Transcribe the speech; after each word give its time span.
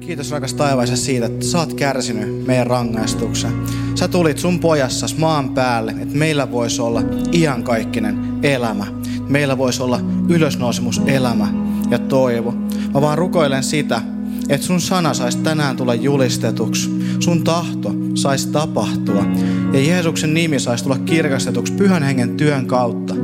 Kiitos 0.00 0.30
rakas 0.30 0.54
taivaisa 0.54 0.96
siitä, 0.96 1.26
että 1.26 1.46
sä 1.46 1.58
oot 1.58 1.74
kärsinyt 1.74 2.46
meidän 2.46 2.66
rangaistuksen. 2.66 3.52
Sä 3.94 4.08
tulit 4.08 4.38
sun 4.38 4.60
pojassas 4.60 5.16
maan 5.18 5.50
päälle, 5.50 5.94
että 6.00 6.16
meillä 6.16 6.52
voisi 6.52 6.82
olla 6.82 7.02
iankaikkinen 7.32 8.18
elämä. 8.42 8.86
Meillä 9.28 9.58
voisi 9.58 9.82
olla 9.82 10.00
ylösnousemus 10.28 11.00
elämä 11.06 11.48
ja 11.90 11.98
toivo. 11.98 12.54
Mä 12.94 13.00
vaan 13.00 13.18
rukoilen 13.18 13.62
sitä, 13.62 14.02
että 14.48 14.66
sun 14.66 14.80
sana 14.80 15.14
saisi 15.14 15.38
tänään 15.38 15.76
tulla 15.76 15.94
julistetuksi. 15.94 16.90
Sun 17.20 17.44
tahto 17.44 17.94
saisi 18.14 18.48
tapahtua. 18.48 19.24
Ja 19.72 19.80
Jeesuksen 19.80 20.34
nimi 20.34 20.60
saisi 20.60 20.84
tulla 20.84 20.98
kirkastetuksi 20.98 21.72
pyhän 21.72 22.02
hengen 22.02 22.36
työn 22.36 22.66
kautta. 22.66 23.14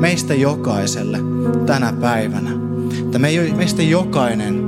Meistä 0.00 0.34
jokaiselle 0.34 1.18
tänä 1.66 1.92
päivänä. 1.92 2.50
Että 3.04 3.18
meistä 3.18 3.82
jokainen 3.82 4.62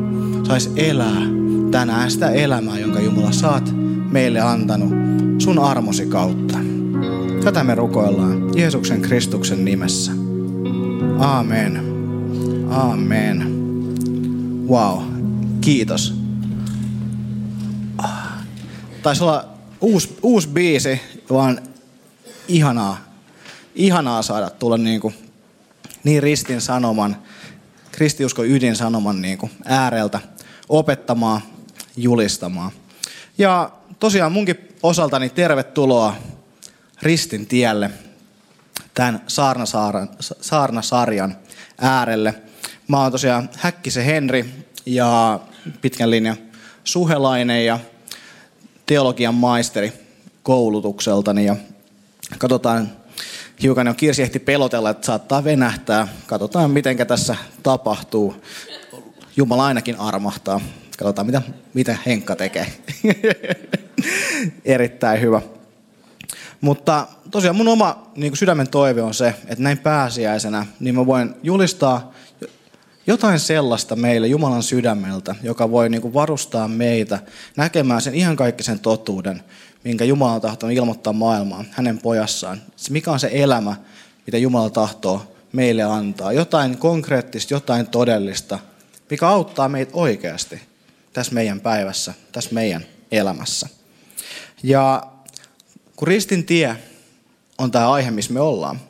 saisi 0.47 0.71
elää 0.77 1.44
tänään 1.75 2.11
sitä 2.11 2.31
elämää, 2.31 2.79
jonka 2.79 3.01
Jumala 3.01 3.33
saat 3.33 3.73
meille 4.11 4.41
antanut 4.41 4.93
sun 5.39 5.59
armosi 5.59 6.07
kautta. 6.07 6.59
Tätä 7.45 7.65
me 7.65 7.75
rukoillaan 7.75 8.59
Jeesuksen 8.59 9.03
Kristuksen 9.03 9.65
nimessä. 9.65 10.13
Amen. 11.19 11.81
Amen. 12.71 13.47
Wow. 14.69 15.03
Kiitos. 15.61 16.15
Taisi 19.03 19.25
olla 19.25 19.49
uusi, 19.81 20.19
uusi 20.23 20.49
biisi, 20.49 21.01
vaan 21.31 21.61
ihanaa, 22.49 22.97
ihanaa 23.75 24.23
saada 24.23 24.51
tulla 24.51 24.79
niin, 24.79 25.01
kuin, 25.01 25.15
niin 26.05 26.23
ristin 26.23 26.61
sanoman, 26.61 27.17
kristiusko 27.93 28.45
ydin 28.45 28.77
sanoman 28.77 29.23
niin 29.23 29.39
kuin 29.39 29.53
ääreltä 29.65 30.21
opettamaan 30.69 31.41
julistamaan. 31.97 32.71
Ja 33.39 33.71
tosiaan 33.99 34.33
munkin 34.33 34.69
osaltani 34.83 35.31
tervetuloa 35.31 36.17
Ristin 37.03 37.47
tielle 37.47 37.91
tämän 38.95 39.23
saarnasarjan 40.41 41.37
äärelle. 41.79 42.35
Mä 42.89 43.03
oon 43.03 43.13
tosiaan 43.13 43.51
Häkkisen 43.57 44.05
Henri 44.05 44.65
ja 44.87 45.41
pitkän 45.81 46.11
linjan 46.11 46.37
suhelainen 46.85 47.67
ja 47.67 47.79
teologian 48.87 49.35
maisteri 49.35 49.93
koulutukseltani. 50.43 51.47
Ja 51.47 51.57
katsotaan, 52.39 52.93
hiukan 53.63 53.87
jo 53.87 53.95
Kirsi 53.95 54.23
ehti 54.23 54.39
pelotella, 54.39 54.91
että 54.91 55.07
saattaa 55.07 55.45
venähtää. 55.45 56.09
Katsotaan, 56.27 56.71
miten 56.71 56.97
tässä 56.97 57.37
tapahtuu. 57.63 58.35
Jumala 59.37 59.67
ainakin 59.67 59.99
armahtaa. 59.99 60.61
Katsotaan, 60.99 61.27
mitä, 61.27 61.43
mitä 61.75 61.97
Henkka 62.07 62.37
tekee. 62.37 62.67
Erittäin 64.65 65.21
hyvä. 65.21 65.43
Mutta 66.61 67.07
tosiaan 67.31 67.57
mun 67.57 67.69
oma 67.69 68.11
niin 68.17 68.31
kuin 68.31 68.39
sydämen 68.39 68.69
toive 68.69 69.03
on 69.03 69.15
se, 69.15 69.35
että 69.47 69.65
näin 69.65 69.79
pääsiäisenä, 69.79 70.67
niin 70.81 70.95
mä 70.95 71.07
voin 71.07 71.35
julistaa 71.43 72.13
jotain 73.07 73.41
sellaista 73.41 73.97
meille 73.97 74.27
Jumalan 74.27 74.63
sydämeltä, 74.63 75.35
joka 75.43 75.71
voi 75.71 75.89
niin 75.89 76.03
kuin 76.03 76.15
varustaa 76.15 76.69
meitä 76.69 77.19
näkemään 77.57 78.03
sen 78.03 78.15
ihan 78.15 78.37
kaikkisen 78.37 78.79
totuuden, 78.79 79.43
minkä 79.85 80.05
Jumala 80.05 80.33
on 80.33 80.41
tahtonut 80.41 80.77
ilmoittaa 80.77 81.13
maailmaan 81.13 81.67
hänen 81.71 81.99
pojassaan. 81.99 82.63
Mikä 82.91 83.13
on 83.13 83.21
se 83.21 83.31
elämä, 83.33 83.77
mitä 84.27 84.39
Jumala 84.39 84.71
tahtoo 84.71 85.37
meille 85.53 85.83
antaa. 85.83 86.33
Jotain 86.33 86.79
konkreettista, 86.79 87.55
jotain 87.55 87.87
todellista, 87.87 88.59
mikä 89.11 89.29
auttaa 89.29 89.69
meitä 89.69 89.93
oikeasti 89.95 90.74
tässä 91.15 91.35
meidän 91.35 91.61
päivässä, 91.61 92.15
tässä 92.33 92.51
meidän 92.53 92.87
elämässä. 93.11 93.69
Ja 94.63 95.07
kun 95.97 96.09
ristin 96.09 96.45
tie 96.45 96.77
on 97.59 97.71
tämä 97.71 97.91
aihe, 97.91 98.11
missä 98.11 98.33
me 98.33 98.41
ollaan, 98.41 98.81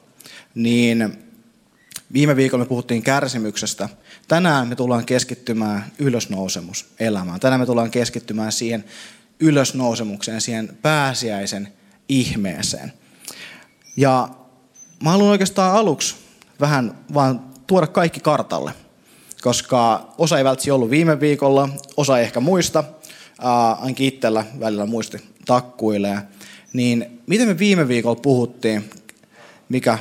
niin 0.54 1.18
viime 2.12 2.36
viikolla 2.36 2.64
me 2.64 2.68
puhuttiin 2.68 3.02
kärsimyksestä. 3.02 3.88
Tänään 4.28 4.68
me 4.68 4.76
tullaan 4.76 5.04
keskittymään 5.04 5.92
ylösnousemus 5.98 6.86
elämään. 7.00 7.40
Tänään 7.40 7.60
me 7.60 7.66
tullaan 7.66 7.90
keskittymään 7.90 8.52
siihen 8.52 8.84
ylösnousemukseen, 9.40 10.40
siihen 10.40 10.78
pääsiäisen 10.82 11.72
ihmeeseen. 12.08 12.92
Ja 13.96 14.28
mä 15.02 15.10
haluan 15.10 15.30
oikeastaan 15.30 15.76
aluksi 15.76 16.16
vähän 16.60 16.98
vaan 17.14 17.44
tuoda 17.66 17.86
kaikki 17.86 18.20
kartalle 18.20 18.83
koska 19.44 20.08
osa 20.18 20.38
ei 20.38 20.44
välttämättä 20.44 20.74
ollut 20.74 20.90
viime 20.90 21.20
viikolla, 21.20 21.68
osa 21.96 22.18
ei 22.18 22.24
ehkä 22.24 22.40
muista, 22.40 22.84
ainakin 23.80 24.06
itsellä 24.06 24.44
välillä 24.60 24.86
muisti 24.86 25.18
takkuilee. 25.46 26.18
Niin 26.72 27.20
miten 27.26 27.48
me 27.48 27.58
viime 27.58 27.88
viikolla 27.88 28.20
puhuttiin, 28.20 28.90
mikä 29.68 29.98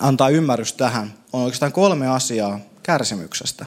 antaa 0.00 0.28
ymmärrys 0.28 0.72
tähän, 0.72 1.14
on 1.32 1.42
oikeastaan 1.42 1.72
kolme 1.72 2.08
asiaa 2.08 2.60
kärsimyksestä. 2.82 3.66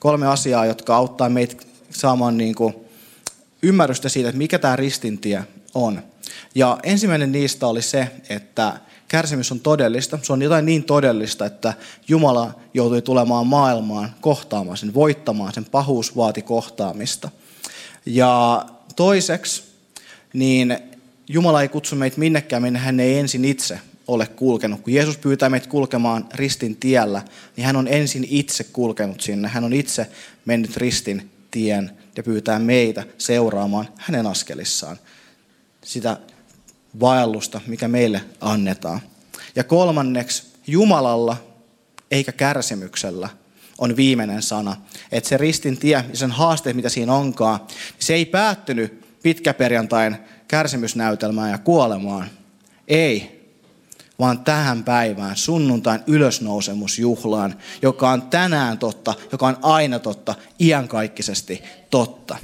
Kolme 0.00 0.26
asiaa, 0.26 0.66
jotka 0.66 0.96
auttaa 0.96 1.28
meitä 1.28 1.56
saamaan 1.90 2.38
niin 2.38 2.54
kuin 2.54 2.74
ymmärrystä 3.62 4.08
siitä, 4.08 4.28
että 4.28 4.38
mikä 4.38 4.58
tämä 4.58 4.76
ristintie 4.76 5.44
on. 5.74 6.02
Ja 6.54 6.78
ensimmäinen 6.82 7.32
niistä 7.32 7.66
oli 7.66 7.82
se, 7.82 8.08
että 8.28 8.80
kärsimys 9.08 9.52
on 9.52 9.60
todellista. 9.60 10.18
Se 10.22 10.32
on 10.32 10.42
jotain 10.42 10.66
niin 10.66 10.84
todellista, 10.84 11.46
että 11.46 11.74
Jumala 12.08 12.54
joutui 12.74 13.02
tulemaan 13.02 13.46
maailmaan 13.46 14.14
kohtaamaan 14.20 14.76
sen, 14.76 14.94
voittamaan 14.94 15.52
sen. 15.52 15.64
Pahuus 15.64 16.16
vaati 16.16 16.42
kohtaamista. 16.42 17.30
Ja 18.06 18.66
toiseksi, 18.96 19.62
niin 20.32 20.78
Jumala 21.28 21.62
ei 21.62 21.68
kutsu 21.68 21.96
meitä 21.96 22.18
minnekään, 22.18 22.62
minne 22.62 22.78
hän 22.78 23.00
ei 23.00 23.18
ensin 23.18 23.44
itse 23.44 23.78
ole 24.06 24.26
kulkenut. 24.26 24.80
Kun 24.80 24.92
Jeesus 24.92 25.18
pyytää 25.18 25.50
meitä 25.50 25.68
kulkemaan 25.68 26.28
ristin 26.34 26.76
tiellä, 26.76 27.22
niin 27.56 27.66
hän 27.66 27.76
on 27.76 27.88
ensin 27.88 28.26
itse 28.30 28.64
kulkenut 28.64 29.20
sinne. 29.20 29.48
Hän 29.48 29.64
on 29.64 29.72
itse 29.72 30.06
mennyt 30.44 30.76
ristin 30.76 31.30
tien 31.50 31.90
ja 32.16 32.22
pyytää 32.22 32.58
meitä 32.58 33.04
seuraamaan 33.18 33.88
hänen 33.96 34.26
askelissaan. 34.26 34.96
Sitä 35.84 36.16
vaellusta, 37.00 37.60
mikä 37.66 37.88
meille 37.88 38.24
annetaan. 38.40 39.00
Ja 39.56 39.64
kolmanneksi, 39.64 40.52
Jumalalla 40.66 41.36
eikä 42.10 42.32
kärsimyksellä 42.32 43.28
on 43.78 43.96
viimeinen 43.96 44.42
sana. 44.42 44.76
Että 45.12 45.28
se 45.28 45.36
ristin 45.36 45.78
tie 45.78 45.90
ja 45.90 46.04
sen 46.12 46.30
haasteet, 46.30 46.76
mitä 46.76 46.88
siinä 46.88 47.14
onkaan, 47.14 47.60
se 47.98 48.14
ei 48.14 48.26
päättynyt 48.26 49.06
pitkäperjantain 49.22 50.16
kärsimysnäytelmään 50.48 51.50
ja 51.50 51.58
kuolemaan. 51.58 52.30
Ei, 52.88 53.42
vaan 54.18 54.44
tähän 54.44 54.84
päivään, 54.84 55.36
sunnuntain 55.36 56.00
ylösnousemusjuhlaan, 56.06 57.54
joka 57.82 58.10
on 58.10 58.22
tänään 58.22 58.78
totta, 58.78 59.14
joka 59.32 59.46
on 59.46 59.56
aina 59.62 59.98
totta, 59.98 60.34
iankaikkisesti 60.60 61.62
totta. 61.90 62.36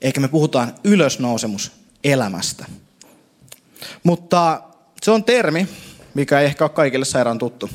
Eikä 0.00 0.20
me 0.20 0.28
puhutaan 0.28 0.74
ylösnousemus 0.84 1.79
elämästä. 2.04 2.64
Mutta 4.02 4.62
se 5.02 5.10
on 5.10 5.24
termi, 5.24 5.68
mikä 6.14 6.40
ei 6.40 6.46
ehkä 6.46 6.64
ole 6.64 6.70
kaikille 6.70 7.04
sairaan 7.04 7.38
tuttu. 7.38 7.70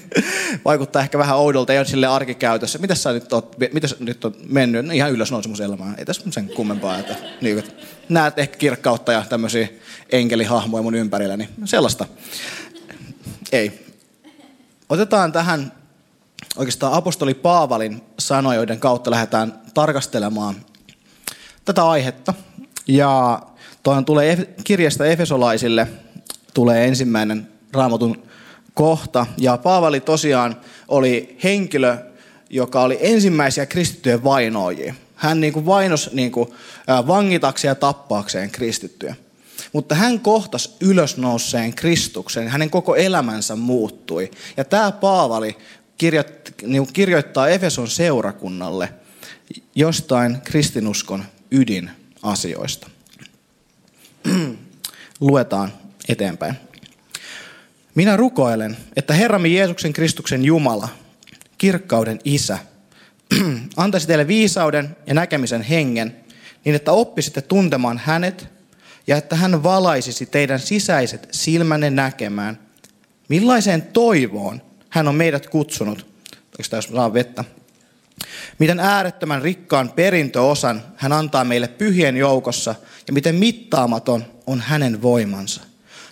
Vaikuttaa 0.64 1.02
ehkä 1.02 1.18
vähän 1.18 1.36
oudolta 1.36 1.72
ja 1.72 1.84
sille 1.84 2.06
arkikäytössä. 2.06 2.78
Mitä 2.78 2.94
sä 2.94 3.12
nyt 3.12 3.32
oot, 3.32 3.56
mitä 3.72 3.88
nyt 3.98 4.24
on 4.24 4.34
mennyt? 4.48 4.86
No 4.86 4.92
ihan 4.92 5.12
ylösnousemuselämään. 5.12 5.94
Ei 5.98 6.04
tässä 6.04 6.22
sen 6.30 6.48
kummempaa. 6.48 6.98
Että, 6.98 7.16
niin, 7.40 7.58
että 7.58 7.72
näet 8.08 8.38
ehkä 8.38 8.56
kirkkautta 8.56 9.12
ja 9.12 9.24
tämmöisiä 9.28 9.68
enkelihahmoja 10.12 10.82
mun 10.82 10.94
ympärilläni. 10.94 11.48
Niin 11.56 11.68
sellaista. 11.68 12.06
Ei. 13.52 13.86
Otetaan 14.88 15.32
tähän 15.32 15.72
oikeastaan 16.56 16.92
apostoli 16.92 17.34
Paavalin 17.34 18.02
sanoja, 18.18 18.56
joiden 18.56 18.80
kautta 18.80 19.10
lähdetään 19.10 19.60
tarkastelemaan 19.74 20.54
tätä 21.64 21.88
aihetta. 21.88 22.34
Ja 22.88 23.42
Tuohon 23.82 24.04
tulee 24.04 24.54
kirjasta 24.64 25.06
Efesolaisille 25.06 25.88
tulee 26.54 26.84
ensimmäinen 26.84 27.48
raamatun 27.72 28.22
kohta. 28.74 29.26
Ja 29.36 29.56
Paavali 29.56 30.00
tosiaan 30.00 30.56
oli 30.88 31.38
henkilö, 31.44 31.96
joka 32.50 32.82
oli 32.82 32.98
ensimmäisiä 33.00 33.66
kristittyjen 33.66 34.24
vainoajia. 34.24 34.94
Hän 35.14 35.40
niin 35.40 35.52
kuin 35.52 35.66
vainos 35.66 36.10
niin 36.12 36.32
kuin, 36.32 36.48
vangitakseen 37.06 37.70
ja 37.70 37.74
tappaakseen 37.74 38.50
kristittyjä. 38.50 39.14
Mutta 39.72 39.94
hän 39.94 40.20
kohtasi 40.20 40.70
ylösnouseen 40.80 41.74
Kristuksen, 41.74 42.48
hänen 42.48 42.70
koko 42.70 42.96
elämänsä 42.96 43.56
muuttui. 43.56 44.30
Ja 44.56 44.64
tämä 44.64 44.92
Paavali 44.92 45.56
niin 46.62 46.92
kirjoittaa 46.92 47.48
Efeson 47.48 47.88
seurakunnalle 47.88 48.88
jostain 49.74 50.40
kristinuskon 50.40 51.24
ydinasioista. 51.50 52.90
Luetaan 55.20 55.72
eteenpäin. 56.08 56.54
Minä 57.94 58.16
rukoilen, 58.16 58.76
että 58.96 59.14
Herramme 59.14 59.48
Jeesuksen 59.48 59.92
Kristuksen 59.92 60.44
Jumala, 60.44 60.88
kirkkauden 61.58 62.18
Isä, 62.24 62.58
antaisi 63.76 64.06
teille 64.06 64.28
viisauden 64.28 64.96
ja 65.06 65.14
näkemisen 65.14 65.62
hengen, 65.62 66.16
niin 66.64 66.74
että 66.74 66.92
oppisitte 66.92 67.42
tuntemaan 67.42 68.00
hänet 68.04 68.48
ja 69.06 69.16
että 69.16 69.36
hän 69.36 69.62
valaisisi 69.62 70.26
teidän 70.26 70.60
sisäiset 70.60 71.28
silmänne 71.30 71.90
näkemään, 71.90 72.58
millaiseen 73.28 73.82
toivoon 73.82 74.62
hän 74.88 75.08
on 75.08 75.14
meidät 75.14 75.46
kutsunut. 75.46 76.06
Eikö 76.58 76.68
tässä 76.70 76.92
saa 76.92 77.12
vettä? 77.12 77.44
Miten 78.58 78.80
äärettömän 78.80 79.42
rikkaan 79.42 79.92
perintöosan 79.92 80.82
hän 80.96 81.12
antaa 81.12 81.44
meille 81.44 81.68
pyhien 81.68 82.16
joukossa 82.16 82.74
ja 83.06 83.12
miten 83.12 83.34
mittaamaton 83.34 84.24
on 84.46 84.60
hänen 84.60 85.02
voimansa, 85.02 85.60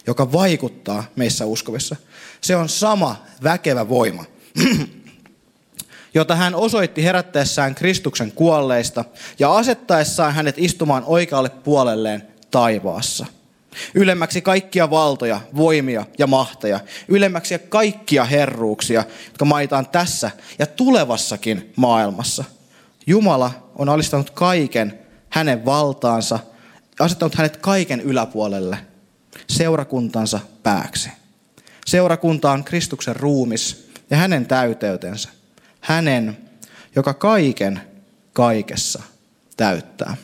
joka 0.07 0.33
vaikuttaa 0.33 1.05
meissä 1.17 1.47
uskovissa. 1.47 1.97
Se 2.41 2.57
on 2.57 2.69
sama 2.69 3.25
väkevä 3.43 3.89
voima, 3.89 4.25
jota 6.15 6.37
hän 6.37 6.55
osoitti 6.55 7.05
herättäessään 7.05 7.75
Kristuksen 7.75 8.33
kuolleista 8.33 9.05
ja 9.39 9.57
asettaessaan 9.57 10.35
hänet 10.35 10.55
istumaan 10.59 11.05
oikealle 11.07 11.51
puolelleen 11.51 12.23
taivaassa. 12.51 13.27
Ylemmäksi 13.95 14.43
kaikkia 14.43 14.91
valtoja, 14.91 15.41
voimia 15.57 16.07
ja 16.19 16.27
mahteja. 16.27 16.81
Ylemmäksi 17.09 17.59
kaikkia 17.59 18.25
herruuksia, 18.25 19.05
jotka 19.27 19.45
mainitaan 19.45 19.89
tässä 19.89 20.31
ja 20.59 20.67
tulevassakin 20.67 21.73
maailmassa. 21.77 22.45
Jumala 23.07 23.71
on 23.75 23.89
alistanut 23.89 24.31
kaiken 24.31 24.99
hänen 25.31 25.65
valtaansa 25.65 26.39
ja 26.99 27.05
asettanut 27.05 27.35
hänet 27.35 27.57
kaiken 27.57 28.01
yläpuolelle 28.01 28.79
seurakuntansa 29.49 30.41
pääksi. 30.63 31.11
Seurakunta 31.87 32.51
on 32.51 32.65
Kristuksen 32.65 33.17
ruumis 33.17 33.91
ja 34.11 34.17
hänen 34.17 34.47
täyteytensä. 34.47 35.29
Hänen, 35.81 36.39
joka 36.97 37.15
kaiken 37.15 37.81
kaikessa 38.33 39.03
täyttää. 39.57 40.17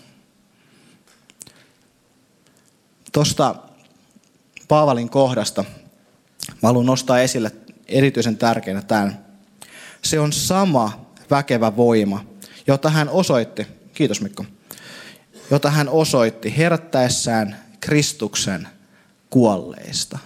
Tuosta 3.12 3.55
Paavalin 4.69 5.11
kohdasta 5.11 5.64
mä 6.62 6.69
haluan 6.69 6.87
nostaa 6.87 7.20
esille 7.20 7.53
erityisen 7.88 8.37
tärkeänä 8.37 8.82
tämän. 8.82 9.25
Se 10.03 10.20
on 10.20 10.32
sama 10.32 11.06
väkevä 11.31 11.76
voima, 11.76 12.25
jota 12.67 12.91
hän 12.91 13.09
osoitti, 13.09 13.67
kiitos 13.94 14.20
Mikko, 14.20 14.44
jota 15.50 15.70
hän 15.70 15.88
osoitti 15.88 16.56
herättäessään 16.56 17.56
Kristuksen 17.81 18.69
kuolleista. 19.31 20.19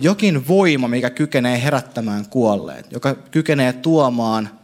Jokin 0.00 0.48
voima, 0.48 0.88
mikä 0.88 1.10
kykenee 1.10 1.62
herättämään 1.62 2.28
kuolleet, 2.28 2.92
joka 2.92 3.14
kykenee 3.14 3.72
tuomaan 3.72 4.60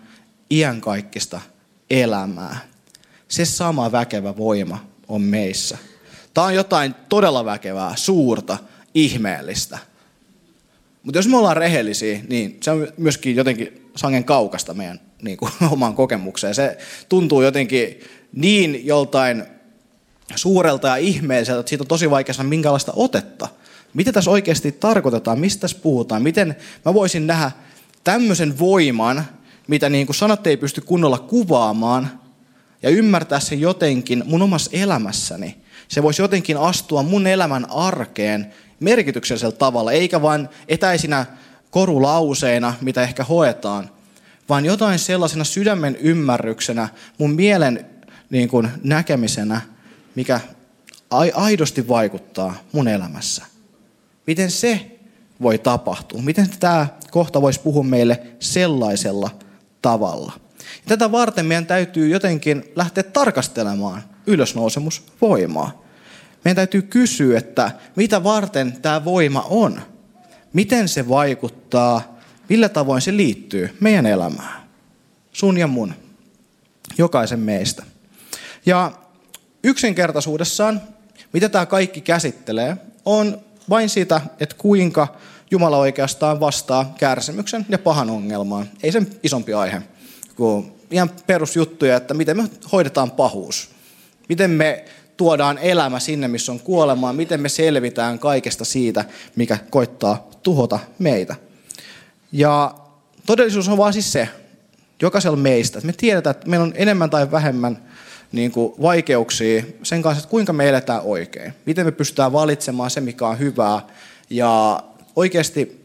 iänkaikkista 0.51 1.41
elämää. 1.91 2.59
Se 3.29 3.45
sama 3.45 3.93
väkevä 3.93 4.37
voima 4.37 4.87
on 5.09 5.23
meissä– 5.23 5.79
Tämä 6.41 6.49
on 6.49 6.55
jotain 6.55 6.95
todella 7.09 7.45
väkevää, 7.45 7.97
suurta, 7.97 8.59
ihmeellistä. 8.95 9.79
Mutta 11.03 11.19
jos 11.19 11.29
me 11.29 11.37
ollaan 11.37 11.57
rehellisiä, 11.57 12.21
niin 12.29 12.59
se 12.63 12.71
on 12.71 12.89
myöskin 12.97 13.37
jotenkin 13.37 13.91
sangen 13.97 14.25
kaukasta 14.25 14.75
meidän 14.75 15.01
niin 15.23 15.37
kuin, 15.37 15.53
omaan 15.73 15.95
kokemukseen. 15.95 16.55
Se 16.55 16.79
tuntuu 17.09 17.43
jotenkin 17.43 18.01
niin 18.33 18.87
joltain 18.87 19.45
suurelta 20.35 20.89
ja 20.89 20.97
ihmeelliseltä, 20.97 21.61
että 21.61 21.71
siitä 21.71 21.85
on 21.85 21.89
tosi 21.89 22.11
vaikea 22.11 22.35
sanoa 22.35 22.49
minkälaista 22.49 22.93
otetta. 22.97 23.49
Mitä 23.95 24.13
tässä 24.13 24.31
oikeasti 24.31 24.73
tarkoitetaan, 24.73 25.41
mistä 25.41 25.61
tässä 25.61 25.79
puhutaan, 25.83 26.23
miten 26.23 26.57
mä 26.85 26.95
voisin 26.95 27.27
nähdä 27.27 27.51
tämmöisen 28.05 28.59
voiman, 28.59 29.25
mitä 29.69 29.89
niin 29.89 30.07
kuin 30.07 30.17
sanat 30.17 30.47
ei 30.47 30.57
pysty 30.57 30.81
kunnolla 30.81 31.19
kuvaamaan, 31.19 32.21
ja 32.83 32.91
ymmärtää 32.91 33.41
sen 33.41 33.61
jotenkin 33.61 34.23
mun 34.27 34.43
omassa 34.43 34.71
elämässäni 34.75 35.57
se 35.91 36.03
voisi 36.03 36.23
jotenkin 36.23 36.57
astua 36.57 37.03
mun 37.03 37.27
elämän 37.27 37.71
arkeen 37.71 38.53
merkityksellisellä 38.81 39.57
tavalla, 39.57 39.93
eikä 39.93 40.23
vain 40.23 40.49
etäisinä 40.69 41.27
korulauseina, 41.71 42.75
mitä 42.81 43.03
ehkä 43.03 43.25
hoetaan, 43.25 43.91
vaan 44.49 44.65
jotain 44.65 44.99
sellaisena 44.99 45.45
sydämen 45.45 45.97
ymmärryksenä, 45.97 46.89
mun 47.19 47.35
mielen 47.35 47.87
niin 48.31 48.49
kuin, 48.49 48.69
näkemisenä, 48.85 49.61
mikä 50.15 50.41
aidosti 51.35 51.89
vaikuttaa 51.89 52.55
mun 52.73 52.89
elämässä. 52.89 53.45
Miten 54.27 54.51
se 54.51 54.99
voi 55.43 55.59
tapahtua? 55.59 56.23
Miten 56.23 56.51
tämä 56.61 56.87
kohta 57.11 57.43
voisi 57.43 57.61
puhua 57.61 57.85
meille 57.85 58.23
sellaisella 58.41 59.31
tavalla? 59.83 60.33
Tätä 60.87 61.13
varten 61.13 61.47
meidän 61.47 61.67
täytyy 61.67 62.09
jotenkin 62.09 62.65
lähteä 62.77 63.03
tarkastelemaan 63.03 64.10
ylösnousemusvoimaa. 64.27 65.83
Meidän 66.45 66.57
täytyy 66.57 66.83
kysyä, 66.83 67.39
että 67.39 67.71
mitä 67.97 68.25
varten 68.25 68.73
tämä 68.83 69.05
voima 69.05 69.47
on. 69.51 69.81
Miten 70.53 70.89
se 70.89 71.09
vaikuttaa, 71.09 72.19
millä 72.49 72.69
tavoin 72.69 73.03
se 73.03 73.17
liittyy 73.17 73.77
meidän 73.81 74.07
elämään. 74.07 74.63
Sun 75.33 75.59
ja 75.59 75.67
mun, 75.67 75.95
jokaisen 76.99 77.41
meistä. 77.41 77.83
Ja 78.67 78.93
yksinkertaisuudessaan, 79.65 80.81
mitä 81.33 81.49
tämä 81.49 81.67
kaikki 81.67 82.01
käsittelee, 82.01 82.77
on 83.05 83.41
vain 83.71 83.89
sitä, 83.89 84.21
että 84.41 84.57
kuinka 84.59 85.17
Jumala 85.51 85.79
oikeastaan 85.79 86.41
vastaa 86.41 86.95
kärsimyksen 86.99 87.67
ja 87.69 87.79
pahan 87.79 88.11
ongelmaan. 88.11 88.67
Ei 88.83 88.93
sen 88.93 89.07
isompi 89.23 89.55
aihe 89.55 89.83
kuin 90.37 90.73
ihan 90.91 91.11
perusjuttuja, 91.27 91.97
että 91.97 92.15
miten 92.15 92.37
me 92.37 92.51
hoidetaan 92.73 93.11
pahuus. 93.11 93.71
Miten 94.31 94.51
me 94.51 94.85
tuodaan 95.17 95.59
elämä 95.59 96.01
sinne, 96.01 96.29
missä 96.29 96.53
on 96.53 96.61
kuolemaa, 96.61 97.13
miten 97.13 97.41
me 97.41 97.49
selvitään 97.49 98.19
kaikesta 98.19 98.65
siitä, 98.65 99.05
mikä 99.37 99.59
koittaa 99.71 100.29
tuhota 100.43 100.79
meitä. 100.99 101.37
Ja 102.33 102.75
todellisuus 103.27 103.69
on 103.69 103.79
vaan 103.79 103.93
siis 103.93 104.13
se, 104.13 104.29
jokaisella 105.03 105.37
meistä, 105.37 105.79
että 105.79 105.87
me 105.87 105.93
tiedetään, 105.93 106.37
että 106.37 106.49
meillä 106.49 106.65
on 106.65 106.73
enemmän 106.77 107.11
tai 107.11 107.31
vähemmän 107.31 107.83
niin 108.33 108.53
kuin 108.53 108.75
vaikeuksia 108.83 109.63
sen 109.83 110.03
kanssa, 110.03 110.19
että 110.19 110.31
kuinka 110.31 110.53
me 110.53 110.69
eletään 110.69 111.03
oikein. 111.03 111.53
Miten 111.67 111.87
me 111.87 111.93
pystytään 111.93 112.33
valitsemaan 112.33 112.91
se, 112.91 113.01
mikä 113.01 113.27
on 113.27 113.39
hyvää 113.39 113.81
ja 114.31 114.83
oikeasti 115.17 115.85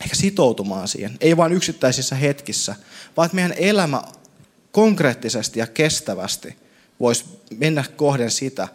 ehkä 0.00 0.16
sitoutumaan 0.16 0.88
siihen. 0.88 1.16
Ei 1.20 1.36
vain 1.36 1.52
yksittäisissä 1.52 2.16
hetkissä, 2.16 2.74
vaan 3.16 3.26
että 3.26 3.34
meidän 3.34 3.54
elämä 3.56 4.02
konkreettisesti 4.72 5.58
ja 5.58 5.66
kestävästi– 5.66 6.56
voisi 7.00 7.24
mennä 7.58 7.84
kohden 7.96 8.30
sitä, 8.30 8.68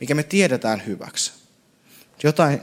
mikä 0.00 0.14
me 0.14 0.22
tiedetään 0.22 0.82
hyväksi. 0.86 1.32
Jotain 2.22 2.60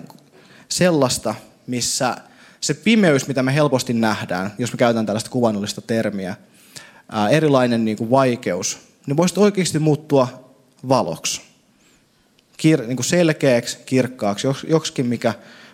sellaista, 0.69 1.35
missä 1.67 2.17
se 2.61 2.73
pimeys, 2.73 3.27
mitä 3.27 3.43
me 3.43 3.55
helposti 3.55 3.93
nähdään, 3.93 4.53
jos 4.57 4.71
me 4.73 4.77
käytetään 4.77 5.05
tällaista 5.05 5.29
kuvannollista 5.29 5.81
termiä, 5.81 6.35
ää, 7.11 7.29
erilainen 7.29 7.85
niin 7.85 7.97
kuin 7.97 8.09
vaikeus, 8.09 8.77
niin 9.07 9.17
voisi 9.17 9.39
oikeasti 9.39 9.79
muuttua 9.79 10.51
valoksi. 10.89 11.41
Kir, 12.57 12.81
niin 12.81 12.97
kuin 12.97 13.05
selkeäksi, 13.05 13.77
kirkkaaksi, 13.85 14.47
joksikin 14.67 15.05
mikä 15.05 15.33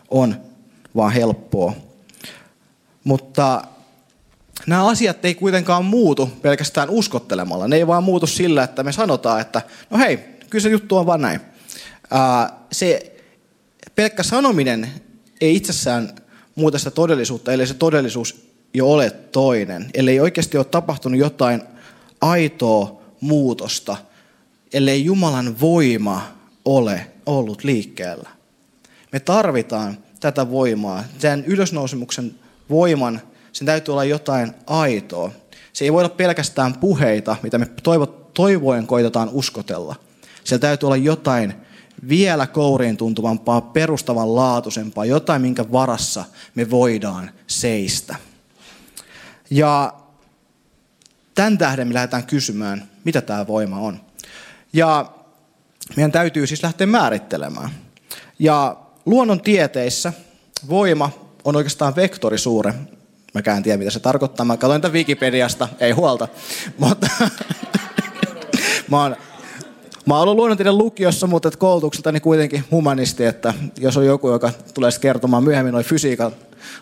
on 0.09 0.41
vaan 0.95 1.11
helppoa. 1.11 1.73
Mutta 3.03 3.63
nämä 4.67 4.87
asiat 4.87 5.25
ei 5.25 5.35
kuitenkaan 5.35 5.85
muutu 5.85 6.29
pelkästään 6.41 6.89
uskottelemalla. 6.89 7.67
Ne 7.67 7.75
ei 7.75 7.87
vaan 7.87 8.03
muutu 8.03 8.27
sillä, 8.27 8.63
että 8.63 8.83
me 8.83 8.91
sanotaan, 8.91 9.41
että 9.41 9.61
no 9.89 9.97
hei, 9.97 10.17
kyllä 10.49 10.63
se 10.63 10.69
juttu 10.69 10.97
on 10.97 11.05
vaan 11.05 11.21
näin. 11.21 11.41
se 12.71 13.15
pelkkä 13.95 14.23
sanominen 14.23 14.89
ei 15.41 15.55
itsessään 15.55 16.09
muuta 16.55 16.77
sitä 16.77 16.91
todellisuutta, 16.91 17.53
ellei 17.53 17.67
se 17.67 17.73
todellisuus 17.73 18.47
jo 18.73 18.91
ole 18.91 19.09
toinen. 19.09 19.89
Ellei 19.93 20.19
oikeasti 20.19 20.57
ole 20.57 20.65
tapahtunut 20.65 21.19
jotain 21.19 21.61
aitoa 22.21 23.01
muutosta, 23.21 23.97
ellei 24.73 25.05
Jumalan 25.05 25.59
voima 25.59 26.27
ole 26.65 27.07
ollut 27.25 27.63
liikkeellä. 27.63 28.29
Me 29.11 29.19
tarvitaan 29.19 29.97
tätä 30.19 30.49
voimaa, 30.49 31.03
sen 31.19 31.45
ylösnousemuksen 31.45 32.35
voiman 32.69 33.21
sen 33.53 33.65
täytyy 33.65 33.91
olla 33.91 34.03
jotain 34.03 34.53
aitoa. 34.67 35.31
Se 35.73 35.85
ei 35.85 35.93
voi 35.93 36.03
olla 36.03 36.15
pelkästään 36.15 36.73
puheita, 36.73 37.35
mitä 37.43 37.57
me 37.57 37.67
toivoen 38.33 38.87
koitetaan 38.87 39.29
uskotella. 39.31 39.95
Siellä 40.43 40.61
täytyy 40.61 40.87
olla 40.87 40.97
jotain 40.97 41.53
vielä 42.09 42.47
kouriin 42.47 42.97
tuntuvampaa, 42.97 43.61
perustavanlaatuisempaa, 43.61 45.05
jotain, 45.05 45.41
minkä 45.41 45.71
varassa 45.71 46.25
me 46.55 46.71
voidaan 46.71 47.31
seistä. 47.47 48.15
Ja 49.49 49.93
tämän 51.35 51.57
tähden 51.57 51.87
me 51.87 51.93
lähdetään 51.93 52.25
kysymään, 52.25 52.89
mitä 53.03 53.21
tämä 53.21 53.47
voima 53.47 53.79
on. 53.79 54.01
Ja 54.73 55.11
meidän 55.95 56.11
täytyy 56.11 56.47
siis 56.47 56.63
lähteä 56.63 56.87
määrittelemään. 56.87 57.69
Ja 58.39 58.77
luonnontieteissä 59.05 60.13
voima 60.69 61.09
on 61.45 61.55
oikeastaan 61.55 61.95
vektorisuure. 61.95 62.73
Mä 63.33 63.55
en 63.57 63.63
tiedä, 63.63 63.77
mitä 63.77 63.91
se 63.91 63.99
tarkoittaa. 63.99 64.45
Mä 64.45 64.57
katsoin 64.57 64.81
tämän 64.81 64.93
Wikipediasta, 64.93 65.67
ei 65.79 65.91
huolta. 65.91 66.27
Mutta 66.77 67.07
mä 68.91 69.01
oon 69.01 69.15
Mä 70.05 70.13
oon 70.13 70.23
ollut 70.23 70.35
luonnontieteen 70.35 70.77
lukiossa, 70.77 71.27
mutta 71.27 71.51
koulutukseltani 71.51 72.19
kuitenkin 72.19 72.63
humanisti, 72.71 73.25
että 73.25 73.53
jos 73.79 73.97
on 73.97 74.05
joku, 74.05 74.29
joka 74.29 74.51
tulee 74.73 74.91
kertomaan 75.01 75.43
myöhemmin 75.43 75.71
noin 75.71 75.85
fysiikan 75.85 76.31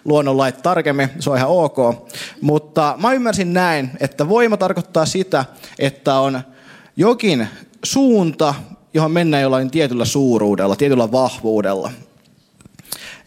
luonnonlait 0.05 0.61
tarkemmin, 0.61 1.09
se 1.19 1.29
on 1.29 1.37
ihan 1.37 1.49
ok. 1.49 1.77
Mutta 2.41 2.95
mä 3.01 3.13
ymmärsin 3.13 3.53
näin, 3.53 3.91
että 3.99 4.29
voima 4.29 4.57
tarkoittaa 4.57 5.05
sitä, 5.05 5.45
että 5.79 6.15
on 6.15 6.41
jokin 6.95 7.47
suunta, 7.83 8.53
johon 8.93 9.11
mennään 9.11 9.43
jollain 9.43 9.71
tietyllä 9.71 10.05
suuruudella, 10.05 10.75
tietyllä 10.75 11.11
vahvuudella. 11.11 11.91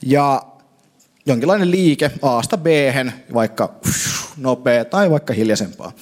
Ja 0.03 0.43
jonkinlainen 1.27 1.71
liike 1.71 2.11
A-sta 2.23 2.59
b 2.59 2.67
vaikka 3.35 3.75
nopea 4.37 4.85
tai 4.85 5.11
vaikka 5.11 5.33
hiljaisempaa. 5.33 5.93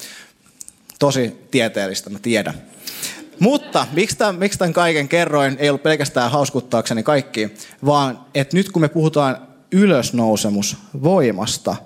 Tosi 0.99 1.39
tieteellistä, 1.51 2.11
mä 2.11 2.19
tiedän. 2.19 2.55
Mutta 3.39 3.87
miksi 3.93 4.17
tämän, 4.17 4.35
miksi 4.35 4.59
tämän 4.59 4.73
kaiken 4.73 5.09
kerroin 5.09 5.57
ei 5.59 5.69
ollut 5.69 5.83
pelkästään 5.83 6.31
hauskuttaakseni 6.31 7.03
kaikki, 7.03 7.55
vaan 7.85 8.19
että 8.35 8.57
nyt 8.57 8.73
kun 8.73 8.83
me 8.83 8.89
puhutaan 8.89 9.49
ylösnousemusvoimasta, 9.73 11.77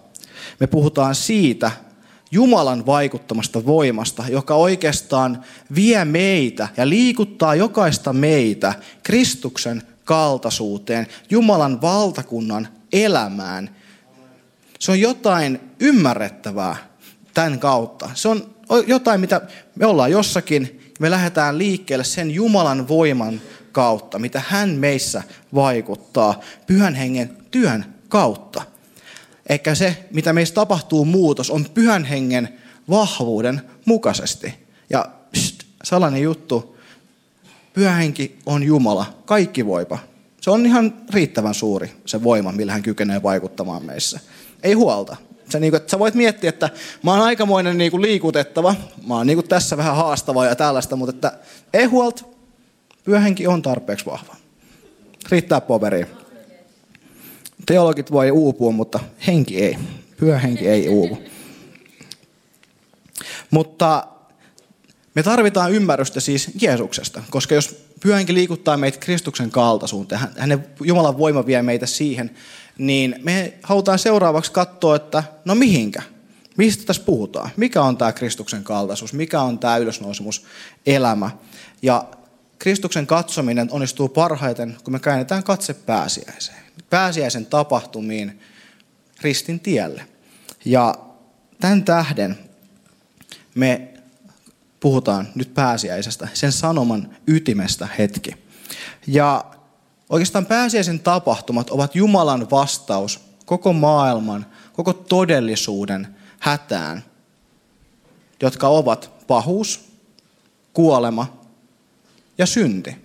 me 0.60 0.66
puhutaan 0.66 1.14
siitä 1.14 1.70
Jumalan 2.30 2.86
vaikuttamasta 2.86 3.66
voimasta, 3.66 4.24
joka 4.28 4.54
oikeastaan 4.54 5.44
vie 5.74 6.04
meitä 6.04 6.68
ja 6.76 6.88
liikuttaa 6.88 7.54
jokaista 7.54 8.12
meitä 8.12 8.74
Kristuksen 9.02 9.82
kaltaisuuteen, 10.04 11.06
Jumalan 11.30 11.80
valtakunnan 11.80 12.68
elämään. 12.92 13.76
Se 14.78 14.92
on 14.92 15.00
jotain 15.00 15.60
ymmärrettävää 15.80 16.76
tämän 17.34 17.58
kautta. 17.58 18.10
Se 18.14 18.28
on 18.28 18.54
jotain, 18.86 19.20
mitä 19.20 19.40
me 19.74 19.86
ollaan 19.86 20.10
jossakin, 20.10 20.92
me 21.00 21.10
lähdetään 21.10 21.58
liikkeelle 21.58 22.04
sen 22.04 22.30
Jumalan 22.30 22.88
voiman 22.88 23.40
kautta, 23.72 24.18
mitä 24.18 24.42
hän 24.48 24.70
meissä 24.70 25.22
vaikuttaa 25.54 26.40
pyhän 26.66 26.94
hengen 26.94 27.36
työn 27.50 27.94
kautta. 28.08 28.62
Eikä 29.48 29.74
se, 29.74 30.04
mitä 30.10 30.32
meissä 30.32 30.54
tapahtuu 30.54 31.04
muutos, 31.04 31.50
on 31.50 31.66
pyhän 31.74 32.04
hengen 32.04 32.48
vahvuuden 32.90 33.62
mukaisesti. 33.84 34.54
Ja 34.90 35.08
pst, 35.32 35.62
salainen 35.84 36.22
juttu, 36.22 36.76
pyhä 37.72 37.92
henki 37.92 38.38
on 38.46 38.62
Jumala, 38.62 39.22
kaikki 39.24 39.66
voipa. 39.66 39.98
Se 40.46 40.50
on 40.50 40.66
ihan 40.66 40.94
riittävän 41.10 41.54
suuri 41.54 41.90
se 42.04 42.22
voima, 42.22 42.52
millä 42.52 42.72
hän 42.72 42.82
kykenee 42.82 43.22
vaikuttamaan 43.22 43.84
meissä. 43.84 44.20
Ei 44.62 44.72
huolta. 44.72 45.16
Sä, 45.52 45.60
niin 45.60 45.72
kuin, 45.72 45.80
että 45.80 45.90
sä 45.90 45.98
voit 45.98 46.14
miettiä, 46.14 46.48
että 46.48 46.70
mä 47.02 47.10
oon 47.10 47.20
aikamoinen 47.20 47.78
niin 47.78 47.90
kuin 47.90 48.02
liikutettava, 48.02 48.74
mä 49.06 49.14
oon 49.14 49.26
niin 49.26 49.36
kuin 49.36 49.48
tässä 49.48 49.76
vähän 49.76 49.96
haastava 49.96 50.46
ja 50.46 50.56
tällaista, 50.56 50.96
mutta 50.96 51.14
että 51.14 51.38
ei 51.72 51.84
huolta, 51.84 52.24
pyöhenki 53.04 53.46
on 53.46 53.62
tarpeeksi 53.62 54.06
vahva. 54.06 54.36
Riittää 55.30 55.60
poveri. 55.60 56.06
Teologit 57.66 58.12
voi 58.12 58.30
uupua, 58.30 58.72
mutta 58.72 59.00
henki 59.26 59.62
ei. 59.62 59.78
Pyöhenki 60.16 60.68
ei 60.68 60.88
uuvu. 60.88 61.18
Mutta 63.50 64.06
me 65.14 65.22
tarvitaan 65.22 65.72
ymmärrystä 65.72 66.20
siis 66.20 66.50
Jeesuksesta, 66.60 67.22
koska 67.30 67.54
jos 67.54 67.85
pyhänkin 68.00 68.34
liikuttaa 68.34 68.76
meitä 68.76 68.98
Kristuksen 68.98 69.50
kaltaisuuteen, 69.50 70.20
hänen 70.38 70.66
Jumalan 70.84 71.18
voima 71.18 71.46
vie 71.46 71.62
meitä 71.62 71.86
siihen, 71.86 72.30
niin 72.78 73.16
me 73.22 73.54
halutaan 73.62 73.98
seuraavaksi 73.98 74.52
katsoa, 74.52 74.96
että 74.96 75.22
no 75.44 75.54
mihinkä? 75.54 76.02
Mistä 76.56 76.84
tässä 76.84 77.02
puhutaan? 77.02 77.50
Mikä 77.56 77.82
on 77.82 77.96
tämä 77.96 78.12
Kristuksen 78.12 78.64
kaltaisuus? 78.64 79.12
Mikä 79.12 79.40
on 79.40 79.58
tämä 79.58 79.76
ylösnousemus 79.76 80.44
elämä? 80.86 81.30
Ja 81.82 82.04
Kristuksen 82.58 83.06
katsominen 83.06 83.68
onnistuu 83.70 84.08
parhaiten, 84.08 84.76
kun 84.84 84.92
me 84.92 84.98
käännetään 84.98 85.42
katse 85.42 85.74
pääsiäiseen. 85.74 86.58
Pääsiäisen 86.90 87.46
tapahtumiin 87.46 88.40
ristin 89.20 89.60
tielle. 89.60 90.06
Ja 90.64 90.94
tämän 91.60 91.84
tähden 91.84 92.38
me 93.54 93.95
puhutaan 94.80 95.28
nyt 95.34 95.54
pääsiäisestä, 95.54 96.28
sen 96.34 96.52
sanoman 96.52 97.16
ytimestä 97.26 97.88
hetki. 97.98 98.34
Ja 99.06 99.44
Oikeastaan 100.10 100.46
pääsiäisen 100.46 101.00
tapahtumat 101.00 101.70
ovat 101.70 101.94
Jumalan 101.94 102.50
vastaus 102.50 103.20
koko 103.46 103.72
maailman, 103.72 104.46
koko 104.72 104.92
todellisuuden 104.92 106.16
hätään, 106.40 107.04
jotka 108.42 108.68
ovat 108.68 109.10
pahuus, 109.26 109.80
kuolema 110.72 111.42
ja 112.38 112.46
synti. 112.46 112.96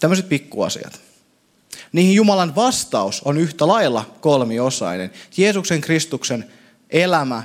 Tämmöiset 0.00 0.28
pikkuasiat. 0.28 1.00
Niihin 1.92 2.14
Jumalan 2.14 2.54
vastaus 2.54 3.22
on 3.24 3.38
yhtä 3.38 3.66
lailla 3.66 4.10
kolmiosainen. 4.20 5.10
Jeesuksen 5.36 5.80
Kristuksen 5.80 6.50
elämä, 6.90 7.42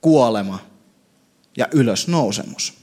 kuolema 0.00 0.58
ja 1.56 1.68
ylösnousemus. 1.72 2.74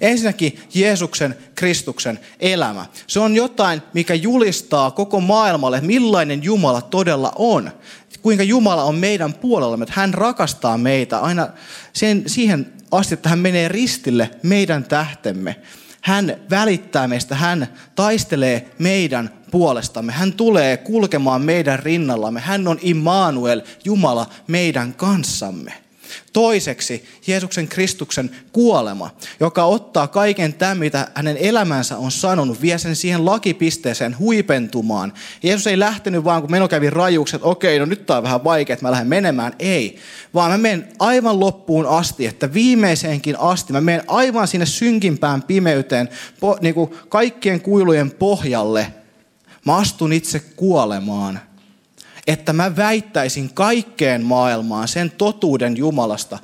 Ensinnäkin 0.00 0.60
Jeesuksen, 0.74 1.36
Kristuksen 1.54 2.20
elämä. 2.40 2.86
Se 3.06 3.20
on 3.20 3.34
jotain, 3.34 3.82
mikä 3.94 4.14
julistaa 4.14 4.90
koko 4.90 5.20
maailmalle, 5.20 5.80
millainen 5.80 6.42
Jumala 6.42 6.82
todella 6.82 7.32
on. 7.36 7.72
Kuinka 8.22 8.42
Jumala 8.42 8.84
on 8.84 8.94
meidän 8.94 9.34
puolellamme, 9.34 9.82
että 9.82 10.00
hän 10.00 10.14
rakastaa 10.14 10.78
meitä 10.78 11.18
aina 11.18 11.48
sen, 11.92 12.22
siihen 12.26 12.72
asti, 12.90 13.14
että 13.14 13.28
hän 13.28 13.38
menee 13.38 13.68
ristille 13.68 14.30
meidän 14.42 14.84
tähtemme. 14.84 15.56
Hän 16.00 16.36
välittää 16.50 17.08
meistä, 17.08 17.34
hän 17.34 17.68
taistelee 17.94 18.70
meidän 18.78 19.30
puolestamme. 19.50 20.12
Hän 20.12 20.32
tulee 20.32 20.76
kulkemaan 20.76 21.42
meidän 21.42 21.78
rinnallamme. 21.78 22.40
Hän 22.40 22.68
on 22.68 22.78
Immanuel, 22.82 23.60
Jumala 23.84 24.26
meidän 24.46 24.94
kanssamme. 24.94 25.81
Toiseksi 26.32 27.04
Jeesuksen 27.26 27.68
Kristuksen 27.68 28.30
kuolema, 28.52 29.10
joka 29.40 29.64
ottaa 29.64 30.08
kaiken 30.08 30.54
tämän, 30.54 30.78
mitä 30.78 31.08
hänen 31.14 31.36
elämänsä 31.36 31.96
on 31.96 32.10
sanonut, 32.10 32.62
vie 32.62 32.78
sen 32.78 32.96
siihen 32.96 33.24
lakipisteeseen 33.24 34.18
huipentumaan. 34.18 35.12
Jeesus 35.42 35.66
ei 35.66 35.78
lähtenyt 35.78 36.24
vaan, 36.24 36.42
kun 36.42 36.50
meno 36.50 36.68
kävi 36.68 36.90
rajuukset, 36.90 37.34
että 37.34 37.48
okei, 37.48 37.78
no 37.78 37.84
nyt 37.84 38.06
tämä 38.06 38.16
on 38.16 38.22
vähän 38.22 38.44
vaikea, 38.44 38.74
että 38.74 38.86
mä 38.86 38.90
lähden 38.90 39.08
menemään. 39.08 39.52
Ei, 39.58 39.98
vaan 40.34 40.50
mä 40.50 40.58
menen 40.58 40.88
aivan 40.98 41.40
loppuun 41.40 41.86
asti, 41.86 42.26
että 42.26 42.52
viimeiseenkin 42.52 43.38
asti, 43.38 43.72
mä 43.72 43.80
menen 43.80 44.04
aivan 44.06 44.48
sinne 44.48 44.66
synkimpään 44.66 45.42
pimeyteen, 45.42 46.08
niin 46.60 46.74
kuin 46.74 46.90
kaikkien 47.08 47.60
kuilujen 47.60 48.10
pohjalle. 48.10 48.92
Mä 49.66 49.76
astun 49.76 50.12
itse 50.12 50.40
kuolemaan– 50.40 51.40
että 52.26 52.52
mä 52.52 52.76
väittäisin 52.76 53.54
kaikkeen 53.54 54.22
maailmaan 54.22 54.88
sen 54.88 55.10
totuuden 55.10 55.76
Jumalasta, 55.76 56.38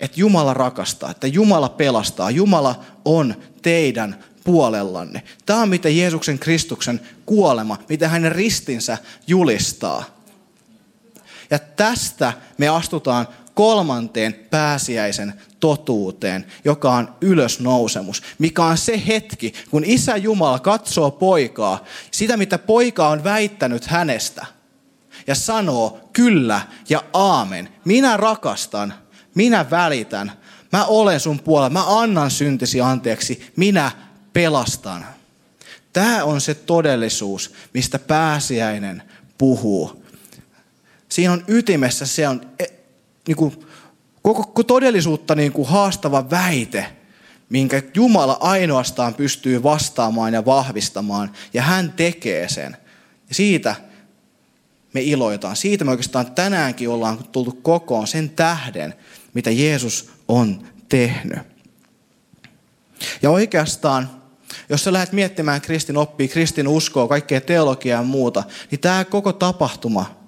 että 0.00 0.20
Jumala 0.20 0.54
rakastaa, 0.54 1.10
että 1.10 1.26
Jumala 1.26 1.68
pelastaa, 1.68 2.30
Jumala 2.30 2.84
on 3.04 3.34
teidän 3.62 4.24
puolellanne. 4.44 5.22
Tämä 5.46 5.62
on 5.62 5.68
mitä 5.68 5.88
Jeesuksen 5.88 6.38
Kristuksen 6.38 7.00
kuolema, 7.26 7.78
mitä 7.88 8.08
hänen 8.08 8.32
ristinsä 8.32 8.98
julistaa. 9.26 10.04
Ja 11.50 11.58
tästä 11.58 12.32
me 12.58 12.68
astutaan 12.68 13.28
kolmanteen 13.54 14.34
pääsiäisen 14.34 15.34
totuuteen, 15.60 16.46
joka 16.64 16.92
on 16.92 17.14
ylösnousemus, 17.20 18.22
mikä 18.38 18.64
on 18.64 18.78
se 18.78 19.02
hetki, 19.06 19.52
kun 19.70 19.84
Isä 19.84 20.16
Jumala 20.16 20.58
katsoo 20.58 21.10
poikaa, 21.10 21.84
sitä 22.10 22.36
mitä 22.36 22.58
poika 22.58 23.08
on 23.08 23.24
väittänyt 23.24 23.86
hänestä– 23.86 24.46
ja 25.26 25.34
sanoo 25.34 26.08
kyllä 26.12 26.60
ja 26.88 27.02
aamen. 27.12 27.68
Minä 27.84 28.16
rakastan, 28.16 28.94
minä 29.34 29.70
välitän, 29.70 30.32
mä 30.72 30.84
olen 30.84 31.20
sun 31.20 31.40
puolella, 31.40 31.70
mä 31.70 32.00
annan 32.00 32.30
syntisi 32.30 32.80
anteeksi, 32.80 33.52
minä 33.56 33.90
pelastan. 34.32 35.06
Tämä 35.92 36.24
on 36.24 36.40
se 36.40 36.54
todellisuus, 36.54 37.52
mistä 37.74 37.98
pääsiäinen 37.98 39.02
puhuu. 39.38 40.04
Siinä 41.08 41.32
on 41.32 41.44
ytimessä, 41.48 42.06
se 42.06 42.28
on 42.28 42.40
e, 42.58 42.64
niin 43.26 43.36
kuin 43.36 43.66
koko 44.22 44.62
todellisuutta 44.62 45.34
niin 45.34 45.52
kuin 45.52 45.68
haastava 45.68 46.30
väite, 46.30 46.86
minkä 47.48 47.82
Jumala 47.94 48.36
ainoastaan 48.40 49.14
pystyy 49.14 49.62
vastaamaan 49.62 50.34
ja 50.34 50.44
vahvistamaan, 50.44 51.32
ja 51.54 51.62
hän 51.62 51.92
tekee 51.92 52.48
sen. 52.48 52.76
Ja 53.28 53.34
siitä 53.34 53.74
me 54.92 55.00
iloitaan. 55.02 55.56
Siitä 55.56 55.84
me 55.84 55.90
oikeastaan 55.90 56.32
tänäänkin 56.32 56.88
ollaan 56.88 57.24
tultu 57.32 57.58
kokoon 57.62 58.06
sen 58.06 58.30
tähden, 58.30 58.94
mitä 59.34 59.50
Jeesus 59.50 60.10
on 60.28 60.66
tehnyt. 60.88 61.38
Ja 63.22 63.30
oikeastaan, 63.30 64.10
jos 64.68 64.84
sä 64.84 64.92
lähdet 64.92 65.12
miettimään 65.12 65.60
kristin 65.60 65.96
oppia, 65.96 66.28
kristin 66.28 66.68
uskoa, 66.68 67.08
kaikkea 67.08 67.40
teologiaa 67.40 68.00
ja 68.00 68.06
muuta, 68.06 68.44
niin 68.70 68.80
tämä 68.80 69.04
koko 69.04 69.32
tapahtuma, 69.32 70.20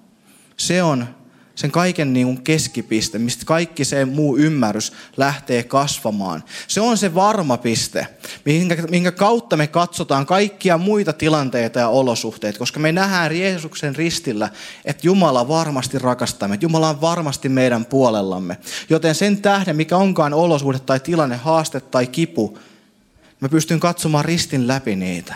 se 0.57 0.83
on 0.83 1.18
sen 1.59 1.71
kaiken 1.71 2.13
niin 2.13 2.27
kuin 2.27 2.41
keskipiste, 2.41 3.19
mistä 3.19 3.45
kaikki 3.45 3.85
se 3.85 4.05
muu 4.05 4.37
ymmärrys 4.37 4.93
lähtee 5.17 5.63
kasvamaan. 5.63 6.43
Se 6.67 6.81
on 6.81 6.97
se 6.97 7.15
varma 7.15 7.57
piste, 7.57 8.07
minkä, 8.45 8.75
minkä 8.89 9.11
kautta 9.11 9.57
me 9.57 9.67
katsotaan 9.67 10.25
kaikkia 10.25 10.77
muita 10.77 11.13
tilanteita 11.13 11.79
ja 11.79 11.87
olosuhteita, 11.87 12.59
koska 12.59 12.79
me 12.79 12.91
nähdään 12.91 13.39
Jeesuksen 13.39 13.95
ristillä, 13.95 14.49
että 14.85 15.07
Jumala 15.07 15.47
varmasti 15.47 15.99
rakastaa 15.99 16.47
meitä, 16.49 16.65
Jumala 16.65 16.89
on 16.89 17.01
varmasti 17.01 17.49
meidän 17.49 17.85
puolellamme. 17.85 18.57
Joten 18.89 19.15
sen 19.15 19.41
tähden, 19.41 19.75
mikä 19.75 19.97
onkaan 19.97 20.33
olosuhde 20.33 20.79
tai 20.79 20.99
tilanne, 20.99 21.35
haaste 21.35 21.79
tai 21.79 22.07
kipu, 22.07 22.57
mä 23.39 23.49
pystyn 23.49 23.79
katsomaan 23.79 24.25
ristin 24.25 24.67
läpi 24.67 24.95
niitä 24.95 25.35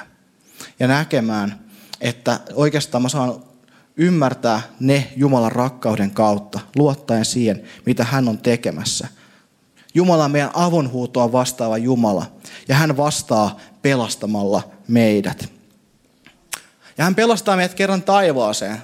ja 0.79 0.87
näkemään, 0.87 1.59
että 2.01 2.39
oikeastaan 2.53 3.01
mä 3.01 3.09
saan 3.09 3.52
ymmärtää 3.97 4.61
ne 4.79 5.13
Jumalan 5.15 5.51
rakkauden 5.51 6.11
kautta, 6.11 6.59
luottaen 6.75 7.25
siihen, 7.25 7.63
mitä 7.85 8.03
hän 8.03 8.27
on 8.27 8.37
tekemässä. 8.37 9.07
Jumala 9.93 10.25
on 10.25 10.31
meidän 10.31 10.51
avonhuutoa 10.53 11.31
vastaava 11.31 11.77
Jumala, 11.77 12.31
ja 12.67 12.75
hän 12.75 12.97
vastaa 12.97 13.59
pelastamalla 13.81 14.71
meidät. 14.87 15.49
Ja 16.97 17.03
hän 17.03 17.15
pelastaa 17.15 17.55
meidät 17.55 17.73
kerran 17.73 18.03
taivaaseen, 18.03 18.77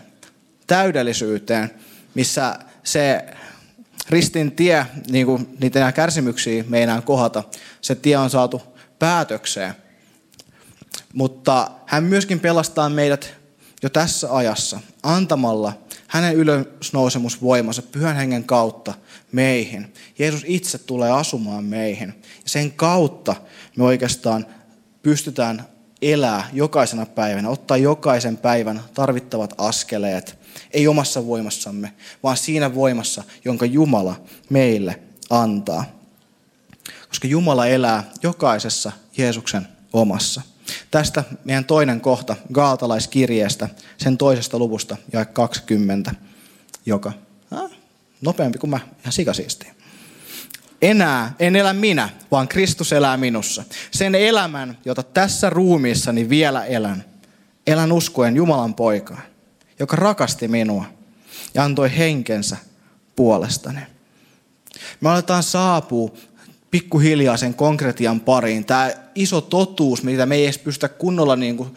täydellisyyteen, 0.67 1.71
missä 2.15 2.59
se 2.83 3.25
ristin 4.09 4.51
tie, 4.51 4.85
niin 5.09 5.25
kuin 5.25 5.57
niitä 5.59 5.91
kärsimyksiä 5.91 6.63
meinaan 6.67 7.03
kohata, 7.03 7.43
se 7.81 7.95
tie 7.95 8.17
on 8.17 8.29
saatu 8.29 8.61
päätökseen. 8.99 9.73
Mutta 11.13 11.71
hän 11.85 12.03
myöskin 12.03 12.39
pelastaa 12.39 12.89
meidät 12.89 13.38
jo 13.83 13.89
tässä 13.89 14.35
ajassa 14.35 14.79
antamalla 15.03 15.73
hänen 16.07 16.35
ylösnousemusvoimansa 16.35 17.81
pyhän 17.81 18.15
hengen 18.15 18.43
kautta 18.43 18.93
meihin. 19.31 19.93
Jeesus 20.19 20.43
itse 20.47 20.77
tulee 20.77 21.11
asumaan 21.11 21.63
meihin. 21.63 22.07
Ja 22.43 22.49
sen 22.49 22.71
kautta 22.71 23.35
me 23.77 23.83
oikeastaan 23.83 24.45
pystytään 25.03 25.65
elää 26.01 26.49
jokaisena 26.53 27.05
päivänä, 27.05 27.49
ottaa 27.49 27.77
jokaisen 27.77 28.37
päivän 28.37 28.81
tarvittavat 28.93 29.53
askeleet, 29.57 30.39
ei 30.71 30.87
omassa 30.87 31.25
voimassamme, 31.25 31.93
vaan 32.23 32.37
siinä 32.37 32.75
voimassa, 32.75 33.23
jonka 33.45 33.65
Jumala 33.65 34.21
meille 34.49 34.99
antaa. 35.29 35.85
Koska 37.07 37.27
Jumala 37.27 37.67
elää 37.67 38.03
jokaisessa 38.23 38.91
Jeesuksen 39.17 39.67
omassa. 39.93 40.41
Tästä 40.91 41.23
meidän 41.43 41.65
toinen 41.65 42.01
kohta 42.01 42.35
Gaaltalaiskirjeestä, 42.53 43.69
sen 43.97 44.17
toisesta 44.17 44.59
luvusta, 44.59 44.97
ja 45.13 45.25
20, 45.25 46.15
joka 46.85 47.13
äh, 47.53 47.71
nopeampi 48.21 48.57
kuin 48.59 48.69
mä, 48.69 48.79
ihan 48.99 49.11
sikasiisti. 49.11 49.67
Enää 50.81 51.33
en 51.39 51.55
elä 51.55 51.73
minä, 51.73 52.09
vaan 52.31 52.47
Kristus 52.47 52.93
elää 52.93 53.17
minussa. 53.17 53.63
Sen 53.91 54.15
elämän, 54.15 54.77
jota 54.85 55.03
tässä 55.03 55.49
ruumiissani 55.49 56.29
vielä 56.29 56.65
elän, 56.65 57.03
elän 57.67 57.91
uskoen 57.91 58.35
Jumalan 58.35 58.73
poikaan, 58.73 59.21
joka 59.79 59.95
rakasti 59.95 60.47
minua 60.47 60.85
ja 61.53 61.63
antoi 61.63 61.97
henkensä 61.97 62.57
puolestani. 63.15 63.79
Me 65.01 65.09
aletaan 65.09 65.43
saapua 65.43 66.11
pikkuhiljaa 66.71 67.37
sen 67.37 67.53
konkretian 67.53 68.19
pariin. 68.19 68.65
Tämä 68.65 68.91
iso 69.15 69.41
totuus, 69.41 70.03
mitä 70.03 70.25
me 70.25 70.35
ei 70.35 70.43
edes 70.43 70.57
pystytä 70.57 70.89
kunnolla 70.89 71.35
niin 71.35 71.57
kuin 71.57 71.75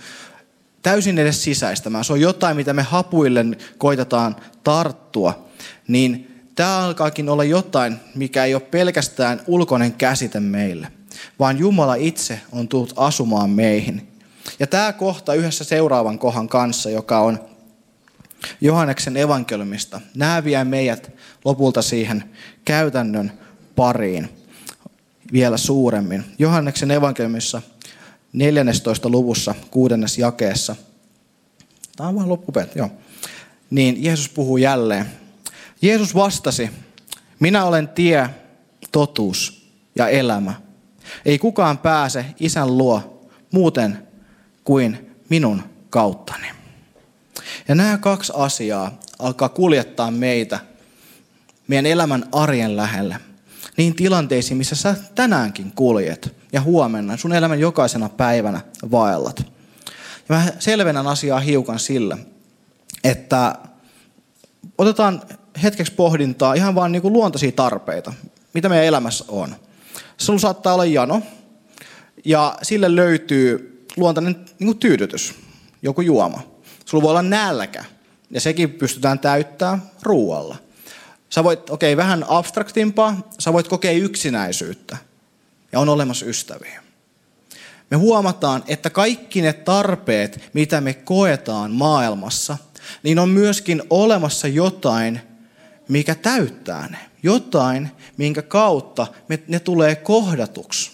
täysin 0.83 1.19
edes 1.19 1.45
sisäistämään. 1.45 2.05
Se 2.05 2.13
on 2.13 2.21
jotain, 2.21 2.57
mitä 2.57 2.73
me 2.73 2.83
hapuille 2.83 3.45
koitetaan 3.79 4.37
tarttua. 4.65 5.49
Niin 5.89 6.43
tämä 6.55 6.79
alkaakin 6.79 7.29
olla 7.29 7.45
jotain, 7.45 7.97
mikä 8.15 8.45
ei 8.45 8.55
ole 8.55 8.63
pelkästään 8.63 9.41
ulkoinen 9.47 9.93
käsite 9.93 10.41
meille, 10.41 10.89
vaan 11.39 11.59
Jumala 11.59 11.95
itse 11.95 12.41
on 12.53 12.69
tullut 12.69 12.93
asumaan 12.97 13.51
meihin. 13.51 14.09
Ja 14.59 14.67
tämä 14.67 14.93
kohta 14.93 15.35
yhdessä 15.35 15.65
seuraavan 15.65 16.19
kohan 16.19 16.49
kanssa, 16.49 16.91
joka 16.91 17.19
on 17.19 17.39
Johanneksen 18.61 19.17
evankeliumista, 19.17 20.01
nämä 20.15 20.45
vie 20.45 20.65
meidät 20.65 21.13
lopulta 21.45 21.83
siihen 21.83 22.25
käytännön 22.65 23.33
pariin 23.77 24.42
vielä 25.33 25.57
suuremmin. 25.57 26.25
Johanneksen 26.39 26.91
evankeliumissa 26.91 27.63
14. 28.33 29.09
luvussa, 29.09 29.55
kuudennes 29.71 30.19
jakeessa. 30.19 30.77
Tämä 31.97 32.09
on 32.09 32.17
vain 32.17 32.29
loppupet, 32.29 32.77
joo. 32.77 32.91
Niin 33.71 34.05
Jeesus 34.05 34.29
puhuu 34.29 34.57
jälleen. 34.57 35.07
Jeesus 35.83 36.15
vastasi, 36.15 36.71
minä 37.41 37.65
olen 37.65 37.89
tie, 37.89 38.31
totuus 38.93 39.67
ja 39.97 40.09
elämä. 40.09 40.55
Ei 41.25 41.39
kukaan 41.39 41.79
pääse 41.79 42.25
isän 42.41 42.79
luo 42.79 43.29
muuten 43.53 44.09
kuin 44.65 45.11
minun 45.29 45.63
kauttani. 45.91 46.47
Ja 47.69 47.75
nämä 47.75 47.99
kaksi 47.99 48.33
asiaa 48.37 48.99
alkaa 49.19 49.49
kuljettaa 49.49 50.11
meitä 50.11 50.61
meidän 51.69 51.87
elämän 51.87 52.29
arjen 52.33 52.77
lähelle– 52.77 53.17
niin 53.77 53.95
tilanteisiin, 53.95 54.59
missä 54.59 54.77
sä 54.77 54.97
tänäänkin 55.15 55.73
kuljet 55.77 56.35
ja 56.53 56.61
huomenna, 56.61 57.17
sun 57.17 57.33
elämän 57.33 57.61
jokaisena 57.61 58.09
päivänä 58.09 58.61
vaellat. 58.91 59.47
Ja 60.29 60.37
mä 60.37 60.47
selvennän 60.59 61.07
asiaa 61.07 61.41
hiukan 61.41 61.79
sillä, 61.79 62.19
että 63.05 63.55
otetaan 64.79 65.23
hetkeksi 65.63 65.93
pohdintaa 65.93 66.55
ihan 66.55 66.75
vaan 66.75 66.93
niin 66.93 67.03
kuin 67.03 67.13
luontaisia 67.13 67.53
tarpeita, 67.53 68.13
mitä 68.55 68.69
meidän 68.69 68.87
elämässä 68.87 69.25
on. 69.29 69.57
Sulla 70.17 70.39
saattaa 70.39 70.75
olla 70.75 70.85
jano, 70.85 71.23
ja 72.25 72.57
sille 72.63 72.97
löytyy 72.97 73.87
luontainen 73.97 74.35
niin 74.59 74.67
kuin 74.67 74.79
tyydytys, 74.79 75.35
joku 75.83 76.01
juoma. 76.01 76.43
Sulla 76.85 77.03
voi 77.03 77.11
olla 77.11 77.23
nälkä, 77.23 77.85
ja 78.31 78.41
sekin 78.41 78.71
pystytään 78.71 79.19
täyttämään 79.19 79.83
ruualla. 80.03 80.57
Sä 81.35 81.45
voit, 81.45 81.71
okei, 81.71 81.93
okay, 81.93 82.05
vähän 82.05 82.25
abstraktimpaa, 82.29 83.29
sä 83.39 83.53
voit 83.53 83.69
kokea 83.69 83.93
yksinäisyyttä 83.93 84.97
ja 85.73 85.81
on 85.81 85.89
olemassa 85.89 86.27
ystäviä. 86.27 86.83
Me 87.91 87.97
huomataan, 87.97 88.65
että 88.67 88.91
kaikki 88.91 89.43
ne 89.43 89.53
tarpeet, 89.53 90.51
mitä 90.53 90.81
me 90.81 90.95
koetaan 90.95 91.71
maailmassa, 91.71 92.57
niin 93.03 93.19
on 93.19 93.29
myöskin 93.29 93.83
olemassa 93.91 94.49
jotain, 94.49 95.21
mikä 95.89 96.15
täyttää 96.15 96.89
ne. 96.89 96.99
Jotain, 97.23 97.91
minkä 98.17 98.43
kautta 98.43 99.07
me, 99.29 99.39
ne 99.49 99.61
tulee 99.61 99.95
kohdatuksi. 99.95 100.91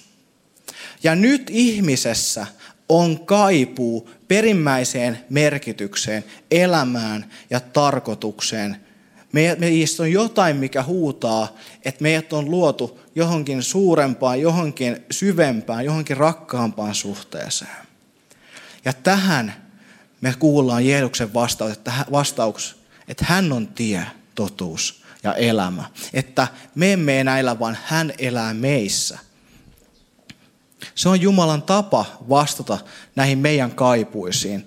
Ja 1.02 1.14
nyt 1.14 1.50
ihmisessä 1.50 2.46
on 2.88 3.26
kaipuu 3.26 4.10
perimmäiseen 4.28 5.18
merkitykseen, 5.30 6.24
elämään 6.50 7.30
ja 7.50 7.60
tarkoitukseen– 7.60 8.76
Meistä 9.32 10.02
on 10.02 10.12
jotain, 10.12 10.56
mikä 10.56 10.82
huutaa, 10.82 11.56
että 11.84 12.02
meidät 12.02 12.32
on 12.32 12.50
luotu 12.50 13.00
johonkin 13.14 13.62
suurempaan, 13.62 14.40
johonkin 14.40 15.04
syvempään, 15.10 15.84
johonkin 15.84 16.16
rakkaampaan 16.16 16.94
suhteeseen. 16.94 17.76
Ja 18.84 18.92
tähän 18.92 19.54
me 20.20 20.34
kuullaan 20.38 20.86
Jeesuksen 20.86 21.34
vastaus, 21.34 21.72
että, 21.72 21.92
että 23.08 23.24
hän 23.28 23.52
on 23.52 23.68
tie, 23.68 24.02
totuus 24.34 25.02
ja 25.22 25.34
elämä. 25.34 25.84
Että 26.12 26.48
me 26.74 26.92
emme 26.92 27.20
enää 27.20 27.38
elä, 27.38 27.58
vaan 27.58 27.78
hän 27.84 28.12
elää 28.18 28.54
meissä. 28.54 29.18
Se 30.94 31.08
on 31.08 31.20
Jumalan 31.20 31.62
tapa 31.62 32.04
vastata 32.28 32.78
näihin 33.16 33.38
meidän 33.38 33.70
kaipuisiin. 33.70 34.64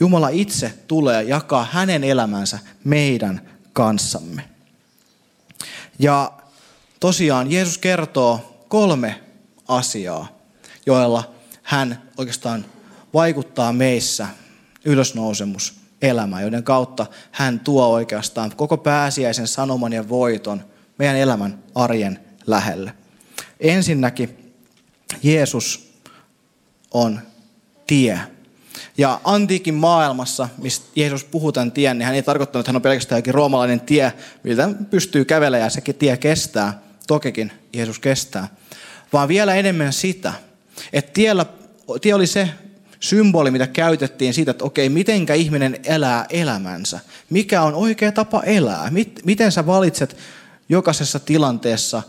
Jumala 0.00 0.28
itse 0.28 0.74
tulee 0.88 1.22
jakaa 1.22 1.68
hänen 1.72 2.04
elämänsä 2.04 2.58
meidän 2.84 3.51
kanssamme. 3.72 4.48
Ja 5.98 6.32
tosiaan 7.00 7.52
Jeesus 7.52 7.78
kertoo 7.78 8.64
kolme 8.68 9.20
asiaa, 9.68 10.38
joilla 10.86 11.34
hän 11.62 12.02
oikeastaan 12.18 12.64
vaikuttaa 13.14 13.72
meissä 13.72 14.26
ylösnousemus 14.84 15.74
elämään, 16.02 16.42
joiden 16.42 16.64
kautta 16.64 17.06
hän 17.30 17.60
tuo 17.60 17.86
oikeastaan 17.86 18.56
koko 18.56 18.76
pääsiäisen 18.76 19.46
sanoman 19.46 19.92
ja 19.92 20.08
voiton 20.08 20.64
meidän 20.98 21.16
elämän 21.16 21.62
arjen 21.74 22.20
lähelle. 22.46 22.94
Ensinnäkin 23.60 24.54
Jeesus 25.22 25.92
on 26.90 27.20
tie. 27.86 28.20
Ja 28.98 29.20
antiikin 29.24 29.74
maailmassa, 29.74 30.48
mistä 30.58 30.86
Jeesus 30.96 31.24
puhuu 31.24 31.52
tämän 31.52 31.72
tien, 31.72 31.98
niin 31.98 32.06
hän 32.06 32.14
ei 32.14 32.22
tarkoittanut, 32.22 32.60
että 32.62 32.68
hän 32.68 32.76
on 32.76 32.82
pelkästään 32.82 33.18
jokin 33.18 33.34
roomalainen 33.34 33.80
tie, 33.80 34.12
miltä 34.42 34.68
pystyy 34.90 35.24
kävelemään 35.24 35.66
ja 35.66 35.70
sekin 35.70 35.94
tie 35.94 36.16
kestää. 36.16 36.82
Tokikin 37.06 37.52
Jeesus 37.72 37.98
kestää. 37.98 38.48
Vaan 39.12 39.28
vielä 39.28 39.54
enemmän 39.54 39.92
sitä, 39.92 40.32
että 40.92 41.12
tiellä, 41.12 41.46
tie 42.00 42.14
oli 42.14 42.26
se 42.26 42.48
symboli, 43.00 43.50
mitä 43.50 43.66
käytettiin 43.66 44.34
siitä, 44.34 44.50
että 44.50 44.64
okei, 44.64 44.88
mitenkä 44.88 45.34
ihminen 45.34 45.78
elää 45.84 46.26
elämänsä. 46.30 47.00
Mikä 47.30 47.62
on 47.62 47.74
oikea 47.74 48.12
tapa 48.12 48.42
elää? 48.42 48.92
Miten 49.24 49.52
sä 49.52 49.66
valitset 49.66 50.16
jokaisessa 50.68 51.18
tilanteessa, 51.18 52.02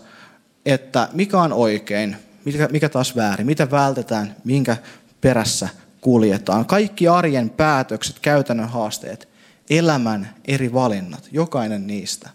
että 0.66 1.10
mikä 1.14 1.42
on 1.42 1.54
oikein, 1.54 2.16
mikä, 2.46 2.68
mikä 2.72 2.90
taas 2.90 3.16
väärin, 3.16 3.46
mitä 3.46 3.72
vältetään, 3.72 4.36
minkä 4.44 4.78
perässä 5.22 5.70
kuljetaan. 6.04 6.66
Kaikki 6.66 7.08
arjen 7.08 7.50
päätökset, 7.50 8.20
käytännön 8.20 8.70
haasteet, 8.70 9.30
elämän 9.70 10.36
eri 10.46 10.74
valinnat, 10.74 11.28
jokainen 11.32 11.88
niistä. 11.88 12.30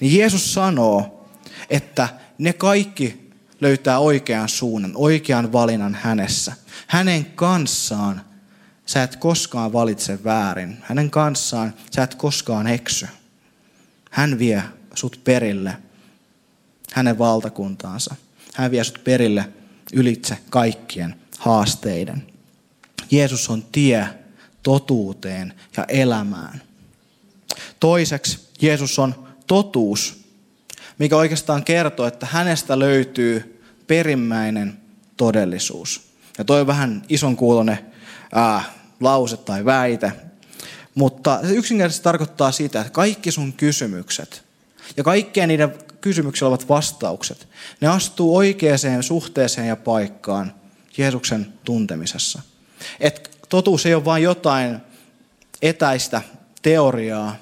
Niin 0.00 0.18
Jeesus 0.18 0.54
sanoo, 0.54 1.28
että 1.70 2.08
ne 2.38 2.52
kaikki 2.52 3.30
löytää 3.60 3.98
oikean 3.98 4.48
suunnan, 4.48 4.92
oikean 4.94 5.52
valinnan 5.52 5.98
hänessä. 6.02 6.52
Hänen 6.86 7.24
kanssaan 7.24 8.22
sä 8.86 9.02
et 9.02 9.16
koskaan 9.16 9.72
valitse 9.72 10.24
väärin. 10.24 10.78
Hänen 10.82 11.10
kanssaan 11.10 11.74
sä 11.90 12.02
et 12.02 12.14
koskaan 12.14 12.66
eksy. 12.66 13.08
Hän 14.10 14.38
vie 14.38 14.62
sut 14.94 15.20
perille 15.24 15.76
hänen 16.92 17.18
valtakuntaansa. 17.18 18.14
Hän 18.54 18.70
vie 18.70 18.84
sut 18.84 19.04
perille 19.04 19.48
ylitse 19.92 20.38
kaikkien 20.50 21.14
haasteiden. 21.38 22.29
Jeesus 23.10 23.50
on 23.50 23.62
tie 23.72 24.08
totuuteen 24.62 25.54
ja 25.76 25.84
elämään. 25.88 26.62
Toiseksi 27.80 28.48
Jeesus 28.60 28.98
on 28.98 29.28
totuus, 29.46 30.24
mikä 30.98 31.16
oikeastaan 31.16 31.64
kertoo, 31.64 32.06
että 32.06 32.26
hänestä 32.30 32.78
löytyy 32.78 33.64
perimmäinen 33.86 34.78
todellisuus. 35.16 36.00
Ja 36.38 36.44
toi 36.44 36.60
on 36.60 36.66
vähän 36.66 37.02
ison 37.08 37.36
kuulonen 37.36 37.78
ää, 38.32 38.64
lause 39.00 39.36
tai 39.36 39.64
väite, 39.64 40.12
mutta 40.94 41.40
se 41.42 41.54
yksinkertaisesti 41.54 42.04
tarkoittaa 42.04 42.52
sitä, 42.52 42.80
että 42.80 42.92
kaikki 42.92 43.30
sun 43.32 43.52
kysymykset 43.52 44.44
ja 44.96 45.04
kaikkien 45.04 45.48
niiden 45.48 45.74
kysymyksillä 46.00 46.48
ovat 46.48 46.68
vastaukset, 46.68 47.48
ne 47.80 47.88
astuu 47.88 48.36
oikeaan 48.36 49.02
suhteeseen 49.02 49.68
ja 49.68 49.76
paikkaan 49.76 50.54
Jeesuksen 50.98 51.52
tuntemisessa. 51.64 52.42
Et 53.00 53.38
totuus 53.48 53.86
ei 53.86 53.94
ole 53.94 54.04
vain 54.04 54.22
jotain 54.22 54.78
etäistä 55.62 56.22
teoriaa, 56.62 57.36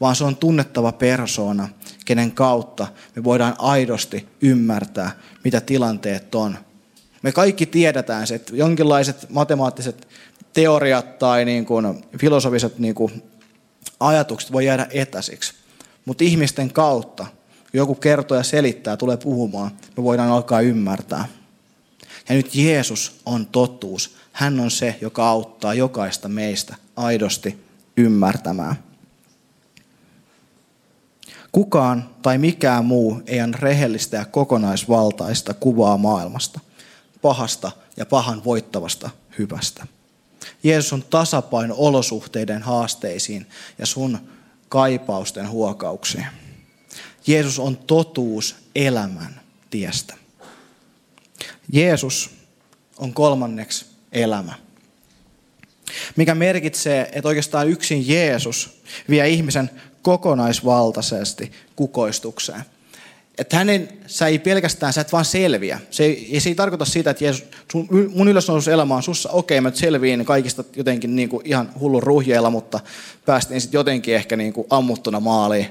vaan 0.00 0.16
se 0.16 0.24
on 0.24 0.36
tunnettava 0.36 0.92
persoona, 0.92 1.68
kenen 2.04 2.32
kautta 2.32 2.86
me 3.16 3.24
voidaan 3.24 3.54
aidosti 3.58 4.28
ymmärtää, 4.40 5.10
mitä 5.44 5.60
tilanteet 5.60 6.34
on. 6.34 6.58
Me 7.22 7.32
kaikki 7.32 7.66
tiedetään 7.66 8.26
se, 8.26 8.34
että 8.34 8.56
jonkinlaiset 8.56 9.26
matemaattiset 9.30 10.08
teoriat 10.52 11.18
tai 11.18 11.44
niin 11.44 11.66
kuin 11.66 12.04
filosofiset 12.18 12.78
niin 12.78 12.94
kuin 12.94 13.22
ajatukset 14.00 14.52
voi 14.52 14.66
jäädä 14.66 14.86
etäisiksi. 14.90 15.54
Mutta 16.04 16.24
ihmisten 16.24 16.72
kautta, 16.72 17.26
joku 17.72 17.94
kertoo 17.94 18.36
ja 18.36 18.42
selittää, 18.42 18.96
tulee 18.96 19.16
puhumaan, 19.16 19.70
me 19.96 20.02
voidaan 20.02 20.30
alkaa 20.30 20.60
ymmärtää. 20.60 21.28
Ja 22.28 22.34
nyt 22.34 22.54
Jeesus 22.54 23.20
on 23.26 23.46
totuus. 23.46 24.16
Hän 24.36 24.60
on 24.60 24.70
se, 24.70 24.98
joka 25.00 25.28
auttaa 25.28 25.74
jokaista 25.74 26.28
meistä 26.28 26.76
aidosti 26.96 27.64
ymmärtämään. 27.96 28.76
Kukaan 31.52 32.10
tai 32.22 32.38
mikään 32.38 32.84
muu 32.84 33.22
ei 33.26 33.42
ole 33.42 33.56
rehellistä 33.58 34.16
ja 34.16 34.24
kokonaisvaltaista 34.24 35.54
kuvaa 35.54 35.96
maailmasta, 35.96 36.60
pahasta 37.22 37.72
ja 37.96 38.06
pahan 38.06 38.44
voittavasta 38.44 39.10
hyvästä. 39.38 39.86
Jeesus 40.62 40.92
on 40.92 41.02
tasapaino 41.02 41.74
olosuhteiden 41.78 42.62
haasteisiin 42.62 43.46
ja 43.78 43.86
sun 43.86 44.18
kaipausten 44.68 45.50
huokauksiin. 45.50 46.26
Jeesus 47.26 47.58
on 47.58 47.76
totuus 47.76 48.56
elämän 48.74 49.40
tiestä. 49.70 50.14
Jeesus 51.72 52.30
on 52.98 53.14
kolmanneksi 53.14 53.95
elämä. 54.12 54.54
Mikä 56.16 56.34
merkitsee, 56.34 57.10
että 57.12 57.28
oikeastaan 57.28 57.68
yksin 57.68 58.08
Jeesus 58.08 58.82
vie 59.10 59.28
ihmisen 59.28 59.70
kokonaisvaltaisesti 60.02 61.52
kukoistukseen. 61.76 62.62
Että 63.38 63.56
hänen, 63.56 63.88
sä 64.06 64.26
ei 64.26 64.38
pelkästään, 64.38 64.92
sä 64.92 65.00
et 65.00 65.12
vaan 65.12 65.24
selviä. 65.24 65.80
Se 65.90 66.04
ei, 66.04 66.40
se 66.40 66.48
ei 66.48 66.54
tarkoita 66.54 66.84
sitä, 66.84 67.10
että 67.10 67.24
Jeesus, 67.24 67.44
sun, 67.72 67.88
mun 68.14 68.28
ylösnoususelämä 68.28 68.96
on 68.96 69.02
sussa, 69.02 69.30
okei, 69.30 69.58
okay, 69.58 69.70
mä 69.70 69.76
selviin 69.76 70.24
kaikista 70.24 70.64
jotenkin 70.76 71.16
niin 71.16 71.28
kuin 71.28 71.46
ihan 71.46 71.70
hullun 71.80 72.02
ruhjeilla, 72.02 72.50
mutta 72.50 72.80
päästiin 73.26 73.60
sitten 73.60 73.78
jotenkin 73.78 74.14
ehkä 74.14 74.36
niin 74.36 74.52
kuin 74.52 74.66
ammuttuna 74.70 75.20
maaliin. 75.20 75.66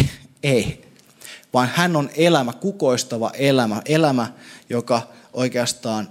ei. 0.42 0.84
Vaan 1.54 1.70
hän 1.74 1.96
on 1.96 2.10
elämä, 2.16 2.52
kukoistava 2.52 3.30
elämä, 3.34 3.82
elämä, 3.84 4.32
joka 4.70 5.02
oikeastaan 5.32 6.08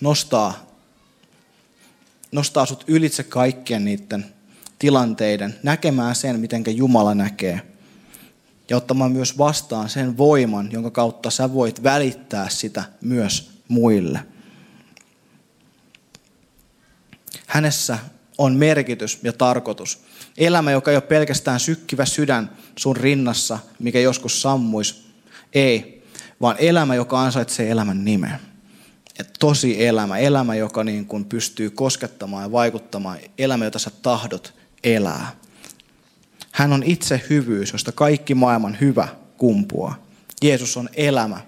nostaa, 0.00 0.66
nostaa 2.32 2.66
sut 2.66 2.84
ylitse 2.86 3.22
kaikkien 3.22 3.84
niiden 3.84 4.26
tilanteiden, 4.78 5.54
näkemään 5.62 6.14
sen, 6.16 6.40
miten 6.40 6.64
Jumala 6.76 7.14
näkee. 7.14 7.60
Ja 8.70 8.76
ottamaan 8.76 9.12
myös 9.12 9.38
vastaan 9.38 9.88
sen 9.88 10.18
voiman, 10.18 10.72
jonka 10.72 10.90
kautta 10.90 11.30
sä 11.30 11.52
voit 11.52 11.82
välittää 11.82 12.48
sitä 12.48 12.84
myös 13.00 13.50
muille. 13.68 14.20
Hänessä 17.46 17.98
on 18.38 18.56
merkitys 18.56 19.18
ja 19.22 19.32
tarkoitus. 19.32 20.02
Elämä, 20.36 20.70
joka 20.70 20.90
ei 20.90 20.96
ole 20.96 21.02
pelkästään 21.02 21.60
sykkivä 21.60 22.04
sydän 22.04 22.50
sun 22.78 22.96
rinnassa, 22.96 23.58
mikä 23.78 24.00
joskus 24.00 24.42
sammuisi. 24.42 25.04
Ei, 25.52 26.04
vaan 26.40 26.56
elämä, 26.58 26.94
joka 26.94 27.22
ansaitsee 27.22 27.70
elämän 27.70 28.04
nimen. 28.04 28.40
Et 29.18 29.30
tosi 29.38 29.86
elämä, 29.86 30.18
elämä, 30.18 30.54
joka 30.54 30.84
niin 30.84 31.06
kuin 31.06 31.24
pystyy 31.24 31.70
koskettamaan 31.70 32.42
ja 32.42 32.52
vaikuttamaan, 32.52 33.18
elämä, 33.38 33.64
jota 33.64 33.78
sä 33.78 33.90
tahdot 34.02 34.54
elää. 34.84 35.36
Hän 36.52 36.72
on 36.72 36.82
itse 36.82 37.22
hyvyys, 37.30 37.72
josta 37.72 37.92
kaikki 37.92 38.34
maailman 38.34 38.76
hyvä 38.80 39.08
kumpuaa. 39.36 40.02
Jeesus 40.42 40.76
on 40.76 40.88
elämä 40.96 41.40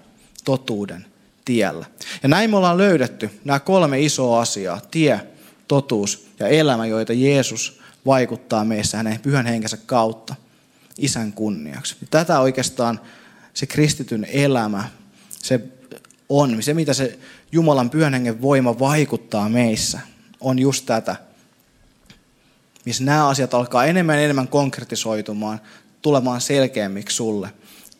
totuuden 0.45 1.05
tiellä. 1.45 1.85
Ja 2.23 2.29
näin 2.29 2.49
me 2.49 2.57
ollaan 2.57 2.77
löydetty 2.77 3.29
nämä 3.45 3.59
kolme 3.59 4.01
isoa 4.01 4.41
asiaa, 4.41 4.81
tie, 4.91 5.21
totuus 5.67 6.27
ja 6.39 6.47
elämä, 6.47 6.85
joita 6.85 7.13
Jeesus 7.13 7.81
vaikuttaa 8.05 8.65
meissä 8.65 8.97
hänen 8.97 9.19
pyhän 9.19 9.45
henkensä 9.45 9.77
kautta 9.77 10.35
isän 10.97 11.33
kunniaksi. 11.33 11.95
Tätä 12.11 12.39
oikeastaan 12.39 12.99
se 13.53 13.65
kristityn 13.65 14.27
elämä, 14.31 14.89
se 15.29 15.61
on, 16.39 16.63
se 16.63 16.73
mitä 16.73 16.93
se 16.93 17.19
Jumalan 17.51 17.89
pyhän 17.89 18.13
hengen 18.13 18.41
voima 18.41 18.79
vaikuttaa 18.79 19.49
meissä, 19.49 19.99
on 20.39 20.59
just 20.59 20.85
tätä 20.85 21.15
missä 22.85 23.03
nämä 23.03 23.27
asiat 23.27 23.53
alkaa 23.53 23.85
enemmän 23.85 24.15
ja 24.15 24.23
enemmän 24.23 24.47
konkretisoitumaan, 24.47 25.61
tulemaan 26.01 26.41
selkeämmiksi 26.41 27.15
sulle 27.15 27.53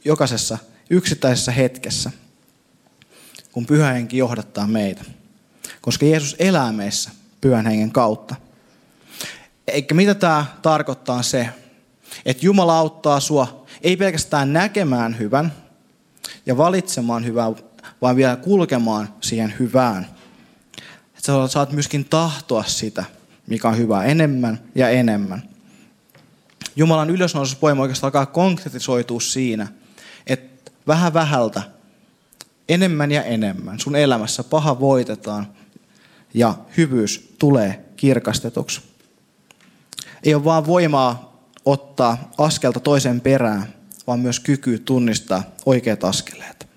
jokaisessa 0.05 0.57
yksittäisessä 0.89 1.51
hetkessä, 1.51 2.11
kun 3.51 3.65
pyhä 3.65 3.91
henki 3.91 4.17
johdattaa 4.17 4.67
meitä. 4.67 5.03
Koska 5.81 6.05
Jeesus 6.05 6.35
elää 6.39 6.71
meissä 6.71 7.09
pyhän 7.41 7.65
hengen 7.65 7.91
kautta. 7.91 8.35
Eikä 9.67 9.95
mitä 9.95 10.15
tämä 10.15 10.45
tarkoittaa 10.61 11.23
se, 11.23 11.49
että 12.25 12.45
Jumala 12.45 12.77
auttaa 12.77 13.19
sua 13.19 13.65
ei 13.81 13.97
pelkästään 13.97 14.53
näkemään 14.53 15.19
hyvän 15.19 15.53
ja 16.45 16.57
valitsemaan 16.57 17.25
hyvää, 17.25 17.51
vaan 18.01 18.15
vielä 18.15 18.35
kulkemaan 18.35 19.13
siihen 19.21 19.53
hyvään. 19.59 20.07
Että 21.07 21.21
sä 21.21 21.47
saat 21.47 21.71
myöskin 21.71 22.05
tahtoa 22.05 22.63
sitä 22.63 23.05
mikä 23.47 23.67
on 23.67 23.77
hyvä 23.77 24.03
enemmän 24.03 24.59
ja 24.75 24.89
enemmän. 24.89 25.43
Jumalan 26.75 27.09
ylösnoususvoima 27.09 27.81
oikeastaan 27.81 28.07
alkaa 28.07 28.25
konkretisoitua 28.25 29.19
siinä, 29.19 29.67
että 30.27 30.71
vähän 30.87 31.13
vähältä, 31.13 31.61
enemmän 32.69 33.11
ja 33.11 33.23
enemmän 33.23 33.79
sun 33.79 33.95
elämässä 33.95 34.43
paha 34.43 34.79
voitetaan 34.79 35.47
ja 36.33 36.55
hyvyys 36.77 37.35
tulee 37.39 37.85
kirkastetuksi. 37.95 38.81
Ei 40.23 40.35
ole 40.35 40.43
vaan 40.43 40.67
voimaa 40.67 41.41
ottaa 41.65 42.31
askelta 42.37 42.79
toisen 42.79 43.21
perään, 43.21 43.73
vaan 44.07 44.19
myös 44.19 44.39
kyky 44.39 44.79
tunnistaa 44.79 45.43
oikeat 45.65 46.03
askeleet. 46.03 46.67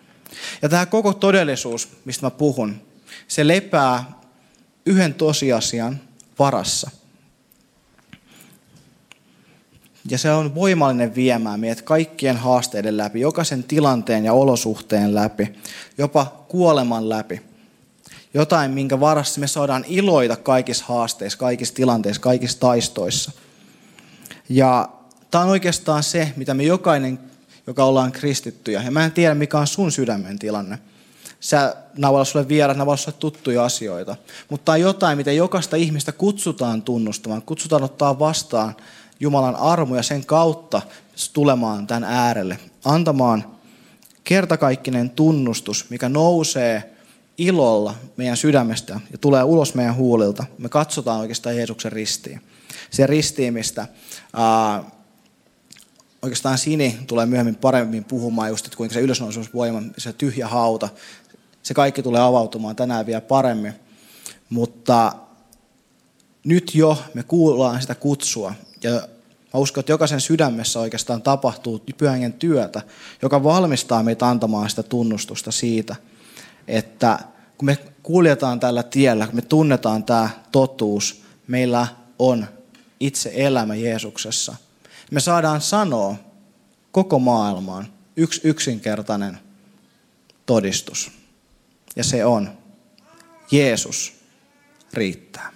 Ja 0.62 0.68
tämä 0.68 0.86
koko 0.86 1.12
todellisuus, 1.12 1.88
mistä 2.04 2.26
mä 2.26 2.30
puhun, 2.30 2.82
se 3.28 3.48
lepää 3.48 4.12
yhden 4.86 5.14
tosiasian 5.14 6.00
varassa. 6.38 6.90
Ja 10.10 10.18
se 10.18 10.32
on 10.32 10.54
voimallinen 10.54 11.14
viemään 11.14 11.60
meidät 11.60 11.82
kaikkien 11.82 12.36
haasteiden 12.36 12.96
läpi, 12.96 13.20
jokaisen 13.20 13.64
tilanteen 13.64 14.24
ja 14.24 14.32
olosuhteen 14.32 15.14
läpi, 15.14 15.52
jopa 15.98 16.44
kuoleman 16.48 17.08
läpi. 17.08 17.42
Jotain, 18.34 18.70
minkä 18.70 19.00
varassa 19.00 19.40
me 19.40 19.46
saadaan 19.46 19.84
iloita 19.88 20.36
kaikissa 20.36 20.84
haasteissa, 20.88 21.38
kaikissa 21.38 21.74
tilanteissa, 21.74 22.22
kaikissa 22.22 22.60
taistoissa. 22.60 23.32
Ja 24.48 24.88
tämä 25.30 25.44
on 25.44 25.50
oikeastaan 25.50 26.02
se, 26.02 26.32
mitä 26.36 26.54
me 26.54 26.62
jokainen, 26.62 27.18
joka 27.66 27.84
ollaan 27.84 28.12
kristittyjä, 28.12 28.82
ja 28.82 28.90
mä 28.90 29.04
en 29.04 29.12
tiedä 29.12 29.34
mikä 29.34 29.58
on 29.58 29.66
sun 29.66 29.92
sydämen 29.92 30.38
tilanne. 30.38 30.78
Sä, 31.40 31.76
nämä 31.98 32.12
voi 32.12 32.26
sulle 32.26 32.48
vierat, 32.48 32.76
nämä 32.76 32.90
olla 32.90 33.12
tuttuja 33.12 33.64
asioita. 33.64 34.16
Mutta 34.50 34.72
on 34.72 34.80
jotain, 34.80 35.18
mitä 35.18 35.32
jokaista 35.32 35.76
ihmistä 35.76 36.12
kutsutaan 36.12 36.82
tunnustamaan, 36.82 37.42
kutsutaan 37.42 37.82
ottaa 37.82 38.18
vastaan 38.18 38.76
Jumalan 39.20 39.56
armo 39.56 39.96
ja 39.96 40.02
sen 40.02 40.26
kautta 40.26 40.82
tulemaan 41.32 41.86
tämän 41.86 42.04
äärelle, 42.04 42.58
antamaan 42.84 43.44
kertakaikkinen 44.24 45.10
tunnustus, 45.10 45.90
mikä 45.90 46.08
nousee 46.08 46.94
ilolla 47.38 47.94
meidän 48.16 48.36
sydämestä 48.36 49.00
ja 49.12 49.18
tulee 49.18 49.42
ulos 49.42 49.74
meidän 49.74 49.96
huulilta. 49.96 50.44
Me 50.58 50.68
katsotaan 50.68 51.20
oikeastaan 51.20 51.56
Jeesuksen 51.56 51.92
ristiin. 51.92 52.40
Se 52.90 53.06
ristiin, 53.06 53.54
mistä 53.54 53.86
ää, 54.32 54.84
oikeastaan 56.24 56.58
Sini 56.58 56.98
tulee 57.06 57.26
myöhemmin 57.26 57.56
paremmin 57.56 58.04
puhumaan 58.04 58.48
just, 58.48 58.66
että 58.66 58.76
kuinka 58.76 58.94
se 58.94 59.00
ylösnousemusvoima, 59.00 59.82
se 59.98 60.12
tyhjä 60.12 60.48
hauta, 60.48 60.88
se 61.62 61.74
kaikki 61.74 62.02
tulee 62.02 62.20
avautumaan 62.20 62.76
tänään 62.76 63.06
vielä 63.06 63.20
paremmin. 63.20 63.74
Mutta 64.50 65.12
nyt 66.44 66.74
jo 66.74 66.98
me 67.14 67.22
kuullaan 67.22 67.80
sitä 67.80 67.94
kutsua 67.94 68.54
ja 68.82 68.90
mä 69.54 69.60
uskon, 69.60 69.80
että 69.80 69.92
jokaisen 69.92 70.20
sydämessä 70.20 70.80
oikeastaan 70.80 71.22
tapahtuu 71.22 71.84
pyhän 71.98 72.32
työtä, 72.32 72.82
joka 73.22 73.44
valmistaa 73.44 74.02
meitä 74.02 74.28
antamaan 74.28 74.70
sitä 74.70 74.82
tunnustusta 74.82 75.52
siitä, 75.52 75.96
että 76.68 77.18
kun 77.58 77.66
me 77.66 77.78
kuljetaan 78.02 78.60
tällä 78.60 78.82
tiellä, 78.82 79.26
kun 79.26 79.36
me 79.36 79.42
tunnetaan 79.42 80.04
tämä 80.04 80.28
totuus, 80.52 81.22
meillä 81.46 81.86
on 82.18 82.46
itse 83.00 83.32
elämä 83.34 83.74
Jeesuksessa. 83.74 84.56
Me 85.14 85.20
saadaan 85.20 85.60
sanoa 85.60 86.16
koko 86.92 87.18
maailmaan 87.18 87.86
yksi 88.16 88.40
yksinkertainen 88.44 89.38
todistus. 90.46 91.10
Ja 91.96 92.04
se 92.04 92.24
on, 92.24 92.50
Jeesus 93.50 94.12
riittää. 94.92 95.52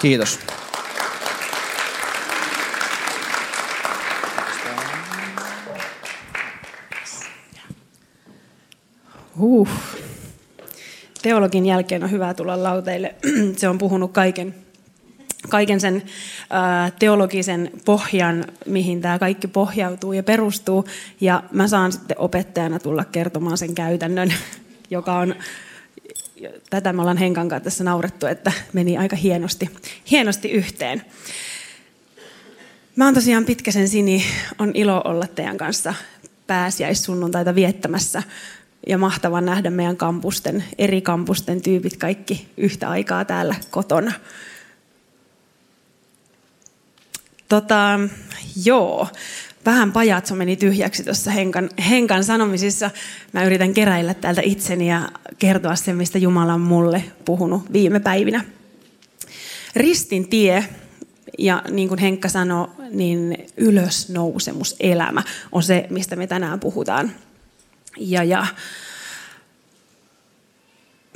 Kiitos. 0.00 0.38
Huh. 9.38 9.68
Teologin 11.22 11.66
jälkeen 11.66 12.04
on 12.04 12.10
hyvä 12.10 12.34
tulla 12.34 12.62
lauteille. 12.62 13.14
Se 13.56 13.68
on 13.68 13.78
puhunut 13.78 14.12
kaiken, 14.12 14.54
kaiken 15.48 15.80
sen 15.80 16.02
teologisen 16.98 17.70
pohjan, 17.84 18.44
mihin 18.66 19.00
tämä 19.00 19.18
kaikki 19.18 19.48
pohjautuu 19.48 20.12
ja 20.12 20.22
perustuu. 20.22 20.84
Ja 21.20 21.42
mä 21.52 21.68
saan 21.68 21.92
sitten 21.92 22.20
opettajana 22.20 22.78
tulla 22.78 23.04
kertomaan 23.04 23.58
sen 23.58 23.74
käytännön, 23.74 24.34
joka 24.90 25.18
on 25.18 25.34
tätä 26.70 26.92
me 26.92 27.00
ollaan 27.00 27.16
Henkan 27.16 27.48
kanssa 27.48 27.64
tässä 27.64 27.84
naurettu, 27.84 28.26
että 28.26 28.52
meni 28.72 28.98
aika 28.98 29.16
hienosti, 29.16 29.70
hienosti 30.10 30.50
yhteen. 30.50 31.02
Mä 32.96 33.04
oon 33.04 33.14
tosiaan 33.14 33.44
Pitkäsen 33.44 33.88
Sini, 33.88 34.24
on 34.58 34.70
ilo 34.74 35.02
olla 35.04 35.26
teidän 35.26 35.58
kanssa 35.58 35.94
pääsiäissunnuntaita 36.46 37.54
viettämässä 37.54 38.22
ja 38.86 38.98
mahtava 38.98 39.40
nähdä 39.40 39.70
meidän 39.70 39.96
kampusten, 39.96 40.64
eri 40.78 41.00
kampusten 41.00 41.62
tyypit 41.62 41.96
kaikki 41.96 42.48
yhtä 42.56 42.90
aikaa 42.90 43.24
täällä 43.24 43.54
kotona. 43.70 44.12
Tota, 47.48 48.00
joo, 48.64 49.08
vähän 49.66 49.92
pajatso 49.92 50.34
meni 50.34 50.56
tyhjäksi 50.56 51.04
tuossa 51.04 51.30
Henkan, 51.30 51.70
Henkan 51.90 52.24
sanomisissa. 52.24 52.90
Mä 53.32 53.44
yritän 53.44 53.74
keräillä 53.74 54.14
täältä 54.14 54.42
itseni 54.44 54.88
ja 54.88 55.08
kertoa 55.38 55.76
sen, 55.76 55.96
mistä 55.96 56.18
Jumala 56.18 56.54
on 56.54 56.60
mulle 56.60 57.04
puhunut 57.24 57.72
viime 57.72 58.00
päivinä. 58.00 58.44
Ristin 59.76 60.28
tie 60.28 60.64
ja 61.38 61.62
niin 61.70 61.88
kuin 61.88 62.00
Henkka 62.00 62.28
sanoi, 62.28 62.68
niin 62.90 63.46
ylösnousemuselämä 63.56 65.22
on 65.52 65.62
se, 65.62 65.86
mistä 65.90 66.16
me 66.16 66.26
tänään 66.26 66.60
puhutaan. 66.60 67.12
Ja, 67.98 68.24
ja 68.24 68.46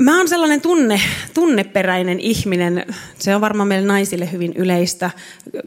Mä 0.01 0.19
oon 0.19 0.29
sellainen 0.29 0.61
tunne, 0.61 1.01
tunneperäinen 1.35 2.21
ihminen. 2.21 2.95
Se 3.19 3.35
on 3.35 3.41
varmaan 3.41 3.69
meille 3.69 3.87
naisille 3.87 4.33
hyvin 4.33 4.53
yleistä, 4.53 5.11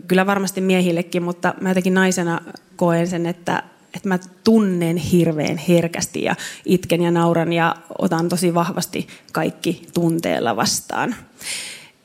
kyllä 0.08 0.26
varmasti 0.26 0.62
miehillekin, 0.62 1.24
mutta 1.24 1.54
mä 1.62 1.70
jotenkin 1.70 1.94
naisena 1.94 2.42
koen 2.76 3.08
sen, 3.08 3.26
että, 3.26 3.64
että 3.96 4.10
mä 4.10 4.20
tunnen 4.44 4.98
hirveän 4.98 5.58
herkästi 5.58 6.24
ja 6.24 6.36
itken 6.66 7.02
ja 7.02 7.12
nauran 7.12 7.54
ja 7.54 7.76
otan 8.00 8.30
tosi 8.30 8.54
vahvasti 8.54 9.08
kaikki 9.32 9.88
tunteella 9.94 10.56
vastaan. 10.56 11.16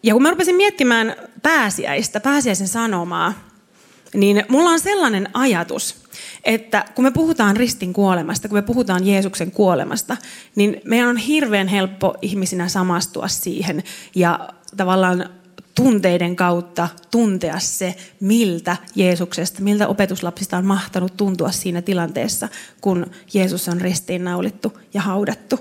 Ja 0.03 0.15
kun 0.15 0.23
mä 0.23 0.31
rupesin 0.31 0.57
miettimään 0.57 1.17
pääsiäistä, 1.43 2.21
pääsiäisen 2.21 2.69
sanomaa, 2.69 3.33
niin 4.15 4.45
mulla 4.49 4.71
on 4.71 4.81
sellainen 4.81 5.29
ajatus, 5.35 6.08
että 6.45 6.85
kun 6.95 7.05
me 7.05 7.11
puhutaan 7.11 7.57
ristin 7.57 7.93
kuolemasta, 7.93 8.49
kun 8.49 8.59
me 8.59 8.63
puhutaan 8.63 9.07
Jeesuksen 9.07 9.51
kuolemasta, 9.51 10.17
niin 10.57 10.81
meidän 10.85 11.09
on 11.09 11.17
hirveän 11.17 11.69
helppo 11.69 12.15
ihmisinä 12.23 12.69
samastua 12.69 13.29
siihen 13.29 13.83
ja 14.15 14.49
tavallaan 14.77 15.29
tunteiden 15.75 16.37
kautta 16.37 16.89
tuntea 17.11 17.59
se, 17.59 17.95
miltä 18.21 18.77
Jeesuksesta, 18.95 19.63
miltä 19.63 19.89
opetuslapsista 19.89 20.57
on 20.57 20.67
mahtanut 20.67 21.17
tuntua 21.17 21.51
siinä 21.51 21.83
tilanteessa, 21.83 22.49
kun 22.81 23.07
Jeesus 23.35 23.69
on 23.69 23.81
ristiin 23.81 24.25
naulittu 24.25 24.79
ja 24.95 25.01
haudattu. 25.01 25.61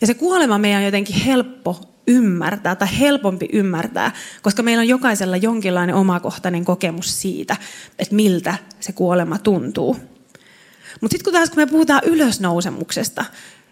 Ja 0.00 0.06
se 0.06 0.14
kuolema 0.14 0.58
meidän 0.58 0.78
on 0.78 0.84
jotenkin 0.84 1.16
helppo 1.16 1.80
ymmärtää 2.06 2.76
tai 2.76 2.98
helpompi 2.98 3.48
ymmärtää, 3.52 4.12
koska 4.42 4.62
meillä 4.62 4.80
on 4.80 4.88
jokaisella 4.88 5.36
jonkinlainen 5.36 5.94
omakohtainen 5.94 6.64
kokemus 6.64 7.20
siitä, 7.22 7.56
että 7.98 8.14
miltä 8.14 8.54
se 8.80 8.92
kuolema 8.92 9.38
tuntuu. 9.38 9.96
Mutta 11.00 11.14
sitten 11.14 11.24
kun 11.24 11.32
taas 11.32 11.50
kun 11.50 11.56
me 11.56 11.66
puhutaan 11.66 12.02
ylösnousemuksesta, 12.04 13.24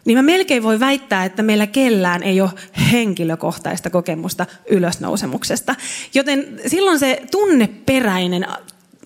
niin 0.05 0.19
mä 0.19 0.23
melkein 0.23 0.63
voi 0.63 0.81
väittää, 0.81 1.25
että 1.25 1.43
meillä 1.43 1.67
kellään 1.67 2.23
ei 2.23 2.41
ole 2.41 2.51
henkilökohtaista 2.93 3.91
kokemusta 3.91 4.47
ylösnousemuksesta. 4.71 5.75
Joten 6.15 6.61
silloin 6.67 6.99
se 6.99 7.23
tunneperäinen 7.31 8.47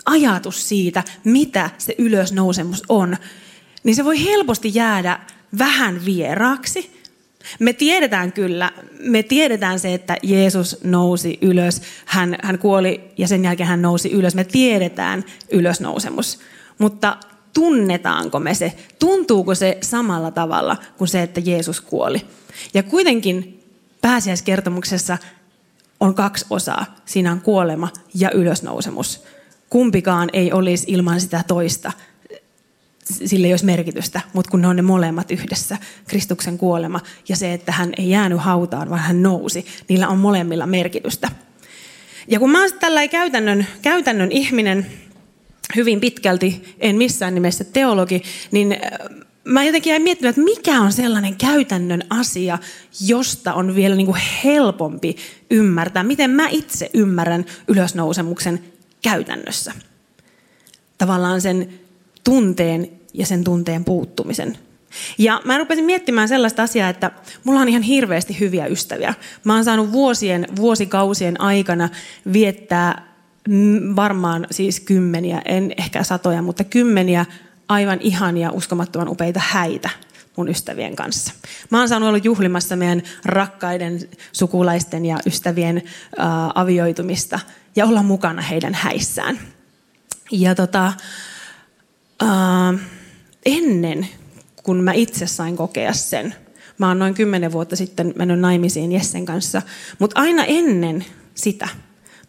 ajatus 0.06 0.68
siitä, 0.68 1.04
mitä 1.24 1.70
se 1.78 1.94
ylösnousemus 1.98 2.82
on, 2.88 3.16
niin 3.84 3.96
se 3.96 4.04
voi 4.04 4.24
helposti 4.24 4.70
jäädä 4.74 5.20
vähän 5.58 6.04
vieraaksi 6.04 7.01
me 7.58 7.72
tiedetään 7.72 8.32
kyllä, 8.32 8.72
me 9.00 9.22
tiedetään 9.22 9.78
se, 9.78 9.94
että 9.94 10.16
Jeesus 10.22 10.78
nousi 10.84 11.38
ylös, 11.42 11.82
hän, 12.04 12.36
hän 12.42 12.58
kuoli 12.58 13.00
ja 13.18 13.28
sen 13.28 13.44
jälkeen 13.44 13.68
hän 13.68 13.82
nousi 13.82 14.12
ylös. 14.12 14.34
Me 14.34 14.44
tiedetään 14.44 15.24
ylösnousemus, 15.50 16.38
mutta 16.78 17.16
tunnetaanko 17.54 18.40
me 18.40 18.54
se? 18.54 18.72
Tuntuuko 18.98 19.54
se 19.54 19.78
samalla 19.80 20.30
tavalla 20.30 20.76
kuin 20.98 21.08
se, 21.08 21.22
että 21.22 21.40
Jeesus 21.44 21.80
kuoli? 21.80 22.26
Ja 22.74 22.82
kuitenkin 22.82 23.64
pääsiäiskertomuksessa 24.00 25.18
on 26.00 26.14
kaksi 26.14 26.46
osaa. 26.50 26.86
Siinä 27.04 27.32
on 27.32 27.40
kuolema 27.40 27.88
ja 28.14 28.30
ylösnousemus. 28.30 29.22
Kumpikaan 29.70 30.28
ei 30.32 30.52
olisi 30.52 30.84
ilman 30.88 31.20
sitä 31.20 31.44
toista 31.46 31.92
sille 33.12 33.46
ei 33.46 33.52
olisi 33.52 33.64
merkitystä, 33.64 34.20
mutta 34.32 34.50
kun 34.50 34.60
ne 34.60 34.68
on 34.68 34.76
ne 34.76 34.82
molemmat 34.82 35.30
yhdessä, 35.30 35.78
Kristuksen 36.06 36.58
kuolema 36.58 37.00
ja 37.28 37.36
se, 37.36 37.52
että 37.52 37.72
hän 37.72 37.92
ei 37.98 38.10
jäänyt 38.10 38.40
hautaan, 38.40 38.90
vaan 38.90 39.00
hän 39.00 39.22
nousi, 39.22 39.66
niillä 39.88 40.08
on 40.08 40.18
molemmilla 40.18 40.66
merkitystä. 40.66 41.28
Ja 42.28 42.38
kun 42.38 42.50
mä 42.50 42.60
oon 42.60 42.70
tällainen 42.80 43.10
käytännön, 43.10 43.66
käytännön 43.82 44.32
ihminen, 44.32 44.86
hyvin 45.76 46.00
pitkälti, 46.00 46.76
en 46.78 46.96
missään 46.96 47.34
nimessä 47.34 47.64
teologi, 47.64 48.22
niin 48.50 48.72
äh, 48.72 49.22
mä 49.44 49.64
jotenkin 49.64 49.90
jäin 49.90 50.02
miettimään, 50.02 50.30
että 50.30 50.42
mikä 50.42 50.80
on 50.80 50.92
sellainen 50.92 51.36
käytännön 51.36 52.02
asia, 52.10 52.58
josta 53.06 53.54
on 53.54 53.74
vielä 53.74 53.94
niin 53.94 54.06
kuin 54.06 54.20
helpompi 54.44 55.16
ymmärtää, 55.50 56.02
miten 56.02 56.30
mä 56.30 56.48
itse 56.48 56.90
ymmärrän 56.94 57.44
ylösnousemuksen 57.68 58.64
käytännössä. 59.02 59.72
Tavallaan 60.98 61.40
sen 61.40 61.68
tunteen 62.24 62.90
ja 63.14 63.26
sen 63.26 63.44
tunteen 63.44 63.84
puuttumisen. 63.84 64.58
Ja 65.18 65.40
mä 65.44 65.58
rupesin 65.58 65.84
miettimään 65.84 66.28
sellaista 66.28 66.62
asiaa, 66.62 66.88
että 66.88 67.10
mulla 67.44 67.60
on 67.60 67.68
ihan 67.68 67.82
hirveästi 67.82 68.40
hyviä 68.40 68.66
ystäviä. 68.66 69.14
Mä 69.44 69.54
oon 69.54 69.64
saanut 69.64 69.92
vuosien, 69.92 70.46
vuosikausien 70.56 71.40
aikana 71.40 71.88
viettää 72.32 73.12
varmaan 73.96 74.46
siis 74.50 74.80
kymmeniä, 74.80 75.42
en 75.44 75.72
ehkä 75.78 76.02
satoja, 76.02 76.42
mutta 76.42 76.64
kymmeniä 76.64 77.26
aivan 77.68 77.98
ihania, 78.00 78.50
uskomattoman 78.50 79.08
upeita 79.08 79.40
häitä 79.48 79.90
mun 80.36 80.48
ystävien 80.48 80.96
kanssa. 80.96 81.32
Mä 81.70 81.78
oon 81.78 81.88
saanut 81.88 82.08
olla 82.08 82.18
juhlimassa 82.18 82.76
meidän 82.76 83.02
rakkaiden 83.24 84.00
sukulaisten 84.32 85.06
ja 85.06 85.18
ystävien 85.26 85.76
äh, 85.76 86.26
avioitumista 86.54 87.40
ja 87.76 87.86
olla 87.86 88.02
mukana 88.02 88.42
heidän 88.42 88.74
häissään. 88.74 89.38
Ja 90.30 90.54
tota, 90.54 90.92
äh, 92.22 92.80
ennen 93.46 94.08
kun 94.62 94.84
mä 94.84 94.92
itse 94.92 95.26
sain 95.26 95.56
kokea 95.56 95.92
sen, 95.92 96.34
mä 96.78 96.88
oon 96.88 96.98
noin 96.98 97.14
kymmenen 97.14 97.52
vuotta 97.52 97.76
sitten 97.76 98.12
mennyt 98.16 98.40
naimisiin 98.40 98.92
Jessen 98.92 99.26
kanssa, 99.26 99.62
mutta 99.98 100.20
aina 100.20 100.44
ennen 100.44 101.04
sitä, 101.34 101.68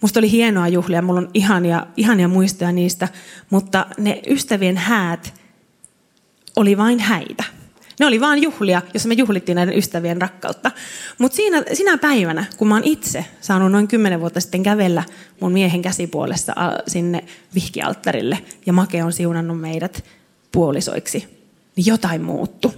musta 0.02 0.19
oli 0.19 0.32
hienoa 0.32 0.67
juhlia, 0.67 1.02
mulla 1.02 1.19
on 1.19 1.30
ihania, 1.34 1.88
ihania 1.97 2.28
muistoja 2.28 2.71
niistä, 2.71 3.08
mutta 3.49 3.86
ne 3.97 4.21
ystävien 4.28 4.78
häät 4.78 5.34
oli 6.56 6.78
vain 6.78 6.99
häitä. 6.99 7.43
Ne 7.99 8.06
oli 8.06 8.21
vain 8.21 8.43
juhlia, 8.43 8.82
jossa 8.93 9.08
me 9.08 9.13
juhlittiin 9.13 9.56
näiden 9.56 9.78
ystävien 9.78 10.21
rakkautta. 10.21 10.71
Mutta 11.17 11.36
siinä, 11.36 11.63
sinä 11.73 11.97
päivänä, 11.97 12.45
kun 12.58 12.67
mä 12.67 12.76
oon 12.76 12.84
itse 12.84 13.26
saanut 13.41 13.71
noin 13.71 13.88
kymmenen 13.88 14.19
vuotta 14.19 14.39
sitten 14.39 14.63
kävellä 14.63 15.04
mun 15.39 15.52
miehen 15.52 15.82
käsipuolessa 15.82 16.54
sinne 16.88 17.23
vihkialttarille, 17.56 18.39
ja 18.65 18.73
Make 18.73 19.04
on 19.04 19.13
siunannut 19.13 19.62
meidät 19.62 20.04
puolisoiksi, 20.54 21.28
niin 21.76 21.86
jotain 21.86 22.22
muuttu. 22.22 22.74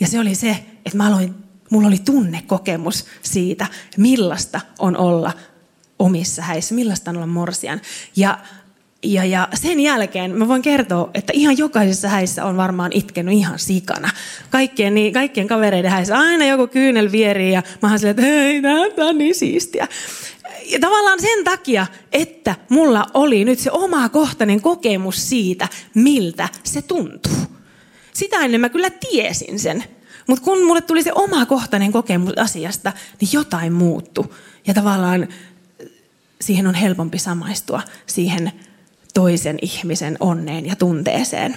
Ja 0.00 0.06
se 0.06 0.20
oli 0.20 0.34
se, 0.34 0.50
että 0.86 0.96
mä 0.96 1.06
aloin, 1.06 1.34
mulla 1.70 1.88
oli 1.88 1.98
tunnekokemus 2.04 3.04
siitä, 3.22 3.66
millaista 3.96 4.60
on 4.78 4.96
olla 4.96 5.32
omissa 5.98 6.42
häissä, 6.42 6.74
millaista 6.74 7.10
on 7.10 7.16
olla 7.16 7.26
morsian. 7.26 7.80
Ja 8.16 8.38
ja, 9.04 9.24
ja 9.24 9.48
sen 9.54 9.80
jälkeen 9.80 10.36
mä 10.36 10.48
voin 10.48 10.62
kertoa, 10.62 11.10
että 11.14 11.32
ihan 11.36 11.58
jokaisessa 11.58 12.08
häissä 12.08 12.44
on 12.44 12.56
varmaan 12.56 12.92
itkenyt 12.92 13.34
ihan 13.34 13.58
sikana. 13.58 14.10
Kaikkien, 14.50 14.94
niin, 14.94 15.12
kaikkien 15.12 15.48
kavereiden 15.48 15.90
häissä 15.90 16.18
aina 16.18 16.46
joku 16.46 16.66
kyynel 16.66 17.12
vierii 17.12 17.52
ja 17.52 17.62
mä 17.82 17.88
oon 17.88 17.98
silleen, 17.98 18.18
että 18.18 18.22
hei, 18.22 18.62
tämä 18.96 19.08
on 19.08 19.18
niin 19.18 19.34
siistiä. 19.34 19.88
Ja 20.66 20.80
tavallaan 20.80 21.20
sen 21.20 21.44
takia, 21.44 21.86
että 22.12 22.54
mulla 22.68 23.06
oli 23.14 23.44
nyt 23.44 23.58
se 23.58 23.70
oma 23.70 24.08
kohtainen 24.08 24.60
kokemus 24.60 25.28
siitä, 25.28 25.68
miltä 25.94 26.48
se 26.64 26.82
tuntuu. 26.82 27.32
Sitä 28.12 28.36
ennen 28.40 28.60
mä 28.60 28.68
kyllä 28.68 28.90
tiesin 28.90 29.58
sen. 29.58 29.84
Mutta 30.26 30.44
kun 30.44 30.64
mulle 30.66 30.80
tuli 30.80 31.02
se 31.02 31.12
oma 31.14 31.46
kohtainen 31.46 31.92
kokemus 31.92 32.38
asiasta, 32.38 32.92
niin 33.20 33.28
jotain 33.32 33.72
muuttu. 33.72 34.34
Ja 34.66 34.74
tavallaan 34.74 35.28
siihen 36.40 36.66
on 36.66 36.74
helpompi 36.74 37.18
samaistua 37.18 37.82
siihen 38.06 38.52
toisen 39.14 39.58
ihmisen 39.62 40.16
onneen 40.20 40.66
ja 40.66 40.76
tunteeseen. 40.76 41.56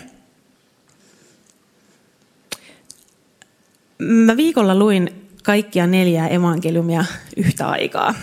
Mä 3.97 4.37
viikolla 4.37 4.75
luin 4.75 5.29
kaikkia 5.43 5.87
neljää 5.87 6.27
evankeliumia 6.27 7.05
yhtä 7.37 7.69
aikaa. 7.69 8.13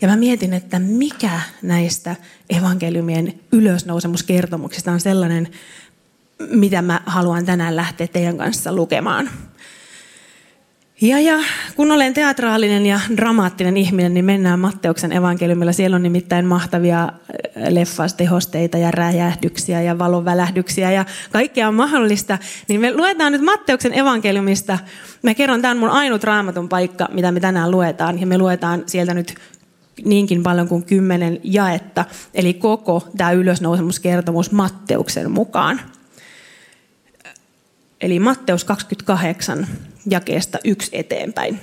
Ja 0.00 0.08
mä 0.08 0.16
mietin, 0.16 0.52
että 0.52 0.78
mikä 0.78 1.40
näistä 1.62 2.16
evankeliumien 2.50 3.34
ylösnousemuskertomuksista 3.52 4.92
on 4.92 5.00
sellainen, 5.00 5.48
mitä 6.50 6.82
mä 6.82 7.00
haluan 7.06 7.46
tänään 7.46 7.76
lähteä 7.76 8.06
teidän 8.06 8.38
kanssa 8.38 8.72
lukemaan. 8.72 9.30
Ja, 11.00 11.20
ja 11.20 11.38
kun 11.76 11.92
olen 11.92 12.14
teatraalinen 12.14 12.86
ja 12.86 13.00
dramaattinen 13.16 13.76
ihminen, 13.76 14.14
niin 14.14 14.24
mennään 14.24 14.58
Matteuksen 14.58 15.12
evankeliumilla. 15.12 15.72
Siellä 15.72 15.94
on 15.94 16.02
nimittäin 16.02 16.46
mahtavia 16.46 17.02
äh, 17.02 17.12
leffastehosteita 17.68 18.78
ja 18.78 18.90
räjähdyksiä 18.90 19.82
ja 19.82 19.98
valonvälähdyksiä 19.98 20.92
ja 20.92 21.04
kaikkea 21.32 21.68
on 21.68 21.74
mahdollista. 21.74 22.38
Niin 22.68 22.80
me 22.80 22.94
luetaan 22.94 23.32
nyt 23.32 23.42
Matteuksen 23.42 23.98
evankeliumista. 23.98 24.78
Mä 25.22 25.34
kerron, 25.34 25.62
tämä 25.62 25.72
on 25.72 25.78
mun 25.78 25.90
ainut 25.90 26.24
raamatun 26.24 26.68
paikka, 26.68 27.08
mitä 27.12 27.32
me 27.32 27.40
tänään 27.40 27.70
luetaan. 27.70 28.20
Ja 28.20 28.26
me 28.26 28.38
luetaan 28.38 28.82
sieltä 28.86 29.14
nyt 29.14 29.34
niinkin 30.04 30.42
paljon 30.42 30.68
kuin 30.68 30.84
kymmenen 30.84 31.40
jaetta. 31.42 32.04
Eli 32.34 32.54
koko 32.54 33.08
tämä 33.16 33.32
ylösnousemuskertomus 33.32 34.52
Matteuksen 34.52 35.30
mukaan. 35.30 35.80
Eli 38.00 38.18
Matteus 38.18 38.64
28, 38.64 39.66
jakeesta 40.10 40.58
yksi 40.64 40.90
eteenpäin. 40.92 41.60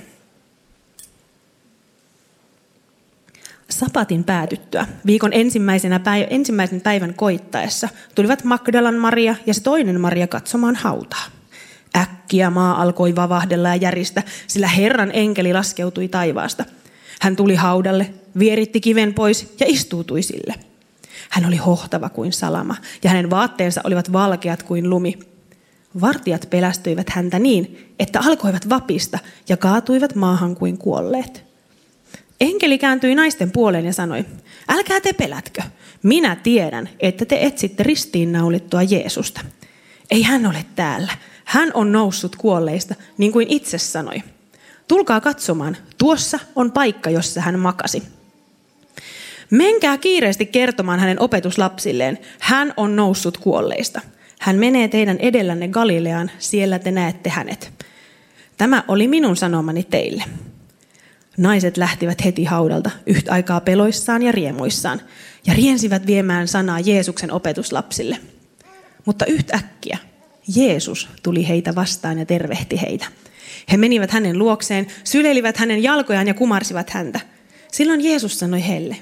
Sapatin 3.70 4.24
päätyttyä, 4.24 4.86
viikon 5.06 5.32
ensimmäisenä 5.32 5.98
päiv- 5.98 6.26
ensimmäisen 6.30 6.80
päivän 6.80 7.14
koittaessa, 7.14 7.88
tulivat 8.14 8.44
Magdalan 8.44 8.94
Maria 8.94 9.34
ja 9.46 9.54
se 9.54 9.62
toinen 9.62 10.00
Maria 10.00 10.26
katsomaan 10.26 10.76
hautaa. 10.76 11.24
Äkkiä 11.96 12.50
maa 12.50 12.82
alkoi 12.82 13.16
vavahdella 13.16 13.68
ja 13.68 13.76
järistä, 13.76 14.22
sillä 14.46 14.68
Herran 14.68 15.10
enkeli 15.12 15.52
laskeutui 15.52 16.08
taivaasta. 16.08 16.64
Hän 17.20 17.36
tuli 17.36 17.54
haudalle, 17.54 18.14
vieritti 18.38 18.80
kiven 18.80 19.14
pois 19.14 19.54
ja 19.60 19.66
istuutui 19.68 20.22
sille. 20.22 20.54
Hän 21.30 21.46
oli 21.46 21.56
hohtava 21.56 22.08
kuin 22.08 22.32
salama 22.32 22.76
ja 23.04 23.10
hänen 23.10 23.30
vaatteensa 23.30 23.80
olivat 23.84 24.12
valkeat 24.12 24.62
kuin 24.62 24.90
lumi. 24.90 25.18
Vartijat 26.00 26.46
pelästyivät 26.50 27.10
häntä 27.10 27.38
niin, 27.38 27.94
että 27.98 28.20
alkoivat 28.20 28.68
vapista 28.68 29.18
ja 29.48 29.56
kaatuivat 29.56 30.14
maahan 30.14 30.56
kuin 30.56 30.78
kuolleet. 30.78 31.44
Enkeli 32.40 32.78
kääntyi 32.78 33.14
naisten 33.14 33.50
puoleen 33.50 33.84
ja 33.84 33.92
sanoi, 33.92 34.24
älkää 34.68 35.00
te 35.00 35.12
pelätkö. 35.12 35.62
Minä 36.02 36.36
tiedän, 36.36 36.88
että 37.00 37.24
te 37.24 37.38
etsitte 37.42 37.82
ristiinnaulittua 37.82 38.82
Jeesusta. 38.82 39.40
Ei 40.10 40.22
hän 40.22 40.46
ole 40.46 40.64
täällä. 40.76 41.12
Hän 41.44 41.70
on 41.74 41.92
noussut 41.92 42.36
kuolleista, 42.36 42.94
niin 43.18 43.32
kuin 43.32 43.46
itse 43.50 43.78
sanoi. 43.78 44.22
Tulkaa 44.88 45.20
katsomaan, 45.20 45.76
tuossa 45.98 46.38
on 46.56 46.72
paikka, 46.72 47.10
jossa 47.10 47.40
hän 47.40 47.58
makasi. 47.58 48.02
Menkää 49.50 49.98
kiireesti 49.98 50.46
kertomaan 50.46 51.00
hänen 51.00 51.20
opetuslapsilleen, 51.20 52.18
hän 52.38 52.74
on 52.76 52.96
noussut 52.96 53.38
kuolleista– 53.38 54.00
hän 54.40 54.56
menee 54.56 54.88
teidän 54.88 55.16
edellänne 55.18 55.68
Galileaan, 55.68 56.30
siellä 56.38 56.78
te 56.78 56.90
näette 56.90 57.30
hänet. 57.30 57.72
Tämä 58.56 58.84
oli 58.88 59.08
minun 59.08 59.36
sanomani 59.36 59.82
teille. 59.82 60.24
Naiset 61.36 61.76
lähtivät 61.76 62.24
heti 62.24 62.44
haudalta, 62.44 62.90
yhtä 63.06 63.32
aikaa 63.32 63.60
peloissaan 63.60 64.22
ja 64.22 64.32
riemuissaan, 64.32 65.00
ja 65.46 65.54
riensivät 65.54 66.06
viemään 66.06 66.48
sanaa 66.48 66.80
Jeesuksen 66.80 67.32
opetuslapsille. 67.32 68.18
Mutta 69.04 69.26
yhtäkkiä 69.26 69.98
Jeesus 70.56 71.08
tuli 71.22 71.48
heitä 71.48 71.74
vastaan 71.74 72.18
ja 72.18 72.26
tervehti 72.26 72.80
heitä. 72.80 73.06
He 73.72 73.76
menivät 73.76 74.10
hänen 74.10 74.38
luokseen, 74.38 74.86
syleilivät 75.04 75.56
hänen 75.56 75.82
jalkojaan 75.82 76.28
ja 76.28 76.34
kumarsivat 76.34 76.90
häntä. 76.90 77.20
Silloin 77.72 78.04
Jeesus 78.04 78.38
sanoi 78.38 78.66
heille, 78.66 78.96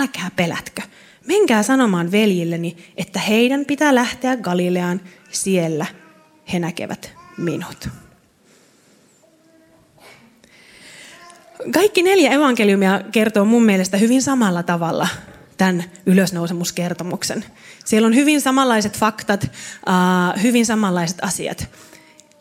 älkää 0.00 0.30
pelätkö, 0.36 0.82
menkää 1.26 1.62
sanomaan 1.62 2.12
veljilleni, 2.12 2.76
että 2.96 3.20
heidän 3.20 3.64
pitää 3.64 3.94
lähteä 3.94 4.36
Galileaan, 4.36 5.00
siellä 5.30 5.86
he 6.52 6.58
näkevät 6.58 7.12
minut. 7.38 7.88
Kaikki 11.72 12.02
neljä 12.02 12.30
evankeliumia 12.30 13.00
kertoo 13.12 13.44
mun 13.44 13.62
mielestä 13.62 13.96
hyvin 13.96 14.22
samalla 14.22 14.62
tavalla 14.62 15.08
tämän 15.56 15.84
ylösnousemuskertomuksen. 16.06 17.44
Siellä 17.84 18.06
on 18.06 18.14
hyvin 18.14 18.40
samanlaiset 18.40 18.98
faktat, 18.98 19.50
hyvin 20.42 20.66
samanlaiset 20.66 21.18
asiat. 21.22 21.68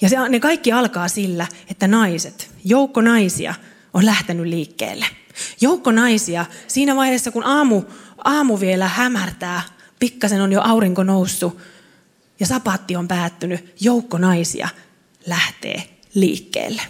Ja 0.01 0.30
ne 0.30 0.39
kaikki 0.39 0.72
alkaa 0.72 1.08
sillä, 1.08 1.47
että 1.72 1.88
naiset, 1.88 2.49
joukko 2.66 3.01
naisia 3.01 3.53
on 3.98 4.06
lähtenyt 4.06 4.45
liikkeelle. 4.45 5.06
Joukko 5.62 5.91
naisia 5.91 6.45
siinä 6.68 6.95
vaiheessa, 6.95 7.32
kun 7.32 7.43
aamu 7.43 7.84
aamu 8.24 8.60
vielä 8.60 8.88
hämärtää, 8.88 9.62
pikkasen 10.00 10.41
on 10.41 10.52
jo 10.52 10.62
aurinko 10.62 11.04
noussut 11.04 11.58
ja 12.39 12.45
sapatti 12.45 12.95
on 12.95 13.08
päättynyt, 13.08 13.74
joukko 13.80 14.18
naisia 14.18 14.70
lähtee 15.26 15.84
liikkeelle. 16.14 16.82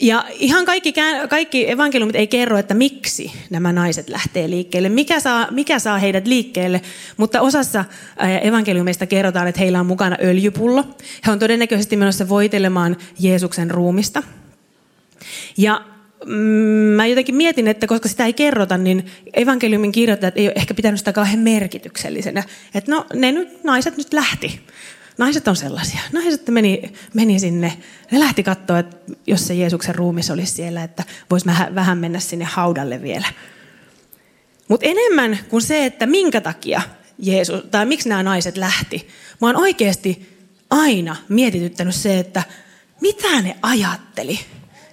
Ja 0.00 0.24
ihan 0.32 0.64
kaikki, 0.64 0.94
kaikki 1.28 1.70
evankeliumit 1.70 2.16
ei 2.16 2.26
kerro, 2.26 2.58
että 2.58 2.74
miksi 2.74 3.32
nämä 3.50 3.72
naiset 3.72 4.08
lähtee 4.08 4.50
liikkeelle, 4.50 4.88
mikä 4.88 5.20
saa, 5.20 5.46
mikä 5.50 5.78
saa 5.78 5.98
heidät 5.98 6.26
liikkeelle, 6.26 6.82
mutta 7.16 7.40
osassa 7.40 7.84
evankeliumista 8.42 9.06
kerrotaan, 9.06 9.48
että 9.48 9.60
heillä 9.60 9.80
on 9.80 9.86
mukana 9.86 10.16
öljypullo. 10.22 10.84
He 11.26 11.32
on 11.32 11.38
todennäköisesti 11.38 11.96
menossa 11.96 12.28
voitelemaan 12.28 12.96
Jeesuksen 13.18 13.70
ruumista. 13.70 14.22
Ja 15.56 15.84
mm, 16.26 16.32
mä 16.96 17.06
jotenkin 17.06 17.34
mietin, 17.34 17.68
että 17.68 17.86
koska 17.86 18.08
sitä 18.08 18.24
ei 18.24 18.32
kerrota, 18.32 18.78
niin 18.78 19.06
evankeliumin 19.34 19.92
kirjoittajat 19.92 20.36
ei 20.36 20.46
ole 20.46 20.54
ehkä 20.56 20.74
pitänyt 20.74 20.98
sitä 20.98 21.12
kauhean 21.12 21.38
merkityksellisenä. 21.38 22.44
Että 22.74 22.92
no, 22.92 23.06
ne 23.14 23.32
nyt, 23.32 23.64
naiset 23.64 23.96
nyt 23.96 24.12
lähti. 24.12 24.60
Naiset 25.18 25.48
on 25.48 25.56
sellaisia. 25.56 26.00
Naiset 26.12 26.48
meni, 26.48 26.92
meni 27.14 27.38
sinne. 27.38 27.72
Ne 28.10 28.20
lähti 28.20 28.42
katsoa, 28.42 28.78
että 28.78 28.96
jos 29.26 29.46
se 29.46 29.54
Jeesuksen 29.54 29.94
ruumis 29.94 30.30
olisi 30.30 30.52
siellä, 30.52 30.82
että 30.82 31.04
voisi 31.30 31.46
vähän 31.74 31.98
mennä 31.98 32.20
sinne 32.20 32.44
haudalle 32.44 33.02
vielä. 33.02 33.26
Mutta 34.68 34.86
enemmän 34.86 35.38
kuin 35.48 35.62
se, 35.62 35.84
että 35.84 36.06
minkä 36.06 36.40
takia 36.40 36.82
Jeesus, 37.18 37.64
tai 37.70 37.86
miksi 37.86 38.08
nämä 38.08 38.22
naiset 38.22 38.56
lähti. 38.56 39.08
Mä 39.40 39.46
oon 39.46 39.56
oikeasti 39.56 40.38
aina 40.70 41.16
mietityttänyt 41.28 41.94
se, 41.94 42.18
että 42.18 42.42
mitä 43.00 43.42
ne 43.42 43.56
ajatteli 43.62 44.40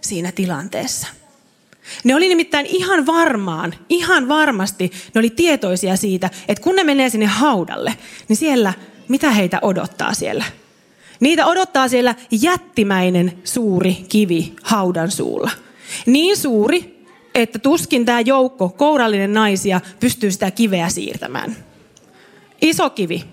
siinä 0.06 0.32
tilanteessa. 0.32 1.08
Ne 2.03 2.16
oli 2.16 2.30
nimittäin 2.30 2.66
ihan 2.66 3.06
varmaan, 3.06 3.74
ihan 3.89 4.28
varmasti, 4.28 4.91
ne 5.14 5.20
oli 5.20 5.30
tietoisia 5.30 5.95
siitä, 5.95 6.30
että 6.47 6.64
kun 6.64 6.76
ne 6.76 6.84
menee 6.84 7.10
sinne 7.10 7.26
haudalle, 7.26 7.97
niin 8.28 8.38
siellä, 8.38 8.74
mitä 9.08 9.32
heitä 9.32 9.60
odottaa 9.62 10.14
siellä? 10.14 10.45
Niitä 11.20 11.45
odottaa 11.45 11.88
siellä 11.88 12.16
jättimäinen 12.41 13.34
suuri 13.43 13.93
kivi 14.10 14.53
haudan 14.64 15.12
suulla. 15.12 15.51
Niin 16.06 16.38
suuri, 16.38 17.06
että 17.36 17.60
tuskin 17.60 18.06
tämä 18.06 18.20
joukko, 18.20 18.70
kourallinen 18.70 19.34
naisia, 19.34 19.82
pystyy 19.99 20.32
sitä 20.32 20.51
kiveä 20.51 20.89
siirtämään. 20.89 21.56
Iso 22.62 22.89
kivi, 22.89 23.26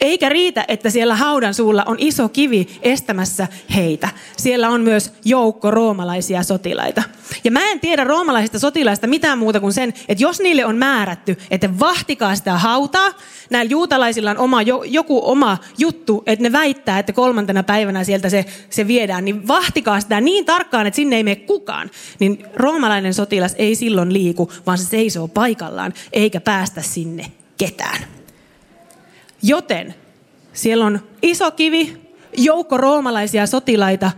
eikä 0.00 0.28
riitä, 0.28 0.64
että 0.68 0.90
siellä 0.90 1.16
haudan 1.16 1.54
suulla 1.54 1.82
on 1.86 1.96
iso 1.98 2.28
kivi 2.28 2.68
estämässä 2.82 3.48
heitä. 3.74 4.08
Siellä 4.36 4.68
on 4.68 4.80
myös 4.80 5.12
joukko 5.24 5.70
roomalaisia 5.70 6.42
sotilaita. 6.42 7.02
Ja 7.44 7.50
mä 7.50 7.70
en 7.70 7.80
tiedä 7.80 8.04
roomalaisista 8.04 8.58
sotilaista 8.58 9.06
mitään 9.06 9.38
muuta 9.38 9.60
kuin 9.60 9.72
sen, 9.72 9.94
että 10.08 10.24
jos 10.24 10.40
niille 10.40 10.64
on 10.64 10.76
määrätty, 10.76 11.36
että 11.50 11.78
vahtikaa 11.78 12.36
sitä 12.36 12.58
hautaa, 12.58 13.10
näillä 13.50 13.70
juutalaisilla 13.70 14.30
on 14.30 14.38
oma, 14.38 14.62
joku 14.86 15.20
oma 15.30 15.58
juttu, 15.78 16.22
että 16.26 16.42
ne 16.42 16.52
väittää, 16.52 16.98
että 16.98 17.12
kolmantena 17.12 17.62
päivänä 17.62 18.04
sieltä 18.04 18.28
se, 18.28 18.44
se 18.70 18.86
viedään, 18.86 19.24
niin 19.24 19.48
vahtikaa 19.48 20.00
sitä 20.00 20.20
niin 20.20 20.44
tarkkaan, 20.44 20.86
että 20.86 20.96
sinne 20.96 21.16
ei 21.16 21.24
mene 21.24 21.36
kukaan. 21.36 21.90
Niin 22.18 22.46
roomalainen 22.54 23.14
sotilas 23.14 23.54
ei 23.58 23.74
silloin 23.74 24.12
liiku, 24.12 24.52
vaan 24.66 24.78
se 24.78 24.84
seisoo 24.84 25.28
paikallaan, 25.28 25.94
eikä 26.12 26.40
päästä 26.40 26.82
sinne 26.82 27.32
ketään. 27.58 28.17
Joten 29.42 29.94
siellä 30.52 30.86
on 30.86 31.00
iso 31.22 31.50
kivi, 31.50 32.08
joukko 32.36 32.76
roomalaisia 32.76 33.46
sotilaita 33.46 34.12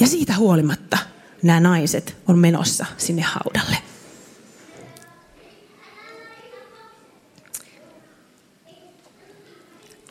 ja 0.00 0.06
siitä 0.06 0.36
huolimatta 0.36 0.98
nämä 1.42 1.60
naiset 1.60 2.16
on 2.28 2.38
menossa 2.38 2.86
sinne 2.96 3.22
haudalle. 3.22 3.76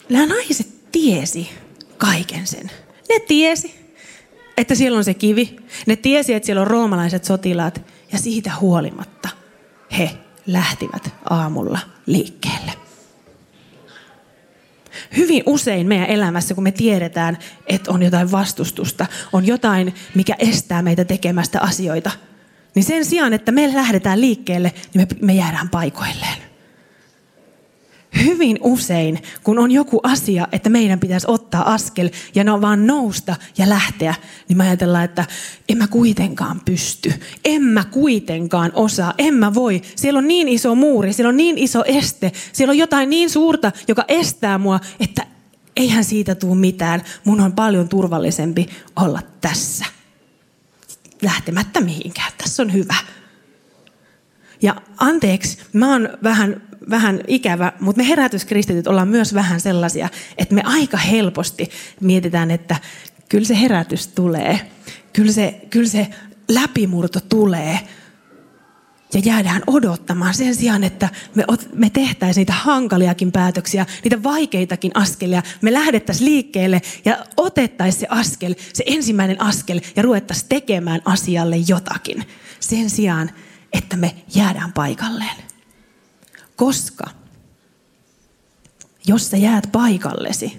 Nämä 0.09 0.25
naiset 0.25 0.91
tiesi 0.91 1.49
kaiken 1.97 2.47
sen. 2.47 2.71
Ne 3.09 3.19
tiesi, 3.19 3.75
että 4.57 4.75
siellä 4.75 4.97
on 4.97 5.03
se 5.03 5.13
kivi. 5.13 5.55
Ne 5.85 5.95
tiesi, 5.95 6.33
että 6.33 6.45
siellä 6.45 6.61
on 6.61 6.67
roomalaiset 6.67 7.23
sotilaat. 7.23 7.81
Ja 8.11 8.17
siitä 8.17 8.51
huolimatta 8.59 9.29
he 9.97 10.17
lähtivät 10.47 11.09
aamulla 11.29 11.79
liikkeelle 12.05 12.82
hyvin 15.17 15.43
usein 15.45 15.87
meidän 15.87 16.07
elämässä, 16.07 16.55
kun 16.55 16.63
me 16.63 16.71
tiedetään, 16.71 17.37
että 17.67 17.91
on 17.91 18.03
jotain 18.03 18.31
vastustusta, 18.31 19.05
on 19.33 19.47
jotain, 19.47 19.95
mikä 20.15 20.35
estää 20.39 20.81
meitä 20.81 21.05
tekemästä 21.05 21.61
asioita, 21.61 22.11
niin 22.75 22.83
sen 22.83 23.05
sijaan, 23.05 23.33
että 23.33 23.51
me 23.51 23.73
lähdetään 23.73 24.21
liikkeelle, 24.21 24.73
niin 24.93 25.07
me, 25.11 25.27
me 25.27 25.33
jäädään 25.33 25.69
paikoilleen 25.69 26.52
hyvin 28.25 28.57
usein, 28.61 29.23
kun 29.43 29.59
on 29.59 29.71
joku 29.71 29.99
asia, 30.03 30.47
että 30.51 30.69
meidän 30.69 30.99
pitäisi 30.99 31.27
ottaa 31.29 31.73
askel 31.73 32.09
ja 32.35 32.43
no 32.43 32.61
vaan 32.61 32.87
nousta 32.87 33.35
ja 33.57 33.69
lähteä, 33.69 34.15
niin 34.49 34.57
me 34.57 34.67
ajatellaan, 34.67 35.03
että 35.03 35.25
en 35.69 35.77
mä 35.77 35.87
kuitenkaan 35.87 36.61
pysty, 36.65 37.13
en 37.45 37.61
mä 37.61 37.83
kuitenkaan 37.83 38.71
osaa, 38.75 39.13
en 39.17 39.33
mä 39.33 39.53
voi. 39.53 39.81
Siellä 39.95 40.17
on 40.17 40.27
niin 40.27 40.47
iso 40.47 40.75
muuri, 40.75 41.13
siellä 41.13 41.29
on 41.29 41.37
niin 41.37 41.57
iso 41.57 41.83
este, 41.85 42.31
siellä 42.53 42.71
on 42.71 42.77
jotain 42.77 43.09
niin 43.09 43.29
suurta, 43.29 43.71
joka 43.87 44.05
estää 44.07 44.57
mua, 44.57 44.79
että 44.99 45.25
eihän 45.75 46.03
siitä 46.03 46.35
tule 46.35 46.55
mitään. 46.55 47.01
Mun 47.23 47.41
on 47.41 47.53
paljon 47.53 47.89
turvallisempi 47.89 48.69
olla 48.95 49.21
tässä. 49.41 49.85
Lähtemättä 51.21 51.81
mihinkään. 51.81 52.31
Tässä 52.37 52.63
on 52.63 52.73
hyvä. 52.73 52.95
Ja 54.63 54.75
anteeksi, 54.97 55.57
mä 55.73 55.91
oon 55.91 56.09
vähän 56.23 56.61
vähän 56.89 57.21
ikävä, 57.27 57.71
mutta 57.79 58.01
me 58.01 58.07
herätyskristityt 58.07 58.87
ollaan 58.87 59.07
myös 59.07 59.33
vähän 59.33 59.59
sellaisia, 59.59 60.09
että 60.37 60.55
me 60.55 60.61
aika 60.65 60.97
helposti 60.97 61.69
mietitään, 61.99 62.51
että 62.51 62.75
kyllä 63.29 63.45
se 63.45 63.61
herätys 63.61 64.07
tulee, 64.07 64.71
kyllä 65.13 65.31
se, 65.31 65.61
kyllä 65.69 65.89
se 65.89 66.07
läpimurto 66.49 67.19
tulee. 67.19 67.79
Ja 69.13 69.21
jäädään 69.25 69.61
odottamaan 69.67 70.33
sen 70.33 70.55
sijaan, 70.55 70.83
että 70.83 71.09
me, 71.75 71.89
tehtäisiin 71.89 72.41
niitä 72.41 72.53
hankaliakin 72.53 73.31
päätöksiä, 73.31 73.85
niitä 74.03 74.23
vaikeitakin 74.23 74.91
askelia. 74.93 75.43
Me 75.61 75.73
lähdettäisiin 75.73 76.29
liikkeelle 76.29 76.81
ja 77.05 77.25
otettaisiin 77.37 77.99
se 77.99 78.07
askel, 78.09 78.55
se 78.73 78.83
ensimmäinen 78.87 79.41
askel 79.41 79.81
ja 79.95 80.03
ruvettaisiin 80.03 80.49
tekemään 80.49 81.01
asialle 81.05 81.55
jotakin. 81.67 82.23
Sen 82.59 82.89
sijaan, 82.89 83.31
että 83.73 83.95
me 83.97 84.15
jäädään 84.35 84.73
paikalleen. 84.73 85.35
Koska 86.55 87.03
jos 89.07 89.29
sä 89.29 89.37
jäät 89.37 89.69
paikallesi, 89.71 90.57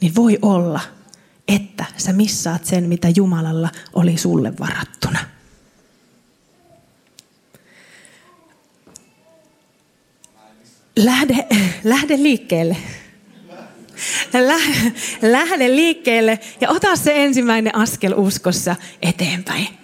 niin 0.00 0.14
voi 0.14 0.38
olla, 0.42 0.80
että 1.48 1.84
sä 1.96 2.12
missaat 2.12 2.64
sen, 2.64 2.88
mitä 2.88 3.08
Jumalalla 3.16 3.70
oli 3.92 4.18
sulle 4.18 4.52
varattuna. 4.60 5.18
Lähde, 10.96 11.46
lähde 11.84 12.16
liikkeelle. 12.16 12.76
Lähde 15.22 15.76
liikkeelle 15.76 16.38
ja 16.60 16.70
ota 16.70 16.96
se 16.96 17.24
ensimmäinen 17.24 17.74
askel 17.74 18.14
uskossa 18.16 18.76
eteenpäin. 19.02 19.83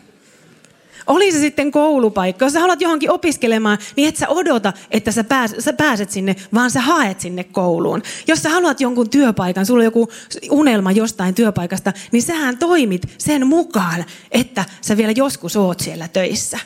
Oli 1.11 1.33
se 1.33 1.39
sitten 1.39 1.71
koulupaikka, 1.71 2.45
jos 2.45 2.53
sä 2.53 2.61
haluat 2.61 2.81
johonkin 2.81 3.11
opiskelemaan, 3.11 3.79
niin 3.97 4.09
et 4.09 4.17
sä 4.17 4.29
odota, 4.29 4.73
että 4.91 5.13
sä, 5.13 5.25
pääs, 5.25 5.55
sä 5.59 5.73
pääset 5.73 6.11
sinne, 6.11 6.37
vaan 6.55 6.71
sä 6.71 6.81
haet 6.81 7.21
sinne 7.21 7.45
kouluun. 7.45 8.03
Jos 8.27 8.43
sä 8.43 8.51
haluat 8.51 8.81
jonkun 8.81 9.11
työpaikan, 9.11 9.67
sulla 9.67 9.81
on 9.81 9.85
joku 9.85 10.09
unelma 10.51 10.93
jostain 10.93 11.35
työpaikasta, 11.35 11.93
niin 12.13 12.23
sähän 12.23 12.59
toimit 12.59 13.03
sen 13.19 13.47
mukaan, 13.47 14.05
että 14.31 14.65
sä 14.81 14.97
vielä 14.97 15.13
joskus 15.17 15.57
oot 15.57 15.81
siellä 15.81 16.09
töissä. 16.09 16.59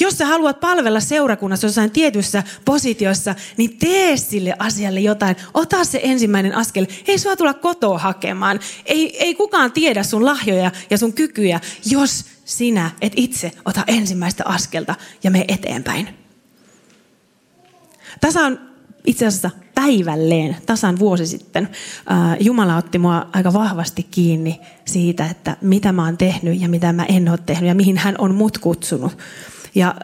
Jos 0.00 0.18
sä 0.18 0.26
haluat 0.26 0.60
palvella 0.60 1.00
seurakunnassa 1.00 1.66
jossain 1.66 1.90
tietyssä 1.90 2.42
positiossa, 2.64 3.34
niin 3.56 3.78
tee 3.78 4.16
sille 4.16 4.54
asialle 4.58 5.00
jotain. 5.00 5.36
Ota 5.54 5.84
se 5.84 6.00
ensimmäinen 6.02 6.54
askel. 6.54 6.86
Ei 7.08 7.18
sua 7.18 7.36
tulla 7.36 7.54
kotoa 7.54 7.98
hakemaan. 7.98 8.60
Ei, 8.86 9.24
ei 9.24 9.34
kukaan 9.34 9.72
tiedä 9.72 10.02
sun 10.02 10.24
lahjoja 10.24 10.70
ja 10.90 10.98
sun 10.98 11.12
kykyjä, 11.12 11.60
jos 11.84 12.24
sinä 12.44 12.90
et 13.00 13.12
itse 13.16 13.52
ota 13.64 13.84
ensimmäistä 13.86 14.44
askelta 14.46 14.94
ja 15.24 15.30
me 15.30 15.44
eteenpäin. 15.48 16.08
Tässä 18.20 18.40
on 18.40 18.58
itse 19.06 19.26
asiassa 19.26 19.50
päivälleen, 19.74 20.56
tasan 20.66 20.98
vuosi 20.98 21.26
sitten, 21.26 21.68
Jumala 22.40 22.76
otti 22.76 22.98
mua 22.98 23.26
aika 23.32 23.52
vahvasti 23.52 24.02
kiinni 24.02 24.60
siitä, 24.84 25.26
että 25.26 25.56
mitä 25.60 25.92
mä 25.92 26.04
oon 26.04 26.16
tehnyt 26.16 26.60
ja 26.60 26.68
mitä 26.68 26.92
mä 26.92 27.04
en 27.04 27.28
ole 27.28 27.38
tehnyt 27.46 27.68
ja 27.68 27.74
mihin 27.74 27.98
hän 27.98 28.14
on 28.18 28.34
mut 28.34 28.58
kutsunut. 28.58 29.18
Ja 29.76 29.94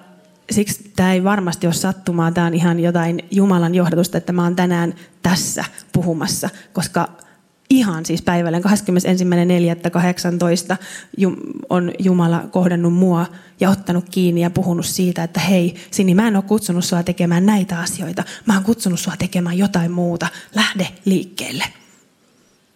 siksi 0.50 0.90
tämä 0.96 1.12
ei 1.12 1.24
varmasti 1.24 1.66
ole 1.66 1.74
sattumaa, 1.74 2.32
tämä 2.32 2.46
on 2.46 2.54
ihan 2.54 2.80
jotain 2.80 3.20
Jumalan 3.30 3.74
johdatusta, 3.74 4.18
että 4.18 4.32
mä 4.32 4.42
oon 4.42 4.56
tänään 4.56 4.94
tässä 5.22 5.64
puhumassa, 5.92 6.50
koska 6.72 7.08
ihan 7.70 8.06
siis 8.06 8.22
päivälleen 8.22 8.64
21.4.18 8.64 8.70
on 11.70 11.92
Jumala 11.98 12.44
kohdannut 12.50 12.94
mua 12.94 13.26
ja 13.60 13.70
ottanut 13.70 14.04
kiinni 14.10 14.40
ja 14.40 14.50
puhunut 14.50 14.86
siitä, 14.86 15.24
että 15.24 15.40
hei 15.40 15.74
Sini, 15.90 16.14
mä 16.14 16.28
en 16.28 16.36
ole 16.36 16.44
kutsunut 16.44 16.84
sua 16.84 17.02
tekemään 17.02 17.46
näitä 17.46 17.80
asioita. 17.80 18.24
Mä 18.46 18.54
oon 18.54 18.64
kutsunut 18.64 19.00
sua 19.00 19.14
tekemään 19.18 19.58
jotain 19.58 19.90
muuta. 19.90 20.28
Lähde 20.54 20.88
liikkeelle. 21.04 21.64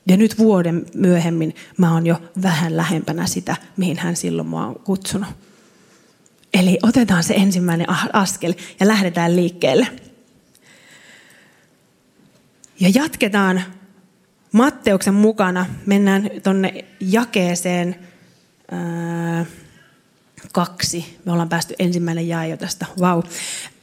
Ja 0.09 0.17
nyt 0.17 0.39
vuoden 0.39 0.87
myöhemmin 0.95 1.55
mä 1.77 1.93
oon 1.93 2.07
jo 2.07 2.23
vähän 2.43 2.77
lähempänä 2.77 3.27
sitä, 3.27 3.57
mihin 3.77 3.99
hän 3.99 4.17
silloin 4.17 4.49
mua 4.49 4.67
on 4.67 4.75
kutsunut. 4.75 5.46
Eli 6.61 6.79
otetaan 6.83 7.23
se 7.23 7.35
ensimmäinen 7.35 7.87
askel 8.13 8.55
ja 8.81 8.89
lähdetään 8.89 9.37
liikkeelle. 9.37 9.87
Ja 12.81 12.91
jatketaan 12.95 13.63
Matteuksen 14.53 15.15
mukana. 15.15 15.67
Mennään 15.87 16.31
tuonne 16.43 16.85
jakeeseen. 17.01 17.97
kaksi. 20.53 21.19
Me 21.25 21.33
ollaan 21.33 21.49
päästy 21.49 21.75
ensimmäinen 21.79 22.29
jae 22.29 22.49
jo 22.49 22.57
tästä. 22.57 22.87
Vau. 23.01 23.23
Wow. 23.23 23.31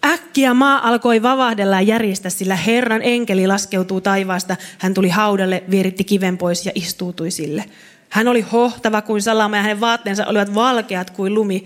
Äkkiä 0.06 0.54
maa 0.54 0.88
alkoi 0.88 1.22
vavahdella 1.22 1.76
ja 1.76 1.82
järjistä, 1.82 2.30
sillä 2.30 2.56
Herran 2.56 3.02
enkeli 3.04 3.48
laskeutuu 3.48 4.02
taivaasta. 4.02 4.56
Hän 4.78 4.94
tuli 4.94 5.10
haudalle, 5.10 5.64
vieritti 5.70 6.04
kiven 6.04 6.38
pois 6.38 6.66
ja 6.66 6.72
istuutui 6.76 7.32
sille. 7.32 7.66
Hän 8.10 8.28
oli 8.28 8.42
hohtava 8.42 9.02
kuin 9.02 9.22
salama 9.22 9.58
ja 9.58 9.62
hänen 9.62 9.80
vaatteensa 9.80 10.26
olivat 10.26 10.56
valkeat 10.56 11.10
kuin 11.10 11.34
lumi. 11.34 11.64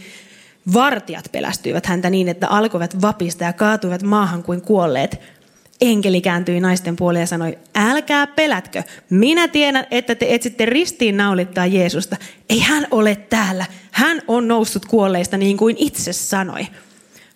Vartijat 0.74 1.26
pelästyivät 1.32 1.86
häntä 1.86 2.10
niin, 2.10 2.30
että 2.30 2.48
alkoivat 2.48 3.02
vapista 3.02 3.44
ja 3.44 3.54
kaatuivat 3.54 4.04
maahan 4.04 4.44
kuin 4.44 4.62
kuolleet. 4.62 5.22
Enkeli 5.82 6.22
kääntyi 6.22 6.60
naisten 6.60 6.96
puoleen 6.96 7.24
ja 7.24 7.28
sanoi, 7.28 7.58
älkää 7.76 8.28
pelätkö. 8.28 8.84
Minä 9.10 9.48
tiedän, 9.48 9.88
että 9.92 10.16
te 10.16 10.34
etsitte 10.34 10.66
ristiin 10.66 11.18
naulittaa 11.18 11.66
Jeesusta. 11.66 12.18
Ei 12.50 12.60
hän 12.60 12.88
ole 12.92 13.16
täällä. 13.16 13.66
Hän 13.92 14.22
on 14.28 14.48
noussut 14.48 14.86
kuolleista 14.86 15.38
niin 15.38 15.58
kuin 15.58 15.76
itse 15.80 16.14
sanoi. 16.14 16.68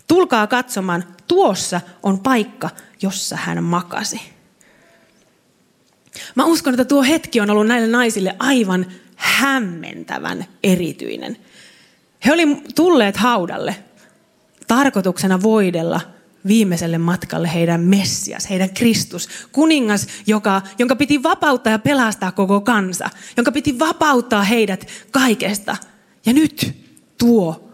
Tulkaa 0.08 0.48
katsomaan, 0.48 1.04
tuossa 1.28 1.82
on 2.04 2.20
paikka, 2.20 2.70
jossa 3.02 3.36
hän 3.36 3.64
makasi. 3.64 4.22
Mä 6.36 6.46
uskon, 6.46 6.74
että 6.74 6.86
tuo 6.86 7.04
hetki 7.04 7.40
on 7.40 7.50
ollut 7.50 7.68
näille 7.68 7.88
naisille 7.88 8.36
aivan 8.40 8.86
hämmentävän 9.16 10.46
erityinen. 10.64 11.38
He 12.26 12.34
olivat 12.34 12.58
tulleet 12.76 13.18
haudalle 13.18 13.76
tarkoituksena 14.68 15.42
voidella 15.42 16.02
viimeiselle 16.48 16.98
matkalle 16.98 17.54
heidän 17.54 17.82
Messias, 17.82 18.50
heidän 18.50 18.70
Kristus, 18.70 19.30
kuningas, 19.52 20.08
joka, 20.28 20.62
jonka 20.80 20.96
piti 20.96 21.24
vapauttaa 21.24 21.72
ja 21.72 21.80
pelastaa 21.80 22.32
koko 22.32 22.62
kansa, 22.62 23.10
jonka 23.38 23.52
piti 23.52 23.80
vapauttaa 23.80 24.44
heidät 24.44 24.88
kaikesta. 25.12 25.78
Ja 26.26 26.34
nyt 26.34 26.76
tuo 27.18 27.70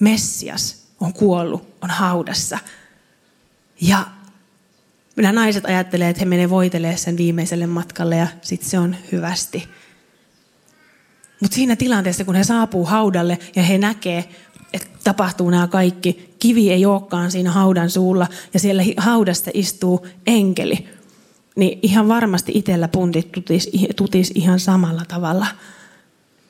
Messias 0.00 0.82
on 1.00 1.12
kuollut, 1.12 1.74
on 1.80 1.90
haudassa. 1.90 2.58
Ja 3.80 4.06
nämä 5.16 5.32
naiset 5.32 5.64
ajattelee, 5.64 6.08
että 6.08 6.20
he 6.20 6.26
menee 6.26 6.50
voitelee 6.50 6.96
sen 6.96 7.16
viimeiselle 7.16 7.66
matkalle 7.66 8.16
ja 8.16 8.26
sitten 8.42 8.70
se 8.70 8.78
on 8.78 8.96
hyvästi. 9.12 9.68
Mutta 11.42 11.54
siinä 11.54 11.76
tilanteessa, 11.76 12.24
kun 12.24 12.34
he 12.34 12.44
saapuu 12.44 12.84
haudalle 12.84 13.38
ja 13.56 13.62
he 13.62 13.78
näkee, 13.78 14.24
että 14.72 14.88
tapahtuu 15.04 15.50
nämä 15.50 15.66
kaikki, 15.66 16.34
kivi 16.38 16.72
ei 16.72 16.86
olekaan 16.86 17.30
siinä 17.30 17.50
haudan 17.50 17.90
suulla 17.90 18.26
ja 18.54 18.60
siellä 18.60 18.82
haudassa 18.96 19.50
istuu 19.54 20.06
enkeli, 20.26 20.88
niin 21.56 21.78
ihan 21.82 22.08
varmasti 22.08 22.52
itsellä 22.54 22.88
puntit 22.88 23.32
tutis, 23.32 23.70
tutis 23.96 24.32
ihan 24.34 24.60
samalla 24.60 25.02
tavalla. 25.08 25.46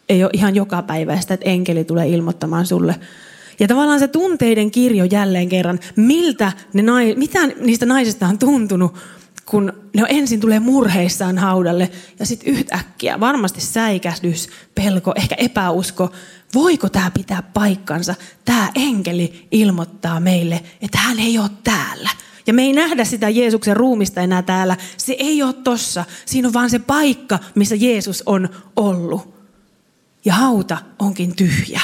Ei 0.09 0.25
ole 0.25 0.31
ihan 0.33 0.55
joka 0.55 0.83
päiväistä, 0.83 1.35
että 1.35 1.51
enkeli 1.51 1.85
tulee 1.85 2.09
ilmoittamaan 2.09 2.67
sulle. 2.67 2.95
Ja 3.61 3.69
tavallaan 3.69 3.99
se 3.99 4.09
tunteiden 4.09 4.71
kirjo 4.71 5.05
jälleen 5.05 5.49
kerran, 5.49 5.81
miltä 5.97 6.53
ne, 6.73 6.83
mitä 7.17 7.47
niistä 7.47 7.87
naisista 7.87 8.29
on 8.29 8.39
tuntunut, 8.39 8.95
kun 9.47 9.73
ne 9.95 10.03
ensin 10.09 10.41
tulee 10.41 10.61
murheissaan 10.61 11.39
haudalle 11.39 11.91
ja 12.19 12.27
sitten 12.27 12.49
yhtäkkiä 12.49 13.21
varmasti 13.21 13.61
säikähdys, 13.61 14.49
pelko, 14.75 15.13
ehkä 15.17 15.35
epäusko. 15.35 16.13
Voiko 16.55 16.89
tämä 16.89 17.11
pitää 17.11 17.43
paikkansa? 17.43 18.15
Tämä 18.45 18.71
enkeli 18.75 19.49
ilmoittaa 19.51 20.21
meille, 20.21 20.63
että 20.83 20.99
hän 20.99 21.19
ei 21.19 21.39
ole 21.39 21.51
täällä. 21.65 22.11
Ja 22.47 22.55
me 22.55 22.63
ei 22.63 22.73
nähdä 22.73 23.05
sitä 23.05 23.29
Jeesuksen 23.29 23.77
ruumista 23.77 24.21
enää 24.21 24.43
täällä. 24.43 24.77
Se 24.97 25.17
ei 25.19 25.43
ole 25.43 25.53
tossa. 25.53 26.05
Siinä 26.27 26.49
on 26.49 26.55
vaan 26.55 26.71
se 26.71 26.79
paikka, 26.79 27.39
missä 27.55 27.75
Jeesus 27.75 28.23
on 28.27 28.49
ollut. 28.77 29.35
Ja 30.25 30.35
hauta 30.35 30.79
onkin 30.99 31.37
tyhjä. 31.37 31.81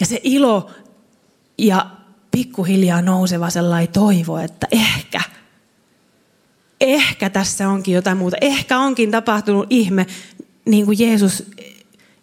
Ja 0.00 0.06
se 0.06 0.20
ilo 0.24 0.70
ja 1.58 1.90
pikkuhiljaa 2.30 3.02
nouseva 3.02 3.50
sellainen 3.50 3.92
toivo, 3.92 4.38
että 4.38 4.66
ehkä– 4.72 5.20
ehkä 6.80 7.30
tässä 7.30 7.68
onkin 7.68 7.94
jotain 7.94 8.18
muuta. 8.18 8.36
Ehkä 8.40 8.78
onkin 8.78 9.10
tapahtunut 9.10 9.66
ihme, 9.70 10.06
niin 10.64 10.84
kuin 10.84 10.98
Jeesus 10.98 11.44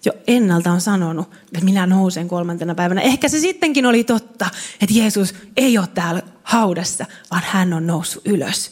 jo 0.06 0.14
ennalta 0.28 0.72
on 0.72 0.82
sanonut, 0.82 1.32
että 1.46 1.66
minä 1.66 1.86
nousen 1.86 2.28
kolmantena 2.28 2.76
päivänä. 2.76 3.02
Ehkä 3.02 3.30
se 3.30 3.40
sittenkin 3.40 3.86
oli 3.86 4.04
totta, 4.04 4.50
että 4.82 4.96
Jeesus 4.96 5.36
ei 5.58 5.78
ole 5.78 5.88
täällä 5.88 6.22
haudassa, 6.44 7.06
vaan 7.32 7.44
hän 7.46 7.74
on 7.74 7.88
noussut 7.88 8.28
ylös. 8.28 8.72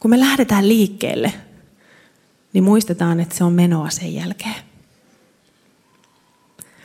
Kun 0.00 0.10
me 0.10 0.20
lähdetään 0.20 0.68
liikkeelle, 0.68 1.34
niin 2.52 2.64
muistetaan, 2.64 3.20
että 3.20 3.34
se 3.34 3.44
on 3.44 3.52
menoa 3.52 3.90
sen 3.90 4.14
jälkeen. 4.14 4.54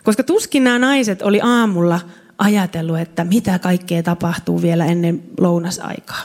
Koska 0.04 0.24
tuskin 0.24 0.64
nämä 0.64 0.80
naiset 0.80 1.22
oli 1.22 1.42
aamulla 1.42 2.00
ajatellut, 2.40 3.00
että 3.00 3.24
mitä 3.24 3.60
kaikkea 3.60 4.04
tapahtuu 4.04 4.62
vielä 4.62 4.86
ennen 4.86 5.24
lounasaikaa. 5.40 6.24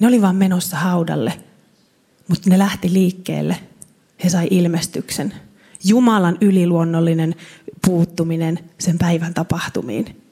Ne 0.00 0.06
oli 0.06 0.22
vaan 0.22 0.36
menossa 0.36 0.76
haudalle, 0.76 1.32
mutta 2.28 2.50
ne 2.50 2.58
lähti 2.58 2.92
liikkeelle. 2.92 3.58
He 4.24 4.28
sai 4.28 4.48
ilmestyksen. 4.50 5.34
Jumalan 5.84 6.38
yliluonnollinen 6.40 7.34
puuttuminen 7.86 8.58
sen 8.78 8.98
päivän 8.98 9.34
tapahtumiin. 9.34 10.22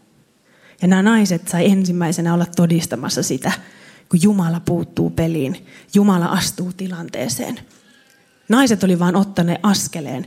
Ja 0.83 0.89
nämä 0.89 1.03
naiset 1.03 1.49
sai 1.49 1.71
ensimmäisenä 1.71 2.35
olla 2.35 2.47
todistamassa 2.57 3.23
sitä, 3.23 3.53
kun 4.09 4.23
Jumala 4.23 4.61
puuttuu 4.61 5.11
peliin. 5.11 5.67
Jumala 5.95 6.27
astuu 6.27 6.73
tilanteeseen. 6.73 7.61
Naiset 8.49 8.85
oli 8.85 8.99
vaan 8.99 9.17
ottaneet 9.17 9.61
askeleen, 9.63 10.27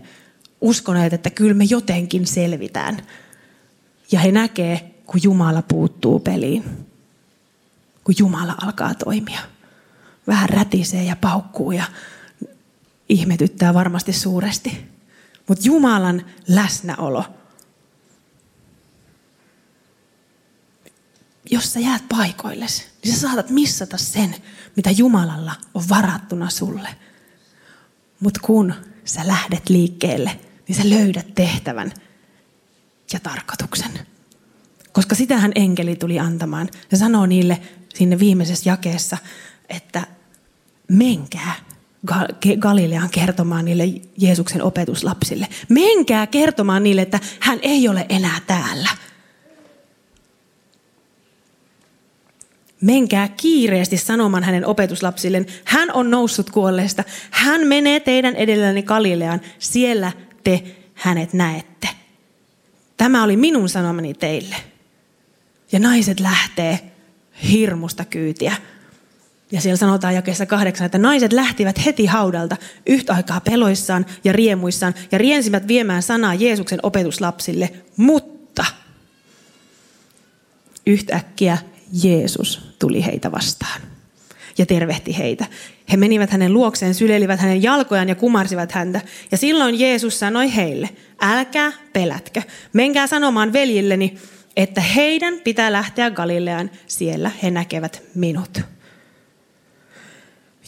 uskoneet, 0.61 1.13
että 1.13 1.29
kyllä 1.29 1.53
me 1.53 1.63
jotenkin 1.63 2.27
selvitään. 2.27 3.01
Ja 4.11 4.19
he 4.19 4.31
näkee, 4.31 4.95
kun 5.05 5.23
Jumala 5.23 5.61
puuttuu 5.61 6.19
peliin. 6.19 6.63
Kun 8.03 8.15
Jumala 8.19 8.55
alkaa 8.61 8.95
toimia. 8.95 9.39
Vähän 10.27 10.49
rätisee 10.49 11.03
ja 11.03 11.15
paukkuu 11.15 11.71
ja 11.71 11.83
ihmetyttää 13.09 13.73
varmasti 13.73 14.13
suuresti. 14.13 14.85
Mutta 15.47 15.63
Jumalan 15.65 16.25
läsnäolo. 16.47 17.25
Jos 21.51 21.73
sä 21.73 21.79
jäät 21.79 22.03
paikoilles, 22.09 22.83
niin 23.03 23.13
sä 23.13 23.19
saatat 23.19 23.49
missata 23.49 23.97
sen, 23.97 24.35
mitä 24.75 24.91
Jumalalla 24.91 25.55
on 25.73 25.83
varattuna 25.89 26.49
sulle. 26.49 26.89
Mutta 28.19 28.39
kun 28.43 28.73
sä 29.05 29.27
lähdet 29.27 29.69
liikkeelle, 29.69 30.39
niin 30.67 30.75
sä 30.75 30.89
löydät 30.89 31.35
tehtävän– 31.35 31.91
ja 33.13 33.19
tarkoituksen. 33.19 33.91
Koska 34.91 35.15
sitähän 35.15 35.51
enkeli 35.55 35.95
tuli 35.95 36.19
antamaan. 36.19 36.69
Se 36.89 36.97
sanoo 36.97 37.25
niille 37.25 37.61
sinne 37.93 38.19
viimeisessä 38.19 38.69
jakeessa, 38.69 39.17
että 39.69 40.07
menkää 40.87 41.53
Galileaan 42.59 43.09
kertomaan 43.09 43.65
niille 43.65 43.83
Jeesuksen 44.17 44.61
opetuslapsille. 44.61 45.47
Menkää 45.69 46.27
kertomaan 46.27 46.83
niille, 46.83 47.01
että 47.01 47.19
hän 47.39 47.59
ei 47.61 47.89
ole 47.89 48.05
enää 48.09 48.39
täällä. 48.47 48.89
Menkää 52.81 53.27
kiireesti 53.27 53.97
sanomaan 53.97 54.43
hänen 54.43 54.65
opetuslapsilleen, 54.65 55.45
hän 55.65 55.91
on 55.93 56.11
noussut 56.11 56.49
kuolleesta. 56.49 57.03
Hän 57.31 57.67
menee 57.67 57.99
teidän 57.99 58.35
edellänne 58.35 58.81
Galileaan, 58.81 59.41
siellä 59.59 60.11
te 60.43 60.63
hänet 60.93 61.33
näette. 61.33 61.87
Tämä 62.97 63.23
oli 63.23 63.37
minun 63.37 63.69
sanomani 63.69 64.13
teille. 64.13 64.55
Ja 65.71 65.79
naiset 65.79 66.19
lähtee 66.19 66.91
hirmusta 67.51 68.05
kyytiä. 68.05 68.55
Ja 69.51 69.61
siellä 69.61 69.77
sanotaan 69.77 70.15
jakeessa 70.15 70.45
kahdeksan, 70.45 70.85
että 70.85 70.97
naiset 70.97 71.33
lähtivät 71.33 71.85
heti 71.85 72.05
haudalta 72.05 72.57
yhtä 72.85 73.13
aikaa 73.13 73.41
peloissaan 73.41 74.05
ja 74.23 74.33
riemuissaan 74.33 74.93
ja 75.11 75.17
riensivät 75.17 75.67
viemään 75.67 76.03
sanaa 76.03 76.33
Jeesuksen 76.33 76.79
opetuslapsille, 76.83 77.73
mutta 77.97 78.65
yhtäkkiä 80.85 81.57
Jeesus 82.03 82.75
tuli 82.79 83.05
heitä 83.05 83.31
vastaan 83.31 83.81
ja 84.57 84.65
tervehti 84.65 85.17
heitä. 85.17 85.45
He 85.91 85.97
menivät 85.97 86.29
hänen 86.29 86.53
luokseen, 86.53 86.93
syleilivät 86.93 87.39
hänen 87.39 87.63
jalkojaan 87.63 88.09
ja 88.09 88.15
kumarsivat 88.15 88.71
häntä. 88.71 89.01
Ja 89.31 89.37
silloin 89.37 89.79
Jeesus 89.79 90.19
sanoi 90.19 90.55
heille, 90.55 90.89
älkää 91.21 91.71
pelätkö, 91.93 92.41
menkää 92.73 93.07
sanomaan 93.07 93.53
veljilleni, 93.53 94.17
että 94.57 94.81
heidän 94.81 95.33
pitää 95.43 95.71
lähteä 95.71 96.11
Galileaan, 96.11 96.71
siellä 96.87 97.31
he 97.43 97.51
näkevät 97.51 98.03
minut. 98.15 98.61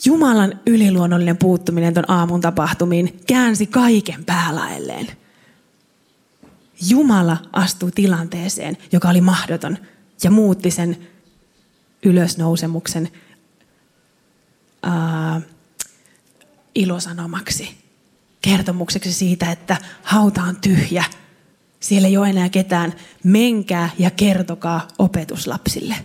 Jumalan 0.06 0.60
yliluonnollinen 0.66 1.38
puuttuminen 1.38 1.94
ton 1.94 2.12
aamun 2.12 2.42
tapahtumiin 2.42 3.20
käänsi 3.28 3.66
kaiken 3.66 4.26
päälaelleen. 4.26 5.08
Jumala 6.90 7.38
astui 7.54 7.92
tilanteeseen, 7.92 8.78
joka 8.92 9.10
oli 9.10 9.22
mahdoton, 9.22 9.78
ja 10.24 10.32
muutti 10.32 10.72
sen 10.72 10.98
ylösnousemuksen 12.04 13.10
ää, 14.84 15.42
ilosanomaksi. 16.76 17.78
kertomukseksi 18.42 19.14
siitä, 19.14 19.52
että 19.52 19.78
hauta 20.04 20.42
on 20.42 20.56
tyhjä. 20.56 21.04
Siellä 21.80 22.08
ei 22.08 22.18
ole 22.18 22.30
enää 22.30 22.50
ketään. 22.50 22.94
Menkää 23.24 23.90
ja 24.00 24.12
kertokaa 24.12 24.88
opetuslapsille. 25.00 25.96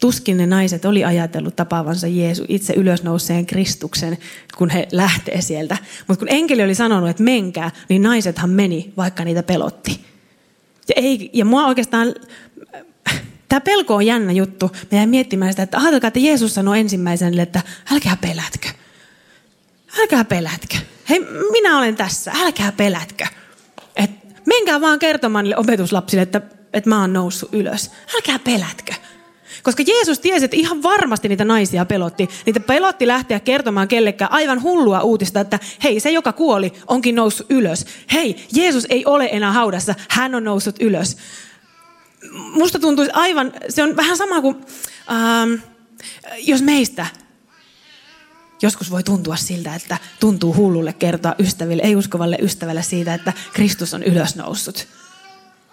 Tuskin 0.00 0.36
ne 0.36 0.46
naiset 0.46 0.84
oli 0.84 1.04
ajatellut 1.04 1.56
tapaavansa 1.56 2.06
Jeesu 2.06 2.44
itse 2.48 2.74
ylösnouseen 2.76 3.46
Kristuksen, 3.46 4.18
kun 4.56 4.70
he 4.70 4.88
lähtee 4.92 5.40
sieltä. 5.40 5.76
Mutta 6.08 6.18
kun 6.18 6.34
enkeli 6.34 6.62
oli 6.62 6.74
sanonut, 6.74 7.10
että 7.10 7.22
menkää, 7.22 7.70
niin 7.88 8.02
naisethan 8.02 8.50
meni, 8.50 8.92
vaikka 8.96 9.24
niitä 9.24 9.42
pelotti. 9.42 10.00
Ja, 10.88 10.94
ei, 10.96 11.30
ja 11.32 11.44
mua 11.44 11.66
oikeastaan, 11.66 12.14
tämä 13.50 13.60
pelko 13.60 13.94
on 13.94 14.06
jännä 14.06 14.32
juttu. 14.32 14.70
Mä 14.92 14.98
jäin 14.98 15.08
miettimään 15.08 15.52
sitä, 15.52 15.62
että 15.62 15.78
ajatelkaa, 15.78 16.08
että 16.08 16.20
Jeesus 16.20 16.54
sanoi 16.54 16.80
ensimmäisenä, 16.80 17.42
että 17.42 17.62
älkää 17.92 18.16
pelätkö. 18.20 18.68
Älkää 20.00 20.24
pelätkö. 20.24 20.76
Hei, 21.08 21.20
minä 21.52 21.78
olen 21.78 21.96
tässä, 21.96 22.32
älkää 22.40 22.72
pelätkö. 22.72 23.26
Et 23.96 24.10
menkää 24.46 24.80
vaan 24.80 24.98
kertomaan 24.98 25.44
niille 25.44 25.56
opetuslapsille, 25.56 26.22
että, 26.22 26.40
että 26.72 26.90
mä 26.90 27.00
oon 27.00 27.12
noussut 27.12 27.54
ylös. 27.54 27.90
Älkää 28.14 28.38
pelätkö. 28.38 28.92
Koska 29.62 29.82
Jeesus 29.86 30.18
tiesi, 30.18 30.44
että 30.44 30.56
ihan 30.56 30.82
varmasti 30.82 31.28
niitä 31.28 31.44
naisia 31.44 31.84
pelotti. 31.84 32.28
Niitä 32.46 32.60
pelotti 32.60 33.06
lähteä 33.06 33.40
kertomaan 33.40 33.88
kellekään 33.88 34.32
aivan 34.32 34.62
hullua 34.62 35.00
uutista, 35.00 35.40
että 35.40 35.58
hei, 35.84 36.00
se 36.00 36.10
joka 36.10 36.32
kuoli 36.32 36.72
onkin 36.86 37.14
noussut 37.14 37.46
ylös. 37.50 37.86
Hei, 38.12 38.46
Jeesus 38.52 38.86
ei 38.90 39.04
ole 39.06 39.28
enää 39.32 39.52
haudassa, 39.52 39.94
hän 40.08 40.34
on 40.34 40.44
noussut 40.44 40.76
ylös. 40.80 41.16
Musta 42.32 42.78
tuntuu 42.78 43.04
aivan, 43.12 43.52
se 43.68 43.82
on 43.82 43.96
vähän 43.96 44.16
sama 44.16 44.40
kuin, 44.40 44.56
ähm, 45.10 45.54
jos 46.38 46.62
meistä 46.62 47.06
joskus 48.62 48.90
voi 48.90 49.02
tuntua 49.02 49.36
siltä, 49.36 49.74
että 49.74 49.98
tuntuu 50.20 50.54
hullulle 50.54 50.92
kertoa 50.92 51.34
ystäville, 51.38 51.82
ei 51.82 51.96
uskovalle 51.96 52.38
ystävälle 52.42 52.82
siitä, 52.82 53.14
että 53.14 53.32
Kristus 53.52 53.94
on 53.94 54.02
ylösnoussut 54.02 54.88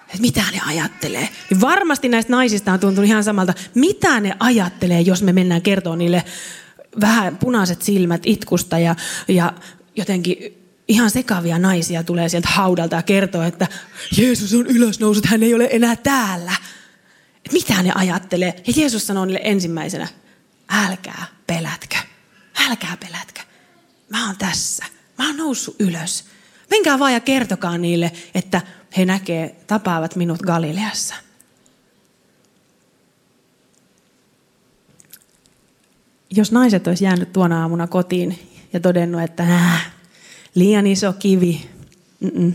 että 0.08 0.22
mitä 0.22 0.44
ne 0.52 0.62
ajattelee. 0.68 1.30
Niin 1.50 1.62
varmasti 1.62 2.10
näistä 2.10 2.32
naisista 2.32 2.74
on 2.74 2.80
tuntunut 2.80 3.10
ihan 3.10 3.24
samalta, 3.24 3.54
mitä 3.76 4.20
ne 4.20 4.36
ajattelee, 4.40 5.02
jos 5.02 5.24
me 5.24 5.34
mennään 5.34 5.62
kertoa 5.62 5.96
niille 5.96 6.24
vähän 7.02 7.38
punaiset 7.38 7.82
silmät 7.82 8.22
itkusta 8.26 8.80
ja, 8.80 8.96
ja 9.28 9.54
jotenkin 9.96 10.67
ihan 10.88 11.12
sekavia 11.12 11.60
naisia 11.60 12.04
tulee 12.04 12.30
sieltä 12.30 12.48
haudalta 12.48 12.96
ja 12.96 13.02
kertoo, 13.02 13.44
että 13.44 13.68
Jeesus 14.18 14.54
on 14.54 14.68
ylösnousut, 14.68 15.26
hän 15.26 15.44
ei 15.44 15.54
ole 15.54 15.68
enää 15.72 15.96
täällä. 15.96 16.56
Et 17.46 17.52
mitä 17.52 17.84
ne 17.84 17.92
ajattelee? 17.96 18.64
Ja 18.68 18.74
Jeesus 18.76 19.08
sanoo 19.08 19.26
niille 19.26 19.42
ensimmäisenä, 19.44 20.08
älkää 20.70 21.26
pelätkö, 21.48 21.96
älkää 22.70 22.98
pelätkö. 22.98 23.42
Mä 24.10 24.28
oon 24.28 24.38
tässä, 24.38 24.86
mä 25.18 25.28
oon 25.28 25.38
noussut 25.38 25.76
ylös. 25.80 26.26
Menkää 26.70 27.00
vaan 27.00 27.14
ja 27.14 27.20
kertokaa 27.20 27.78
niille, 27.78 28.12
että 28.36 28.62
he 28.98 29.06
näkee, 29.06 29.56
tapaavat 29.68 30.16
minut 30.16 30.42
Galileassa. 30.42 31.16
Jos 36.30 36.52
naiset 36.52 36.88
olisi 36.88 37.04
jäänyt 37.04 37.34
tuona 37.34 37.62
aamuna 37.62 37.88
kotiin 37.88 38.40
ja 38.74 38.80
todennut, 38.80 39.22
että 39.22 39.46
nää, 39.46 39.80
liian 40.60 40.88
iso 40.88 41.14
kivi, 41.14 41.70
Mm-mm. 42.20 42.54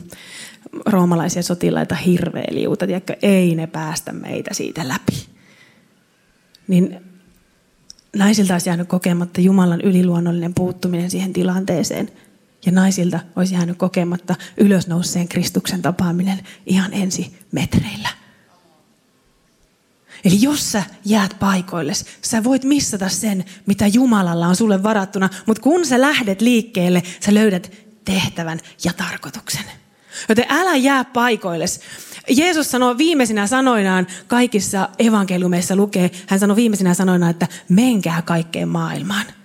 roomalaisia 0.87 1.43
sotilaita 1.43 1.95
hirveä 1.95 2.47
liuta, 2.51 2.87
tiedätkö, 2.87 3.17
ei 3.23 3.55
ne 3.55 3.67
päästä 3.67 4.13
meitä 4.13 4.55
siitä 4.55 4.89
läpi. 4.89 5.27
Niin 6.69 7.01
naisilta 8.17 8.55
olisi 8.55 8.69
jäänyt 8.69 8.89
kokematta 8.89 9.41
Jumalan 9.41 9.81
yliluonnollinen 9.81 10.55
puuttuminen 10.55 11.11
siihen 11.11 11.33
tilanteeseen– 11.33 12.11
ja 12.67 12.73
naisilta 12.73 13.21
olisi 13.37 13.55
jäänyt 13.55 13.79
kokematta 13.79 14.35
ylösnouseen 14.57 15.29
Kristuksen 15.29 15.83
tapaaminen 15.83 16.41
ihan 16.67 16.93
ensi 16.93 17.37
metreillä. 17.53 18.09
Eli 20.25 20.43
jos 20.43 20.73
sä 20.73 20.83
jäät 21.05 21.37
paikoille, 21.41 21.93
sä 22.23 22.45
voit 22.45 22.65
missata 22.65 23.09
sen, 23.09 23.45
mitä 23.67 23.87
Jumalalla 23.87 24.47
on 24.47 24.57
sulle 24.57 24.83
varattuna, 24.83 25.29
mutta 25.47 25.63
kun 25.63 25.87
sä 25.87 26.01
lähdet 26.01 26.41
liikkeelle, 26.41 27.03
sä 27.21 27.35
löydät 27.35 27.73
tehtävän 28.05 28.61
ja 28.85 28.93
tarkoituksen. 28.93 29.65
Joten 30.29 30.45
älä 30.49 30.77
jää 30.77 31.05
paikoille. 31.05 31.65
Jeesus 32.29 32.71
sanoo 32.71 32.99
viimeisinä 32.99 33.47
sanoinaan, 33.47 34.07
kaikissa 34.27 34.89
evankeliumeissa 34.99 35.77
lukee, 35.77 36.11
hän 36.27 36.41
sanoi 36.41 36.57
viimeisinä 36.57 36.95
sanoinaan, 36.95 37.31
että 37.31 37.49
menkää 37.69 38.23
kaikkeen 38.23 38.69
maailmaan– 38.69 39.27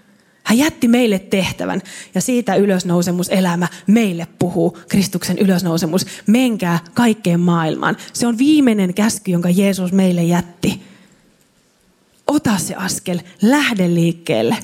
hän 0.48 0.58
jätti 0.58 0.88
meille 0.88 1.20
tehtävän 1.20 1.82
ja 2.16 2.22
siitä 2.22 2.56
ylösnousemuselämä 2.56 3.68
meille 3.88 4.28
puhuu, 4.40 4.78
Kristuksen 4.88 5.38
ylösnousemus. 5.38 6.06
Menkää 6.28 6.80
kaikkeen 6.94 7.40
maailmaan. 7.40 7.98
Se 8.14 8.28
on 8.28 8.38
viimeinen 8.38 8.94
käsky, 8.94 9.32
jonka 9.32 9.50
Jeesus 9.50 9.92
meille 9.92 10.24
jätti. 10.24 10.82
Ota 12.28 12.58
se 12.58 12.76
askel, 12.76 13.20
lähde 13.42 13.88
liikkeelle. 13.88 14.58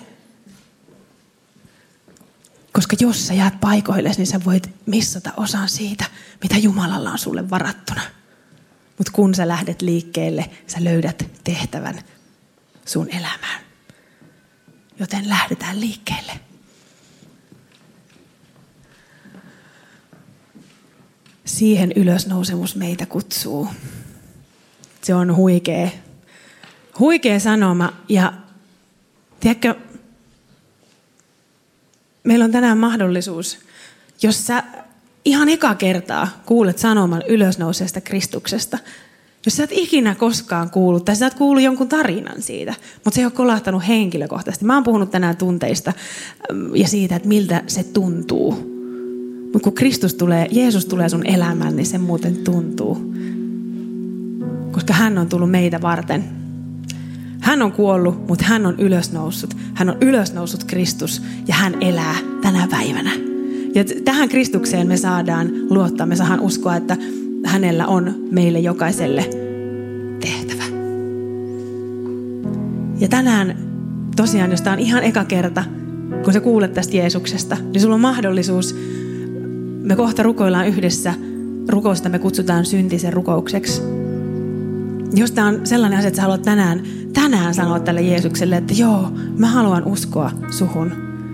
Koska 2.74 2.95
jos 2.99 3.28
sä 3.28 3.34
jäät 3.34 3.59
paikoille, 3.59 4.11
niin 4.17 4.28
sä 4.28 4.39
voit 4.45 4.69
missata 4.86 5.34
osan 5.38 5.69
siitä, 5.69 6.05
mitä 6.43 6.57
Jumalalla 6.57 7.11
on 7.11 7.17
sulle 7.17 7.49
varattuna. 7.49 8.01
Mutta 8.97 9.11
kun 9.11 9.36
sä 9.36 9.47
lähdet 9.47 9.82
liikkeelle, 9.82 10.49
sä 10.67 10.84
löydät 10.84 11.32
tehtävän 11.43 12.01
sun 12.86 13.09
elämään. 13.09 13.61
Joten 14.99 15.30
lähdetään 15.30 15.80
liikkeelle. 15.80 16.32
Siihen 21.45 21.91
ylösnousemus 21.95 22.76
meitä 22.76 23.05
kutsuu. 23.05 23.67
Se 25.01 25.15
on 25.15 25.36
huikea, 25.36 25.89
huikea 26.99 27.39
sanoma. 27.39 27.93
Ja 28.09 28.34
tiedätkö, 29.39 29.76
meillä 32.24 32.45
on 32.45 32.51
tänään 32.51 32.78
mahdollisuus, 32.78 33.59
jos 34.24 34.47
sä 34.47 34.63
ihan 35.26 35.49
eka 35.49 35.76
kertaa 35.76 36.28
kuulet 36.45 36.78
sanoman 36.78 37.24
ylösnouseesta 37.28 38.01
Kristuksesta– 38.01 38.78
jos 39.45 39.57
sä 39.57 39.63
et 39.63 39.69
ikinä 39.74 40.15
koskaan 40.15 40.69
kuullut, 40.69 41.05
tai 41.05 41.15
sä 41.15 41.28
et 41.28 41.34
kuullut 41.34 41.63
jonkun 41.63 41.89
tarinan 41.89 42.41
siitä, 42.41 42.74
mutta 42.93 43.15
se 43.15 43.21
ei 43.21 43.26
ole 43.26 43.32
kolahtanut 43.32 43.88
henkilökohtaisesti. 43.88 44.65
Mä 44.65 44.74
oon 44.74 44.84
puhunut 44.84 45.11
tänään 45.11 45.38
tunteista 45.38 45.93
ja 46.74 46.88
siitä, 46.88 47.15
että 47.15 47.28
miltä 47.28 47.63
se 47.67 47.84
tuntuu. 47.84 48.51
Mutta 49.43 49.59
kun 49.63 49.74
Kristus 49.74 50.13
tulee, 50.13 50.47
Jeesus 50.51 50.86
tulee 50.86 51.09
sun 51.09 51.26
elämään, 51.26 51.76
niin 51.76 51.86
se 51.86 51.97
muuten 51.97 52.36
tuntuu. 52.36 53.13
Koska 54.71 54.93
hän 54.93 55.17
on 55.17 55.30
tullut 55.30 55.51
meitä 55.51 55.82
varten. 55.82 56.42
Hän 57.43 57.61
on 57.61 57.71
kuollut, 57.71 58.27
mutta 58.27 58.45
hän 58.45 58.65
on 58.65 58.75
ylösnoussut. 58.79 59.57
Hän 59.73 59.89
on 59.89 59.97
ylösnoussut 60.01 60.63
Kristus 60.63 61.21
ja 61.47 61.55
hän 61.55 61.75
elää 61.81 62.15
tänä 62.41 62.67
päivänä. 62.71 63.11
Ja 63.75 63.83
tähän 64.05 64.29
Kristukseen 64.29 64.87
me 64.87 64.97
saadaan 64.97 65.49
luottaa, 65.69 66.05
me 66.05 66.15
saadaan 66.15 66.39
uskoa, 66.39 66.75
että 66.75 66.97
hänellä 67.45 67.87
on 67.87 68.15
meille 68.31 68.59
jokaiselle 68.59 69.29
tehtävä. 70.19 70.63
Ja 72.99 73.07
tänään 73.07 73.57
tosiaan, 74.15 74.51
jos 74.51 74.61
tämä 74.61 74.73
on 74.73 74.79
ihan 74.79 75.03
eka 75.03 75.25
kerta, 75.25 75.63
kun 76.23 76.33
sä 76.33 76.39
kuulet 76.39 76.73
tästä 76.73 76.97
Jeesuksesta, 76.97 77.57
niin 77.73 77.81
sulla 77.81 77.95
on 77.95 78.01
mahdollisuus, 78.01 78.75
me 79.81 79.95
kohta 79.95 80.23
rukoillaan 80.23 80.67
yhdessä, 80.67 81.13
rukousta 81.69 82.09
me 82.09 82.19
kutsutaan 82.19 82.65
syntisen 82.65 83.13
rukoukseksi. 83.13 83.81
Jos 85.15 85.31
tämä 85.31 85.47
on 85.47 85.59
sellainen 85.63 85.99
asia, 85.99 86.07
että 86.07 86.15
sä 86.15 86.21
haluat 86.21 86.41
tänään, 86.41 86.83
tänään 87.14 87.53
sanoa 87.53 87.80
tälle 87.80 88.01
Jeesukselle, 88.01 88.57
että 88.57 88.74
joo, 88.74 89.11
mä 89.38 89.47
haluan 89.47 89.86
uskoa 89.86 90.32
suhun, 90.49 90.91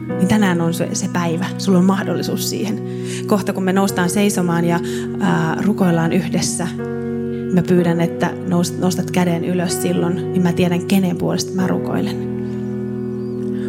niin 0.07 0.27
tänään 0.27 0.61
on 0.61 0.73
se, 0.73 0.89
se 0.93 1.07
päivä. 1.07 1.45
Sulla 1.57 1.79
on 1.79 1.85
mahdollisuus 1.85 2.49
siihen. 2.49 2.81
Kohta 3.27 3.53
kun 3.53 3.63
me 3.63 3.73
noustaan 3.73 4.09
seisomaan 4.09 4.65
ja 4.65 4.79
ää, 5.19 5.57
rukoillaan 5.65 6.13
yhdessä, 6.13 6.67
mä 7.53 7.61
pyydän, 7.61 8.01
että 8.01 8.31
nostat 8.79 9.11
käden 9.11 9.45
ylös 9.45 9.81
silloin, 9.81 10.15
niin 10.15 10.41
mä 10.41 10.53
tiedän, 10.53 10.85
kenen 10.85 11.17
puolesta 11.17 11.55
mä 11.55 11.67
rukoilen. 11.67 12.29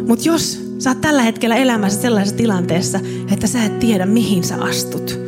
Mutta 0.07 0.27
jos 0.27 0.75
sä 0.79 0.89
oot 0.89 1.01
tällä 1.01 1.21
hetkellä 1.21 1.55
elämässä 1.55 2.01
sellaisessa 2.01 2.37
tilanteessa, 2.37 2.99
että 3.31 3.47
sä 3.47 3.63
et 3.63 3.79
tiedä, 3.79 4.05
mihin 4.05 4.43
sä 4.43 4.55
astut, 4.63 5.19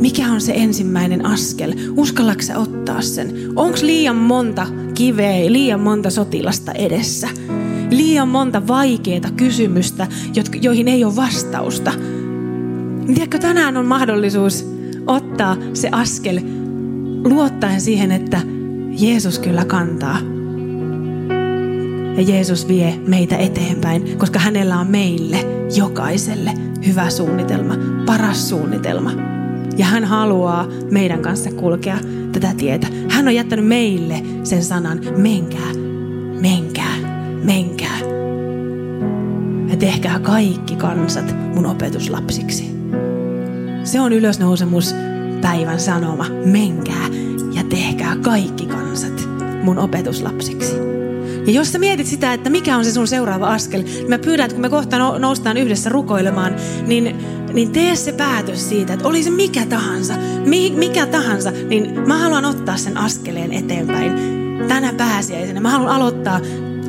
mikä 0.00 0.32
on 0.32 0.40
se 0.40 0.52
ensimmäinen 0.56 1.26
askel? 1.26 1.74
Uskallako 1.96 2.42
sä 2.42 2.58
ottaa 2.58 3.02
sen? 3.02 3.32
Onko 3.56 3.78
liian 3.82 4.16
monta 4.16 4.66
kiveä, 4.94 5.52
liian 5.52 5.80
monta 5.80 6.10
sotilasta 6.10 6.72
edessä? 6.72 7.28
liian 7.96 8.28
monta 8.28 8.66
vaikeaa 8.66 9.30
kysymystä, 9.36 10.06
joihin 10.60 10.88
ei 10.88 11.04
ole 11.04 11.16
vastausta. 11.16 11.92
Tiedätkö, 13.06 13.38
tänään 13.38 13.76
on 13.76 13.86
mahdollisuus 13.86 14.74
ottaa 15.06 15.56
se 15.72 15.88
askel 15.92 16.40
luottaen 17.24 17.80
siihen, 17.80 18.12
että 18.12 18.40
Jeesus 18.98 19.38
kyllä 19.38 19.64
kantaa. 19.64 20.18
Ja 22.16 22.22
Jeesus 22.22 22.68
vie 22.68 22.94
meitä 23.06 23.36
eteenpäin, 23.36 24.18
koska 24.18 24.38
hänellä 24.38 24.78
on 24.78 24.86
meille 24.86 25.36
jokaiselle 25.76 26.50
hyvä 26.86 27.10
suunnitelma, 27.10 27.74
paras 28.06 28.48
suunnitelma. 28.48 29.10
Ja 29.76 29.84
hän 29.84 30.04
haluaa 30.04 30.66
meidän 30.90 31.22
kanssa 31.22 31.50
kulkea 31.52 31.98
tätä 32.32 32.54
tietä. 32.56 32.86
Hän 33.08 33.28
on 33.28 33.34
jättänyt 33.34 33.66
meille 33.66 34.22
sen 34.44 34.64
sanan, 34.64 35.00
menkää, 35.16 35.72
menkää, 36.40 36.96
menkää. 37.44 37.98
Ja 39.70 39.76
tehkää 39.76 40.18
kaikki 40.18 40.76
kansat 40.76 41.34
mun 41.54 41.66
opetuslapsiksi. 41.66 42.74
Se 43.84 44.00
on 44.00 44.12
ylösnousemus 44.12 44.94
päivän 45.40 45.80
sanoma. 45.80 46.26
Menkää 46.44 47.08
ja 47.52 47.64
tehkää 47.68 48.16
kaikki 48.16 48.66
kansat 48.66 49.28
mun 49.62 49.78
opetuslapsiksi. 49.78 50.76
Ja 51.46 51.52
jos 51.52 51.72
sä 51.72 51.78
mietit 51.78 52.06
sitä, 52.06 52.32
että 52.32 52.50
mikä 52.50 52.76
on 52.76 52.84
se 52.84 52.92
sun 52.92 53.08
seuraava 53.08 53.48
askel, 53.48 53.82
niin 53.82 54.08
mä 54.08 54.18
pyydän, 54.18 54.44
että 54.44 54.54
kun 54.54 54.62
me 54.62 54.68
kohta 54.68 54.98
noustaan 55.18 55.56
yhdessä 55.56 55.90
rukoilemaan, 55.90 56.56
niin, 56.86 57.16
niin 57.52 57.70
tee 57.70 57.96
se 57.96 58.12
päätös 58.12 58.68
siitä, 58.68 58.92
että 58.92 59.08
oli 59.08 59.22
se 59.22 59.30
mikä 59.30 59.66
tahansa, 59.66 60.14
mikä 60.76 61.06
tahansa, 61.06 61.50
niin 61.50 62.00
mä 62.08 62.18
haluan 62.18 62.44
ottaa 62.44 62.76
sen 62.76 62.96
askeleen 62.96 63.52
eteenpäin 63.52 64.33
tänä 64.68 64.92
pääsiäisenä. 64.92 65.60
Mä 65.60 65.70
haluan 65.70 65.90
aloittaa 65.90 66.40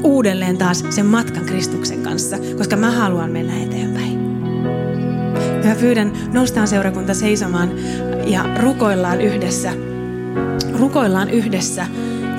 uudelleen 0.03 0.57
taas 0.57 0.84
sen 0.89 1.05
matkan 1.05 1.45
Kristuksen 1.45 2.03
kanssa, 2.03 2.38
koska 2.57 2.76
mä 2.76 2.91
haluan 2.91 3.32
mennä 3.32 3.63
eteenpäin. 3.63 4.20
Ja 5.63 5.70
mä 5.70 5.76
pyydän, 5.76 6.13
noustaan 6.34 6.68
seurakunta 6.68 7.13
seisomaan 7.13 7.72
ja 8.26 8.45
rukoillaan 8.59 9.22
yhdessä. 9.22 9.74
Rukoillaan 10.80 11.30
yhdessä 11.30 11.88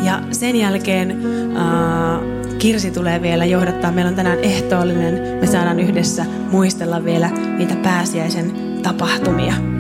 ja 0.03 0.23
sen 0.31 0.57
jälkeen 0.57 1.11
äh, 1.57 2.57
Kirsi 2.59 2.91
tulee 2.91 3.23
vielä 3.23 3.45
johdattaa. 3.45 3.93
Meillä 3.93 4.09
on 4.09 4.15
tänään 4.15 4.39
ehtoollinen. 4.39 5.39
Me 5.41 5.47
saadaan 5.47 5.81
yhdessä 5.81 6.25
muistella 6.51 7.05
vielä 7.05 7.31
niitä 7.59 7.77
pääsiäisen 7.77 8.53
tapahtumia. 8.83 9.76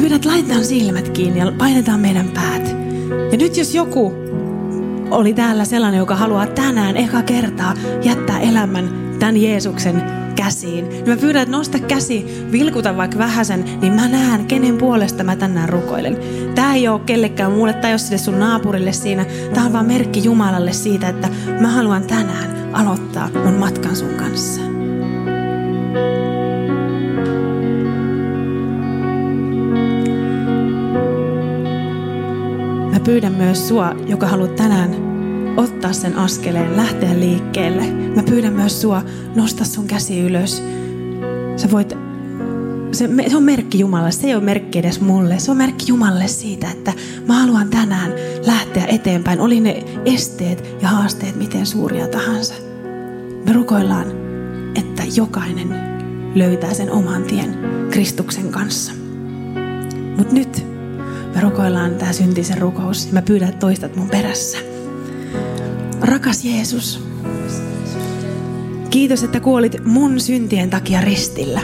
Pyydän, 0.00 0.16
että 0.16 0.28
laitetaan 0.28 0.64
silmät 0.64 1.08
kiinni 1.08 1.38
ja 1.38 1.52
painetaan 1.58 2.00
meidän 2.00 2.28
päät. 2.28 2.76
Ja 3.32 3.38
nyt 3.38 3.56
jos 3.56 3.74
joku 3.74 4.14
oli 5.10 5.34
täällä 5.34 5.64
sellainen, 5.64 5.98
joka 5.98 6.16
haluaa 6.16 6.46
tänään 6.46 6.96
eka 6.96 7.22
kertaa 7.22 7.74
jättää 8.02 8.40
elämän 8.40 8.90
tämän 9.18 9.36
Jeesuksen 9.36 10.02
käsiin. 10.36 10.88
Niin 10.88 11.08
mä 11.08 11.16
pyydän, 11.16 11.42
että 11.42 11.56
nosta 11.56 11.78
käsi, 11.78 12.46
vilkuta 12.52 12.96
vaikka 12.96 13.18
vähäsen, 13.18 13.64
niin 13.80 13.92
mä 13.92 14.08
näen, 14.08 14.46
kenen 14.46 14.78
puolesta 14.78 15.24
mä 15.24 15.36
tänään 15.36 15.68
rukoilen. 15.68 16.18
Tää 16.54 16.74
ei 16.74 16.88
ole 16.88 17.00
kellekään 17.00 17.52
muulle 17.52 17.72
tai 17.72 17.92
jos 17.92 18.02
sille 18.02 18.18
sun 18.18 18.38
naapurille 18.38 18.92
siinä. 18.92 19.26
Tää 19.54 19.64
on 19.64 19.72
vaan 19.72 19.86
merkki 19.86 20.24
Jumalalle 20.24 20.72
siitä, 20.72 21.08
että 21.08 21.28
mä 21.60 21.68
haluan 21.68 22.02
tänään 22.02 22.70
aloittaa 22.72 23.30
mun 23.44 23.54
matkan 23.54 23.96
sun 23.96 24.14
kanssa. 24.14 24.69
Pyydän 33.10 33.34
myös 33.34 33.68
sua, 33.68 33.94
joka 34.06 34.26
haluat 34.26 34.56
tänään 34.56 34.90
ottaa 35.56 35.92
sen 35.92 36.16
askeleen, 36.16 36.76
lähteä 36.76 37.20
liikkeelle. 37.20 37.90
Mä 37.90 38.22
pyydän 38.22 38.52
myös 38.52 38.80
sua, 38.80 39.02
nosta 39.34 39.64
sun 39.64 39.86
käsi 39.86 40.20
ylös. 40.20 40.62
Sä 41.56 41.70
voit, 41.70 41.92
se, 42.92 43.08
se 43.28 43.36
on 43.36 43.42
merkki 43.42 43.78
Jumalalle, 43.78 44.12
se 44.12 44.26
ei 44.26 44.34
ole 44.34 44.42
merkki 44.44 44.78
edes 44.78 45.00
mulle. 45.00 45.38
Se 45.38 45.50
on 45.50 45.56
merkki 45.56 45.84
Jumalalle 45.88 46.28
siitä, 46.28 46.70
että 46.70 46.92
mä 47.28 47.34
haluan 47.34 47.68
tänään 47.68 48.12
lähteä 48.46 48.84
eteenpäin. 48.84 49.40
Oli 49.40 49.60
ne 49.60 49.84
esteet 50.04 50.64
ja 50.82 50.88
haasteet 50.88 51.36
miten 51.36 51.66
suuria 51.66 52.08
tahansa. 52.08 52.54
Me 53.46 53.52
rukoillaan, 53.52 54.06
että 54.74 55.02
jokainen 55.16 55.68
löytää 56.34 56.74
sen 56.74 56.90
oman 56.90 57.22
tien 57.22 57.58
Kristuksen 57.90 58.48
kanssa. 58.48 58.92
Mutta 60.16 60.34
nyt 60.34 60.69
me 61.34 61.40
rukoillaan 61.40 61.94
tämä 61.94 62.12
syntisen 62.12 62.58
rukous. 62.58 63.12
Mä 63.12 63.22
pyydän, 63.22 63.48
että 63.48 63.60
toistat 63.60 63.96
mun 63.96 64.10
perässä. 64.10 64.58
Rakas 66.00 66.44
Jeesus, 66.44 67.04
kiitos, 68.90 69.22
että 69.22 69.40
kuolit 69.40 69.84
mun 69.84 70.20
syntien 70.20 70.70
takia 70.70 71.00
ristillä. 71.00 71.60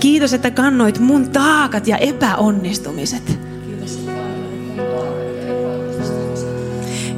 Kiitos, 0.00 0.32
että 0.32 0.50
kannoit 0.50 0.98
mun 0.98 1.30
taakat 1.30 1.86
ja 1.86 1.96
epäonnistumiset. 1.96 3.38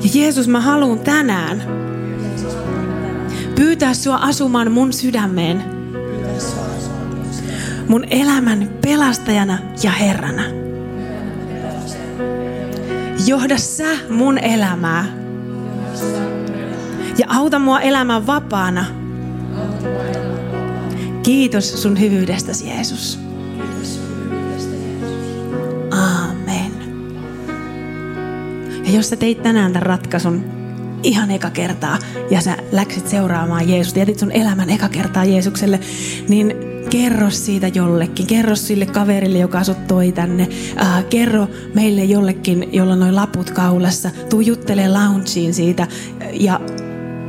Ja 0.03 0.11
Jeesus, 0.15 0.49
mä 0.49 0.61
haluan 0.61 0.99
tänään 0.99 1.63
pyytää 3.55 3.95
sua 3.95 4.17
asumaan 4.17 4.73
mun 4.73 4.93
sydämeen. 4.93 5.72
Mun 7.93 8.05
elämän 8.11 8.71
pelastajana 8.81 9.59
ja 9.83 9.91
Herrana. 9.91 10.43
Johda 13.27 13.59
sä 13.59 13.85
mun 14.11 14.39
elämää. 14.39 15.05
Ja 17.19 17.27
auta 17.29 17.59
mua 17.59 17.81
elämään 17.81 18.27
vapaana. 18.27 18.85
Kiitos 21.23 21.83
sun 21.83 22.01
hyvyydestäsi, 22.01 22.69
Jeesus. 22.69 23.19
Amen. 25.91 26.73
Ja 28.85 28.93
jos 28.93 29.09
sä 29.09 29.17
teit 29.17 29.43
tänään 29.43 29.73
tämän 29.73 29.87
ratkaisun 29.87 30.45
ihan 31.03 31.31
eka 31.31 31.51
kertaa 31.51 31.99
ja 32.31 32.41
sä 32.41 32.57
läksit 32.73 33.09
seuraamaan 33.09 33.69
Jeesusta, 33.69 33.99
jätit 33.99 34.19
sun 34.19 34.33
elämän 34.33 34.71
eka 34.71 34.89
kertaa 34.89 35.25
Jeesukselle, 35.25 35.81
niin 36.29 36.72
kerro 36.93 37.31
siitä 37.31 37.69
jollekin. 37.69 38.27
Kerro 38.27 38.57
sille 38.57 38.87
kaverille, 38.87 39.39
joka 39.39 39.65
sut 39.65 39.87
toi 39.87 40.13
tänne. 40.13 40.49
Äh, 40.83 41.05
kerro 41.05 41.49
meille 41.75 42.05
jollekin, 42.05 42.69
jolla 42.73 42.97
noin 42.97 43.17
laput 43.17 43.51
kaulassa. 43.51 44.11
Tuu 44.31 44.41
juttelee 44.41 44.89
loungeen 44.89 45.55
siitä 45.55 45.87
ja 46.33 46.61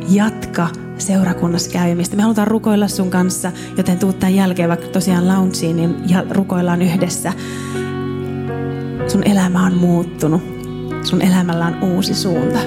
jatka 0.09 0.67
seurakunnassa 0.97 1.71
käymistä. 1.71 2.15
Me 2.15 2.23
halutaan 2.23 2.47
rukoilla 2.47 2.87
sun 2.87 3.09
kanssa, 3.09 3.51
joten 3.77 3.99
tuu 3.99 4.13
tämän 4.13 4.35
jälkeen 4.35 4.69
vaikka 4.69 4.87
tosiaan 4.87 5.27
loungeen, 5.27 5.75
niin 5.75 5.95
ja 6.09 6.25
rukoillaan 6.29 6.81
yhdessä. 6.81 7.33
Sun 9.07 9.23
elämä 9.25 9.65
on 9.65 9.73
muuttunut. 9.73 10.41
Sun 11.03 11.21
elämällä 11.21 11.65
on 11.65 11.83
uusi 11.83 12.13
suunta. 12.13 12.59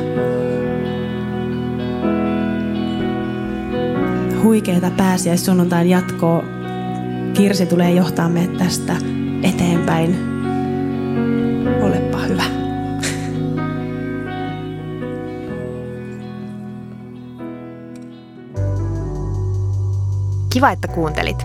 Huikeeta 4.42 4.90
pääsiäissunnuntain 4.90 5.90
jatkoa 5.90 6.55
Kirsi 7.36 7.66
tulee 7.66 7.90
johtaa 7.90 8.28
meidät 8.28 8.56
tästä 8.56 8.96
eteenpäin. 9.42 10.16
Olepa 11.82 12.18
hyvä. 12.18 12.44
Kiva, 20.50 20.70
että 20.70 20.88
kuuntelit. 20.88 21.42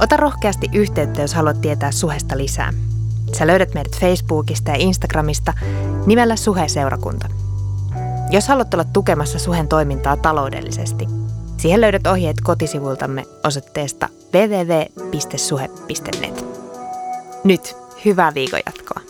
Ota 0.00 0.16
rohkeasti 0.16 0.68
yhteyttä, 0.72 1.22
jos 1.22 1.34
haluat 1.34 1.60
tietää 1.60 1.90
Suhesta 1.90 2.38
lisää. 2.38 2.72
Sä 3.38 3.46
löydät 3.46 3.74
meidät 3.74 4.00
Facebookista 4.00 4.70
ja 4.70 4.76
Instagramista 4.76 5.52
nimellä 6.06 6.36
Suhe-seurakunta. 6.36 7.28
Jos 8.30 8.48
haluat 8.48 8.74
olla 8.74 8.84
tukemassa 8.84 9.38
Suhen 9.38 9.68
toimintaa 9.68 10.16
taloudellisesti– 10.16 11.06
Siihen 11.58 11.80
löydät 11.80 12.06
ohjeet 12.06 12.36
kotisivultamme 12.40 13.24
osoitteesta 13.44 14.08
www.suhe.net. 14.32 15.78
Nyt 17.44 17.76
hyvää 18.04 18.34
viikon 18.34 18.60
jatkoa. 18.66 19.07